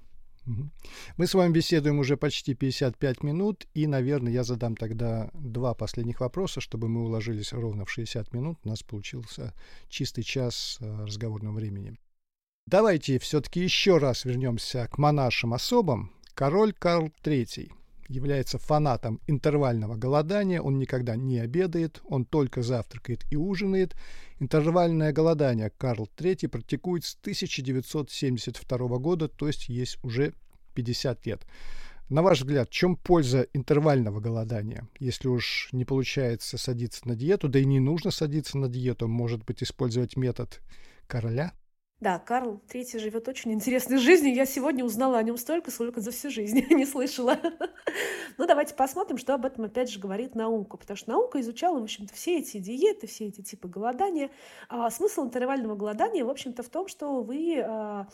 Мы 1.17 1.27
с 1.27 1.35
вами 1.35 1.53
беседуем 1.53 1.99
уже 1.99 2.17
почти 2.17 2.55
55 2.55 3.23
минут, 3.23 3.67
и, 3.75 3.87
наверное, 3.87 4.33
я 4.33 4.45
задам 4.45 4.77
тогда 4.77 5.31
два 5.35 5.75
последних 5.75 6.21
вопроса, 6.21 6.61
чтобы 6.61 6.89
мы 6.89 7.05
уложились 7.05 7.53
ровно 7.53 7.85
в 7.85 7.91
60 7.91 8.33
минут. 8.33 8.59
У 8.65 8.69
нас 8.69 8.83
получился 8.83 9.55
чистый 9.89 10.23
час 10.23 10.79
э, 10.81 11.05
разговорного 11.05 11.55
времени. 11.55 11.97
Давайте 12.67 13.19
все-таки 13.19 13.61
еще 13.61 13.99
раз 13.99 14.25
вернемся 14.25 14.89
к 14.91 14.99
монаршим 14.99 15.55
особам. 15.55 16.13
Король 16.35 16.73
Карл 16.73 17.11
III 17.25 17.71
является 18.09 18.59
фанатом 18.59 19.21
интервального 19.27 19.95
голодания, 19.97 20.61
он 20.61 20.79
никогда 20.79 21.17
не 21.17 21.39
обедает, 21.39 22.01
он 22.05 22.25
только 22.25 22.63
завтракает 22.63 23.25
и 23.31 23.37
ужинает. 23.37 23.95
Интервальное 24.41 25.13
голодание 25.13 25.71
Карл 25.77 26.09
III 26.17 26.49
практикует 26.49 27.05
с 27.05 27.15
1972 27.21 28.99
года, 28.99 29.29
то 29.29 29.47
есть 29.47 29.69
есть 29.69 29.99
уже 30.03 30.33
50 30.75 31.27
лет. 31.27 31.47
На 32.09 32.23
ваш 32.23 32.39
взгляд, 32.41 32.71
в 32.71 32.73
чем 32.73 32.97
польза 32.97 33.47
интервального 33.53 34.19
голодания? 34.21 34.89
Если 34.99 35.29
уж 35.29 35.69
не 35.73 35.85
получается 35.85 36.57
садиться 36.57 37.07
на 37.07 37.15
диету, 37.15 37.49
да 37.49 37.59
и 37.59 37.67
не 37.67 37.81
нужно 37.81 38.11
садиться 38.11 38.57
на 38.57 38.69
диету, 38.69 39.09
может 39.09 39.45
быть, 39.45 39.63
использовать 39.63 40.17
метод 40.17 40.63
короля? 41.07 41.53
Да, 42.01 42.21
Карл 42.21 42.61
III 42.69 43.01
живет 43.01 43.27
очень 43.27 43.53
интересной 43.53 43.99
жизнью. 43.99 44.33
Я 44.33 44.47
сегодня 44.47 44.85
узнала 44.85 45.19
о 45.19 45.23
нем 45.23 45.37
столько, 45.37 45.73
сколько 45.73 46.01
за 46.01 46.13
всю 46.13 46.31
жизнь 46.31 46.65
не 46.71 46.87
слышала. 46.87 47.37
ну, 48.39 48.47
давайте 48.47 48.75
посмотрим, 48.75 49.19
что 49.19 49.35
об 49.35 49.45
этом 49.45 49.65
опять 49.65 49.91
же 49.91 49.99
говорит 49.99 50.37
наука. 50.37 50.77
Потому 50.77 50.97
что 50.97 51.11
наука 51.11 51.41
изучала, 51.41 51.81
в 51.81 51.83
общем-то, 51.83 52.15
все 52.15 52.39
эти 52.39 52.59
диеты, 52.59 53.09
все 53.09 53.27
эти 53.27 53.43
типы 53.43 53.67
голодания. 53.67 54.31
А 54.69 54.91
смысл 54.91 55.25
интервального 55.25 55.75
голодания, 55.75 56.25
в 56.25 56.31
общем-то, 56.31 56.63
в 56.63 56.69
том, 56.69 56.87
что 56.87 57.21
вы 57.21 57.61
а, 57.61 58.07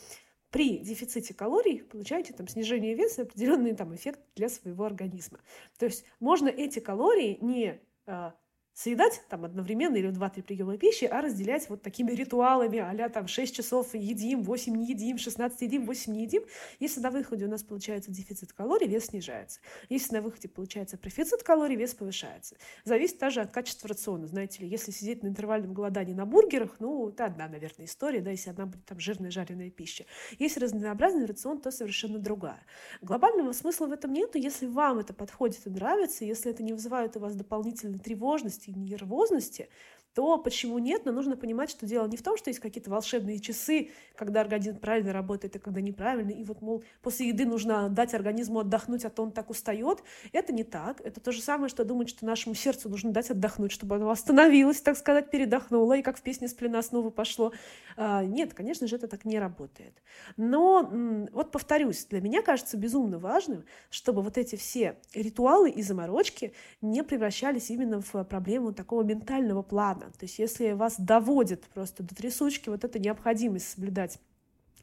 при 0.51 0.79
дефиците 0.79 1.35
калорий 1.35 1.83
получаете 1.83 2.33
там 2.33 2.49
снижение 2.49 2.95
веса, 2.95 3.23
определенный 3.23 3.75
там 3.75 3.95
эффект 3.95 4.21
для 4.35 4.49
своего 4.49 4.85
организма. 4.87 5.41
То 5.79 5.85
есть 5.85 6.07
можно 6.21 6.49
эти 6.49 6.79
калории 6.79 7.37
не 7.43 7.83
а, 8.07 8.33
съедать 8.75 9.23
там 9.29 9.45
одновременно 9.45 9.97
или 9.97 10.09
в 10.09 10.19
2-3 10.21 10.43
приема 10.43 10.77
пищи, 10.77 11.05
а 11.05 11.21
разделять 11.21 11.69
вот 11.69 11.83
такими 11.83 12.11
ритуалами, 12.11 12.81
а 12.81 13.09
там 13.09 13.29
6 13.29 13.55
часов 13.55 13.95
едим, 13.95 14.43
8 14.43 14.75
не 14.75 14.87
едим, 14.87 15.17
16 15.17 15.61
едим, 15.63 15.87
8 15.87 16.13
не 16.13 16.23
едим. 16.25 16.43
Если 16.81 17.01
на 17.01 17.11
выходе 17.11 17.47
у 17.47 17.49
нас 17.49 17.63
получается 17.63 18.11
дефицит 18.11 18.53
калорий, 18.53 18.89
вес 18.89 19.07
снижается. 19.07 19.61
Если 19.89 20.15
на 20.15 20.23
выходе 20.23 20.49
получается 20.49 20.99
профицит 20.99 21.43
калорий, 21.43 21.77
вес 21.77 21.95
повышается. 21.95 22.57
Зависит 22.85 23.19
также 23.19 23.41
от 23.41 23.51
качества 23.53 23.89
рациона. 23.89 24.27
Знаете 24.27 24.63
ли, 24.63 24.69
если 24.69 24.91
сидеть 24.91 25.23
на 25.23 25.29
интервальном 25.29 25.73
голодании 25.73 26.15
на 26.15 26.27
бургерах, 26.27 26.77
ну, 26.81 27.09
это 27.09 27.27
одна, 27.27 27.49
наверное, 27.49 27.87
история, 27.87 28.21
да, 28.21 28.31
если 28.31 28.51
одна 28.51 28.67
будет 28.67 28.85
там 28.85 28.99
жирная 28.99 29.31
жареная 29.31 29.71
пища. 29.71 30.05
Если 30.39 30.61
разнообразный 30.61 31.27
рацион, 31.27 31.61
то 31.61 31.71
совершенно 31.71 32.19
другая. 32.19 32.63
Глобального 33.03 33.53
смысла 33.53 33.87
в 33.87 33.93
этом 33.93 34.13
нету, 34.13 34.39
если 34.39 34.67
вам 34.67 34.99
это 34.99 35.15
подходит 35.15 35.67
и 35.67 35.71
нравится, 35.71 36.25
если 36.25 36.51
это 36.51 36.63
не 36.63 36.73
вызывает 36.73 37.17
у 37.17 37.21
вас 37.21 37.37
дополнительной 37.37 37.99
тревожности, 37.99 38.64
нервозности, 38.67 39.69
то 40.15 40.39
почему 40.39 40.79
нет? 40.79 41.05
Но 41.05 41.13
нужно 41.13 41.37
понимать, 41.37 41.71
что 41.71 41.87
дело 41.87 42.07
не 42.07 42.17
в 42.17 42.23
том, 42.23 42.37
что 42.37 42.51
есть 42.51 42.61
какие-то 42.61 42.91
волшебные 42.91 43.41
часы, 43.41 43.91
когда 44.15 44.41
организм 44.41 44.79
правильно 44.79 45.13
работает, 45.13 45.57
и 45.57 45.59
когда 45.59 45.81
неправильно, 45.81 46.31
и 46.31 46.45
вот, 46.45 46.63
мол, 46.63 46.85
после 47.03 47.29
еды 47.29 47.45
нужно 47.45 47.89
дать 47.89 48.15
организму 48.15 48.61
отдохнуть, 48.61 49.05
а 49.05 49.11
то 49.11 49.25
он 49.25 49.33
так 49.33 49.51
устает. 49.51 50.03
Это 50.33 50.53
не 50.53 50.63
так. 50.63 51.01
Это 51.01 51.21
то 51.21 51.33
же 51.33 51.43
самое, 51.43 51.69
что 51.69 51.85
думать, 51.85 52.09
что 52.09 52.25
нашему 52.25 52.55
сердцу 52.55 52.89
нужно 52.89 53.11
дать 53.11 53.31
отдохнуть, 53.31 53.73
чтобы 53.73 53.97
оно 53.97 54.09
остановилось, 54.11 54.81
так 54.81 54.97
сказать, 54.97 55.31
передохнуло, 55.31 55.97
и 55.97 56.03
как 56.03 56.17
в 56.17 56.23
песне 56.23 56.49
«Сплена» 56.49 56.81
снова 56.83 57.11
пошло. 57.11 57.53
А, 57.97 58.25
нет, 58.25 58.55
конечно 58.55 58.87
же, 58.87 58.97
это 58.97 59.09
так 59.09 59.25
не 59.25 59.39
работает. 59.39 60.03
Но 60.37 60.91
вот 61.33 61.51
повторюсь, 61.51 62.07
для 62.07 62.21
меня 62.21 62.43
кажется 62.43 62.77
безумно 62.77 63.19
важным, 63.19 63.65
чтобы 63.91 64.23
вот 64.23 64.39
эти 64.39 64.55
все 64.57 64.97
ритуалы 65.13 65.71
и 65.71 65.83
заморочки 65.83 66.53
не 66.81 67.03
превращались 67.03 67.71
именно 67.71 68.01
в 68.01 68.25
проблему 68.25 68.73
такого 68.73 69.03
ментального 69.03 69.63
плана, 69.63 70.04
рано. 70.05 70.13
То 70.13 70.25
есть 70.25 70.39
если 70.39 70.73
вас 70.73 70.99
доводит 70.99 71.65
просто 71.75 72.03
до 72.03 72.15
трясучки 72.15 72.69
вот 72.69 72.85
эта 72.85 72.99
необходимость 72.99 73.71
соблюдать 73.71 74.19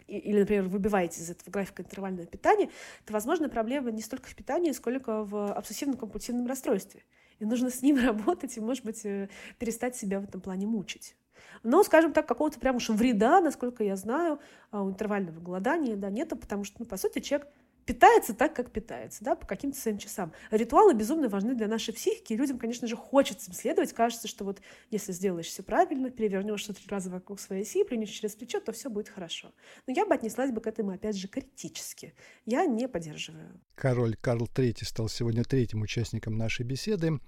или, 0.08 0.40
например, 0.40 0.64
выбиваете 0.64 1.22
из 1.22 1.30
этого 1.30 1.52
графика 1.52 1.84
интервального 1.84 2.26
питания, 2.28 2.70
то, 3.06 3.14
возможно, 3.14 3.48
проблема 3.48 3.92
не 3.92 4.02
столько 4.02 4.28
в 4.30 4.36
питании, 4.36 4.72
сколько 4.74 5.24
в 5.24 5.58
обсессивно-компульсивном 5.58 6.48
расстройстве. 6.48 7.04
И 7.40 7.46
нужно 7.46 7.70
с 7.70 7.82
ним 7.82 7.98
работать 8.06 8.58
и, 8.58 8.60
может 8.60 8.84
быть, 8.84 9.06
э, 9.06 9.30
перестать 9.58 9.96
себя 9.96 10.20
в 10.20 10.26
этом 10.26 10.42
плане 10.42 10.68
мучить. 10.68 11.16
Но, 11.64 11.84
скажем 11.84 12.12
так, 12.12 12.28
какого-то 12.28 12.60
прям 12.60 12.76
уж 12.78 12.90
вреда, 12.90 13.40
насколько 13.40 13.84
я 13.84 13.96
знаю, 13.96 14.40
а, 14.72 14.84
у 14.84 14.90
интервального 14.90 15.40
голодания 15.40 15.96
да, 15.96 16.10
нету, 16.10 16.36
потому 16.36 16.64
что, 16.64 16.78
ну, 16.80 16.86
по 16.86 16.98
сути, 16.98 17.20
человек 17.20 17.48
питается 17.86 18.34
так, 18.34 18.56
как 18.56 18.72
питается, 18.72 19.24
да, 19.24 19.36
по 19.36 19.46
каким-то 19.46 19.80
своим 19.80 19.98
часам. 19.98 20.34
Ритуалы 20.50 20.94
безумно 20.94 21.30
важны 21.30 21.56
для 21.56 21.68
нашей 21.68 21.94
психики, 21.94 22.34
и 22.34 22.38
людям, 22.38 22.58
конечно 22.60 22.88
же, 22.88 22.96
хочется 22.96 23.50
им 23.50 23.54
следовать. 23.54 23.94
Кажется, 23.94 24.28
что 24.28 24.46
вот 24.46 24.62
если 24.90 25.12
сделаешь 25.12 25.48
все 25.48 25.64
правильно, 25.64 26.10
перевернешься 26.10 26.74
три 26.74 26.86
раза 26.88 27.10
вокруг 27.10 27.40
своей 27.40 27.64
оси, 27.64 27.84
плюнешь 27.84 28.10
через 28.10 28.36
плечо, 28.36 28.60
то 28.60 28.72
все 28.72 28.90
будет 28.90 29.10
хорошо. 29.10 29.54
Но 29.88 29.94
я 29.94 30.06
бы 30.06 30.14
отнеслась 30.14 30.52
бы 30.52 30.62
к 30.62 30.68
этому, 30.68 30.92
опять 30.92 31.18
же, 31.18 31.28
критически. 31.28 32.14
Я 32.46 32.66
не 32.66 32.88
поддерживаю. 32.88 33.60
Король 33.76 34.16
Карл 34.16 34.48
III 34.54 34.86
стал 34.86 35.10
сегодня 35.10 35.44
третьим 35.44 35.82
участником 35.82 36.38
нашей 36.38 36.66
беседы. 36.66 37.20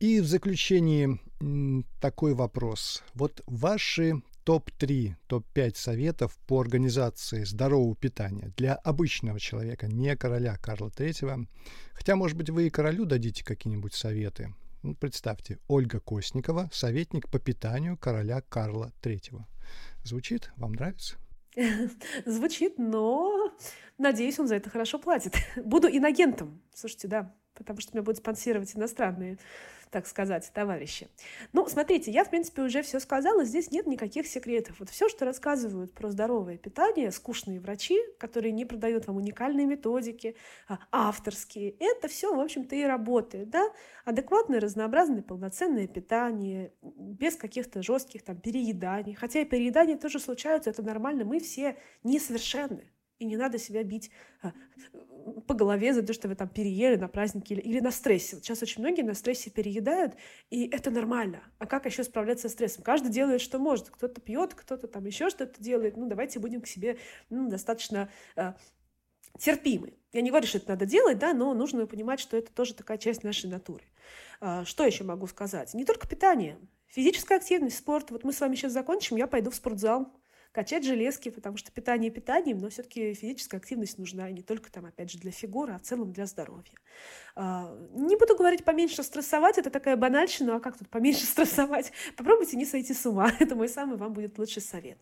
И 0.00 0.20
в 0.20 0.26
заключении 0.26 1.20
такой 2.00 2.32
вопрос. 2.32 3.02
Вот 3.12 3.42
ваши 3.46 4.22
топ-3, 4.50 5.14
топ-5 5.28 5.76
советов 5.76 6.36
по 6.48 6.60
организации 6.60 7.44
здорового 7.44 7.94
питания 7.94 8.52
для 8.56 8.74
обычного 8.74 9.38
человека, 9.38 9.86
не 9.86 10.16
короля 10.16 10.56
Карла 10.56 10.88
III. 10.88 11.46
Хотя, 11.92 12.16
может 12.16 12.36
быть, 12.36 12.50
вы 12.50 12.66
и 12.66 12.70
королю 12.70 13.04
дадите 13.04 13.44
какие-нибудь 13.44 13.94
советы. 13.94 14.52
Ну, 14.82 14.96
представьте, 14.96 15.60
Ольга 15.68 16.00
Костникова, 16.00 16.68
советник 16.72 17.28
по 17.30 17.38
питанию 17.38 17.96
короля 17.96 18.40
Карла 18.40 18.92
III. 19.02 19.38
Звучит? 20.02 20.50
Вам 20.56 20.72
нравится? 20.72 21.14
Звучит, 22.26 22.76
но 22.76 23.56
надеюсь, 23.98 24.40
он 24.40 24.48
за 24.48 24.56
это 24.56 24.68
хорошо 24.68 24.98
платит. 24.98 25.36
Буду 25.64 25.86
иногентом. 25.86 26.60
Слушайте, 26.74 27.06
да, 27.06 27.32
потому 27.54 27.80
что 27.80 27.92
меня 27.92 28.02
будут 28.02 28.18
спонсировать 28.18 28.74
иностранные 28.74 29.38
так 29.90 30.06
сказать, 30.06 30.50
товарищи. 30.54 31.08
Ну, 31.52 31.66
смотрите, 31.68 32.10
я, 32.10 32.24
в 32.24 32.30
принципе, 32.30 32.62
уже 32.62 32.82
все 32.82 33.00
сказала, 33.00 33.44
здесь 33.44 33.70
нет 33.70 33.86
никаких 33.86 34.26
секретов. 34.26 34.76
Вот 34.78 34.88
все, 34.88 35.08
что 35.08 35.24
рассказывают 35.24 35.92
про 35.92 36.10
здоровое 36.10 36.56
питание, 36.56 37.10
скучные 37.10 37.60
врачи, 37.60 37.98
которые 38.18 38.52
не 38.52 38.64
продают 38.64 39.06
вам 39.06 39.16
уникальные 39.16 39.66
методики, 39.66 40.36
а, 40.68 40.78
авторские, 40.92 41.74
это 41.78 42.08
все, 42.08 42.34
в 42.34 42.40
общем-то, 42.40 42.76
и 42.76 42.84
работает, 42.84 43.50
да? 43.50 43.70
Адекватное, 44.04 44.60
разнообразное, 44.60 45.22
полноценное 45.22 45.88
питание, 45.88 46.72
без 46.82 47.36
каких-то 47.36 47.82
жестких 47.82 48.22
там 48.22 48.40
перееданий. 48.40 49.14
Хотя 49.14 49.40
и 49.40 49.44
переедания 49.44 49.96
тоже 49.96 50.20
случаются, 50.20 50.70
это 50.70 50.82
нормально, 50.82 51.24
мы 51.24 51.40
все 51.40 51.76
несовершенны. 52.04 52.90
И 53.20 53.26
не 53.26 53.36
надо 53.36 53.58
себя 53.58 53.84
бить 53.84 54.10
а, 54.42 54.52
по 55.46 55.54
голове 55.54 55.92
за 55.92 56.02
то, 56.02 56.12
что 56.12 56.26
вы 56.26 56.34
там 56.34 56.48
переели 56.48 56.96
на 56.96 57.06
празднике 57.06 57.54
или, 57.54 57.60
или 57.60 57.80
на 57.80 57.90
стрессе. 57.90 58.36
Вот 58.36 58.44
сейчас 58.44 58.62
очень 58.62 58.80
многие 58.80 59.02
на 59.02 59.12
стрессе 59.12 59.50
переедают, 59.50 60.14
и 60.48 60.66
это 60.66 60.90
нормально. 60.90 61.42
А 61.58 61.66
как 61.66 61.84
еще 61.84 62.02
справляться 62.02 62.48
со 62.48 62.54
стрессом? 62.54 62.82
Каждый 62.82 63.10
делает, 63.10 63.42
что 63.42 63.58
может. 63.58 63.90
Кто-то 63.90 64.22
пьет, 64.22 64.54
кто-то 64.54 64.88
там 64.88 65.04
еще 65.04 65.28
что-то 65.28 65.62
делает. 65.62 65.98
Ну, 65.98 66.08
давайте 66.08 66.38
будем 66.38 66.62
к 66.62 66.66
себе 66.66 66.96
ну, 67.28 67.48
достаточно 67.48 68.10
э, 68.36 68.54
терпимы. 69.38 69.92
Я 70.12 70.22
не 70.22 70.30
говорю, 70.30 70.46
что 70.46 70.56
это 70.56 70.70
надо 70.70 70.86
делать, 70.86 71.18
да, 71.18 71.34
но 71.34 71.52
нужно 71.52 71.86
понимать, 71.86 72.20
что 72.20 72.38
это 72.38 72.50
тоже 72.52 72.74
такая 72.74 72.96
часть 72.96 73.22
нашей 73.22 73.50
натуры. 73.50 73.84
А, 74.40 74.64
что 74.64 74.84
еще 74.84 75.04
могу 75.04 75.26
сказать? 75.26 75.74
Не 75.74 75.84
только 75.84 76.08
питание. 76.08 76.58
Физическая 76.86 77.38
активность, 77.38 77.76
спорт. 77.76 78.10
Вот 78.10 78.24
мы 78.24 78.32
с 78.32 78.40
вами 78.40 78.56
сейчас 78.56 78.72
закончим, 78.72 79.16
я 79.16 79.26
пойду 79.26 79.50
в 79.50 79.54
спортзал 79.54 80.10
качать 80.52 80.84
железки, 80.84 81.28
потому 81.28 81.56
что 81.56 81.70
питание 81.70 82.10
питанием, 82.10 82.58
но 82.58 82.68
все-таки 82.68 83.14
физическая 83.14 83.60
активность 83.60 83.98
нужна, 83.98 84.28
и 84.28 84.32
не 84.32 84.42
только 84.42 84.70
там, 84.70 84.86
опять 84.86 85.10
же, 85.10 85.18
для 85.18 85.30
фигуры, 85.30 85.74
а 85.74 85.78
в 85.78 85.82
целом 85.82 86.12
для 86.12 86.26
здоровья. 86.26 86.72
А, 87.36 87.72
не 87.92 88.16
буду 88.16 88.36
говорить 88.36 88.64
поменьше 88.64 89.02
стрессовать, 89.02 89.58
это 89.58 89.70
такая 89.70 89.96
банальщина, 89.96 90.56
а 90.56 90.60
как 90.60 90.76
тут 90.76 90.88
поменьше 90.88 91.24
стрессовать? 91.26 91.92
Попробуйте 92.16 92.56
не 92.56 92.64
сойти 92.64 92.94
с 92.94 93.06
ума, 93.06 93.30
это 93.38 93.54
мой 93.54 93.68
самый 93.68 93.96
вам 93.96 94.12
будет 94.12 94.38
лучший 94.38 94.62
совет. 94.62 94.98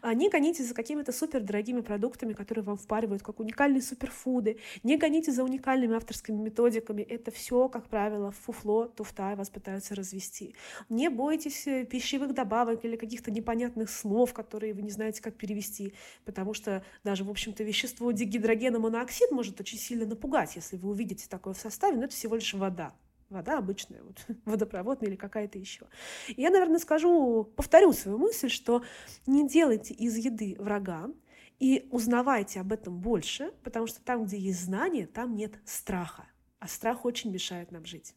А, 0.00 0.14
не 0.14 0.28
гонитесь 0.28 0.68
за 0.68 0.74
какими-то 0.74 1.12
супер 1.12 1.40
дорогими 1.40 1.80
продуктами, 1.80 2.32
которые 2.32 2.64
вам 2.64 2.76
впаривают, 2.76 3.22
как 3.22 3.40
уникальные 3.40 3.82
суперфуды, 3.82 4.58
не 4.84 4.96
гонитесь 4.96 5.34
за 5.34 5.42
уникальными 5.42 5.96
авторскими 5.96 6.36
методиками, 6.36 7.02
это 7.02 7.30
все, 7.30 7.68
как 7.68 7.88
правило, 7.88 8.30
фуфло, 8.30 8.86
туфта, 8.86 9.34
вас 9.36 9.50
пытаются 9.50 9.94
развести. 9.94 10.54
Не 10.88 11.08
бойтесь 11.08 11.66
э, 11.66 11.84
пищевых 11.84 12.34
добавок 12.34 12.84
или 12.84 12.96
каких-то 12.96 13.30
непонятных 13.30 13.90
слов, 13.90 14.32
которые 14.32 14.74
вы 14.74 14.82
не 14.82 14.91
знаете, 14.92 15.22
как 15.22 15.36
перевести, 15.36 15.94
потому 16.24 16.54
что 16.54 16.84
даже, 17.04 17.24
в 17.24 17.30
общем-то, 17.30 17.64
вещество 17.64 18.12
дигидрогена 18.12 18.78
моноксид 18.78 19.30
может 19.30 19.60
очень 19.60 19.78
сильно 19.78 20.06
напугать, 20.06 20.56
если 20.56 20.76
вы 20.76 20.90
увидите 20.90 21.28
такое 21.28 21.54
в 21.54 21.58
составе, 21.58 21.96
но 21.96 22.04
это 22.04 22.14
всего 22.14 22.36
лишь 22.36 22.54
вода. 22.54 22.94
Вода 23.28 23.58
обычная, 23.58 24.02
вот, 24.02 24.24
водопроводная 24.44 25.08
или 25.08 25.16
какая-то 25.16 25.58
еще. 25.58 25.86
И 26.28 26.42
я, 26.42 26.50
наверное, 26.50 26.78
скажу, 26.78 27.44
повторю 27.56 27.92
свою 27.92 28.18
мысль, 28.18 28.50
что 28.50 28.82
не 29.26 29.48
делайте 29.48 29.94
из 29.94 30.16
еды 30.16 30.56
врага, 30.58 31.10
и 31.58 31.86
узнавайте 31.92 32.58
об 32.58 32.72
этом 32.72 32.98
больше, 32.98 33.52
потому 33.62 33.86
что 33.86 34.02
там, 34.02 34.24
где 34.24 34.36
есть 34.36 34.64
знание, 34.64 35.06
там 35.06 35.36
нет 35.36 35.60
страха. 35.64 36.26
А 36.58 36.66
страх 36.66 37.04
очень 37.04 37.30
мешает 37.30 37.70
нам 37.70 37.84
жить. 37.84 38.14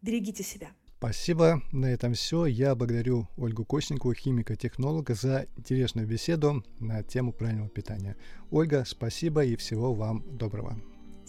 Берегите 0.00 0.42
себя. 0.42 0.70
Спасибо. 0.98 1.62
На 1.70 1.86
этом 1.86 2.14
все. 2.14 2.46
Я 2.46 2.74
благодарю 2.74 3.28
Ольгу 3.36 3.64
Косникову, 3.64 4.14
химика-технолога, 4.14 5.14
за 5.14 5.46
интересную 5.56 6.08
беседу 6.08 6.64
на 6.80 7.04
тему 7.04 7.32
правильного 7.32 7.68
питания. 7.68 8.16
Ольга, 8.50 8.84
спасибо 8.84 9.44
и 9.44 9.54
всего 9.54 9.94
вам 9.94 10.24
доброго. 10.36 10.76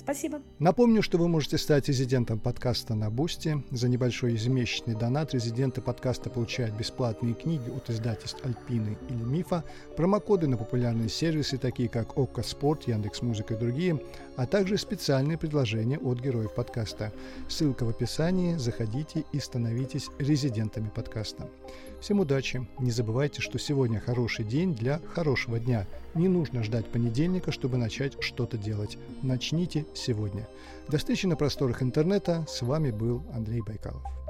Спасибо. 0.10 0.42
Напомню, 0.58 1.04
что 1.04 1.20
вы 1.20 1.28
можете 1.28 1.60
стать 1.60 1.88
резидентом 1.88 2.40
подкаста 2.40 2.96
на 2.96 3.12
Boosty. 3.12 3.64
За 3.70 3.88
небольшой 3.88 4.34
ежемесячный 4.34 4.96
донат 4.96 5.36
резиденты 5.36 5.82
подкаста 5.82 6.32
получают 6.32 6.74
бесплатные 6.76 7.36
книги 7.36 7.70
от 7.70 7.92
издательств 7.92 8.44
Альпины 8.44 8.98
или 9.08 9.22
Мифа, 9.22 9.64
промокоды 9.96 10.48
на 10.48 10.58
популярные 10.58 11.10
сервисы, 11.10 11.60
такие 11.60 11.90
как 11.90 12.18
ОККО 12.18 12.42
Спорт, 12.42 12.88
Яндекс 12.88 13.22
Музыка 13.22 13.54
и 13.54 13.58
другие, 13.58 14.02
а 14.36 14.48
также 14.48 14.80
специальные 14.80 15.38
предложения 15.38 16.00
от 16.00 16.20
героев 16.20 16.56
подкаста. 16.56 17.14
Ссылка 17.48 17.84
в 17.86 17.90
описании. 17.90 18.56
Заходите 18.56 19.26
и 19.32 19.40
становитесь 19.40 20.10
резидентами 20.18 20.90
подкаста. 20.90 21.48
Всем 22.02 22.22
удачи! 22.22 22.66
Не 22.80 22.92
забывайте, 22.92 23.42
что 23.42 23.60
сегодня 23.60 24.00
хороший 24.00 24.46
день 24.46 24.74
для 24.74 25.02
хорошего 25.14 25.60
дня. 25.60 25.86
Не 26.16 26.30
нужно 26.30 26.64
ждать 26.64 26.88
понедельника, 26.88 27.52
чтобы 27.52 27.78
начать 27.78 28.24
что-то 28.24 28.58
делать. 28.58 28.98
Начните 29.22 29.86
сегодня. 30.00 30.48
До 30.88 30.98
встречи 30.98 31.26
на 31.26 31.36
просторах 31.36 31.84
интернета. 31.84 32.46
С 32.48 32.62
вами 32.62 32.92
был 32.92 33.24
Андрей 33.34 33.62
Байкалов. 33.62 34.29